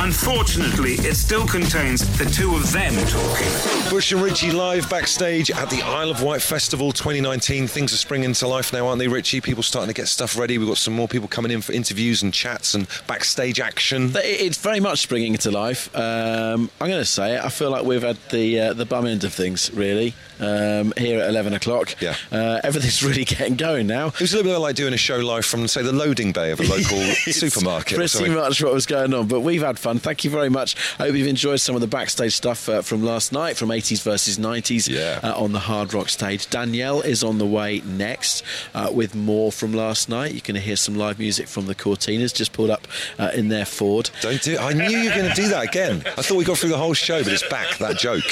Unfortunately, 0.02 0.94
it 0.94 1.16
still 1.16 1.46
contains 1.46 2.00
the 2.18 2.24
two 2.24 2.56
of 2.56 2.72
them 2.72 2.94
talking. 3.08 3.90
Bush 3.90 4.14
and 4.14 4.22
Richie 4.22 4.50
live 4.50 4.90
backstage 4.90 5.52
at 5.52 5.70
the 5.70 5.82
Isle 5.82 6.10
of 6.10 6.24
Wight 6.24 6.42
Festival 6.42 6.94
2019. 6.94 7.68
Things 7.68 7.92
are 7.92 7.98
springing 7.98 8.32
to 8.32 8.48
life 8.48 8.72
now, 8.72 8.88
aren't 8.88 9.00
they, 9.00 9.10
Richie? 9.10 9.42
People 9.42 9.62
starting 9.62 9.90
to 9.90 9.94
get 9.94 10.08
stuff 10.08 10.38
ready. 10.38 10.58
We've 10.58 10.70
got 10.70 10.78
some 10.78 10.94
more 10.94 11.10
people 11.10 11.28
coming 11.28 11.52
in 11.52 11.60
for 11.62 11.74
interviews 11.74 12.24
and 12.24 12.34
chats 12.34 12.76
and 12.76 12.88
backstage 13.08 13.60
action. 13.60 14.12
It's 14.16 14.58
very 14.58 14.80
much 14.80 15.00
springing 15.00 15.34
into 15.34 15.52
life. 15.52 15.94
Um, 15.94 16.72
I'm 16.80 16.88
going 16.88 17.02
to 17.02 17.06
say 17.06 17.36
it. 17.36 17.44
I 17.44 17.50
feel 17.50 17.70
like 17.70 17.84
we've 17.84 18.02
had 18.02 18.18
the 18.32 18.60
uh, 18.60 18.74
the 18.74 18.86
bum 18.86 19.06
end 19.06 19.26
of 19.26 19.34
things 19.34 19.70
really 19.74 20.14
um, 20.40 20.94
here 20.98 21.20
at 21.22 21.30
11 21.30 21.54
o'clock. 21.54 21.96
Yeah. 22.02 22.16
Uh, 22.32 22.62
everything's 22.64 23.04
really 23.10 23.26
getting 23.26 23.56
going 23.56 23.88
now. 23.88 24.08
It 24.08 24.22
was 24.22 24.34
a 24.34 24.38
little 24.38 24.54
bit 24.54 24.58
like 24.60 24.76
doing 24.76 24.94
a 24.94 24.98
show 24.98 25.18
live 25.18 25.46
from, 25.46 25.68
say, 25.68 25.82
the 25.82 25.92
loading 25.92 26.32
bay 26.32 26.52
of 26.52 26.60
a 26.60 26.64
local 26.64 27.02
supermarket. 27.32 27.98
Pretty 27.98 28.30
much 28.30 28.64
what 28.64 28.74
was 28.74 28.86
going 28.86 29.14
on, 29.14 29.28
but 29.28 29.42
we've 29.42 29.62
had 29.62 29.78
fun. 29.78 29.89
Thank 29.98 30.24
you 30.24 30.30
very 30.30 30.50
much. 30.50 30.76
I 31.00 31.04
hope 31.08 31.16
you've 31.16 31.28
enjoyed 31.28 31.60
some 31.60 31.76
of 31.76 31.82
the 31.82 31.88
backstage 31.88 32.36
stuff 32.36 32.70
uh, 32.70 32.82
from 32.82 33.04
last 33.04 33.32
night, 33.32 33.58
from 33.58 33.70
80s 33.70 34.04
versus 34.04 34.38
90s 34.38 34.88
Yeah. 34.90 35.20
uh, 35.24 35.42
on 35.42 35.52
the 35.54 35.60
Hard 35.60 35.94
Rock 35.94 36.10
stage. 36.10 36.50
Danielle 36.50 37.02
is 37.02 37.24
on 37.24 37.38
the 37.38 37.46
way 37.46 37.82
next 37.86 38.44
uh, 38.74 38.92
with 38.94 39.16
more 39.16 39.52
from 39.52 39.74
last 39.74 40.10
night. 40.10 40.34
You're 40.34 40.42
going 40.42 40.56
to 40.56 40.62
hear 40.62 40.76
some 40.76 40.96
live 40.96 41.18
music 41.20 41.48
from 41.48 41.66
the 41.66 41.76
Courteeners, 41.76 42.34
just 42.34 42.54
pulled 42.54 42.70
up 42.70 42.88
uh, 43.18 43.32
in 43.34 43.48
their 43.50 43.66
Ford. 43.66 44.10
Don't 44.22 44.42
do. 44.42 44.58
I 44.58 44.74
knew 44.74 44.90
you 44.90 45.10
were 45.10 45.16
going 45.16 45.30
to 45.30 45.36
do 45.36 45.48
that 45.50 45.64
again. 45.68 46.04
I 46.18 46.22
thought 46.22 46.38
we 46.38 46.44
got 46.46 46.58
through 46.58 46.70
the 46.70 46.78
whole 46.78 46.94
show, 46.94 47.24
but 47.24 47.34
it's 47.34 47.48
back. 47.50 47.78
That 47.80 47.98
joke. 47.98 48.24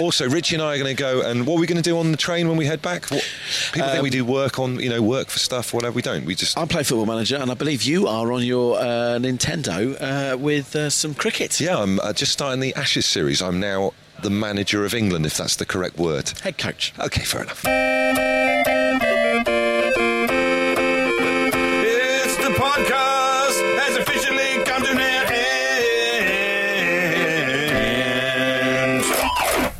Also, 0.00 0.28
Richie 0.28 0.54
and 0.56 0.62
I 0.62 0.74
are 0.74 0.78
going 0.78 0.94
to 0.94 1.00
go. 1.00 1.22
And 1.22 1.46
what 1.46 1.56
are 1.56 1.60
we 1.60 1.66
going 1.66 1.82
to 1.82 1.88
do 1.88 1.98
on 1.98 2.10
the 2.10 2.16
train 2.16 2.48
when 2.48 2.56
we 2.56 2.66
head 2.66 2.82
back? 2.82 3.10
What, 3.10 3.24
people 3.72 3.88
think 3.88 4.02
we 4.02 4.10
do 4.10 4.24
work 4.24 4.58
on, 4.58 4.78
you 4.80 4.88
know, 4.90 5.00
work 5.02 5.28
for 5.28 5.38
stuff. 5.38 5.72
Whatever. 5.72 5.94
We 5.94 6.02
don't. 6.02 6.24
We 6.24 6.34
just. 6.34 6.58
I 6.58 6.66
play 6.66 6.82
Football 6.82 7.06
Manager, 7.06 7.36
and 7.36 7.50
I 7.50 7.54
believe 7.54 7.82
you 7.82 8.06
are 8.06 8.32
on 8.32 8.42
your 8.44 8.78
uh, 8.78 9.18
Nintendo 9.18 9.96
uh, 10.00 10.36
with 10.68 10.80
uh, 10.82 10.90
some 10.90 11.14
cricket. 11.14 11.60
Yeah, 11.60 11.78
I'm 11.78 11.98
uh, 12.00 12.12
just 12.12 12.32
starting 12.32 12.60
the 12.60 12.74
Ashes 12.74 13.06
series. 13.06 13.42
I'm 13.42 13.60
now 13.60 13.92
the 14.22 14.30
manager 14.30 14.84
of 14.84 14.94
England, 14.94 15.26
if 15.26 15.36
that's 15.36 15.56
the 15.56 15.66
correct 15.66 15.98
word. 15.98 16.28
Head 16.40 16.58
coach. 16.58 16.92
Okay, 16.98 17.22
fair 17.22 17.42
enough. 17.42 18.77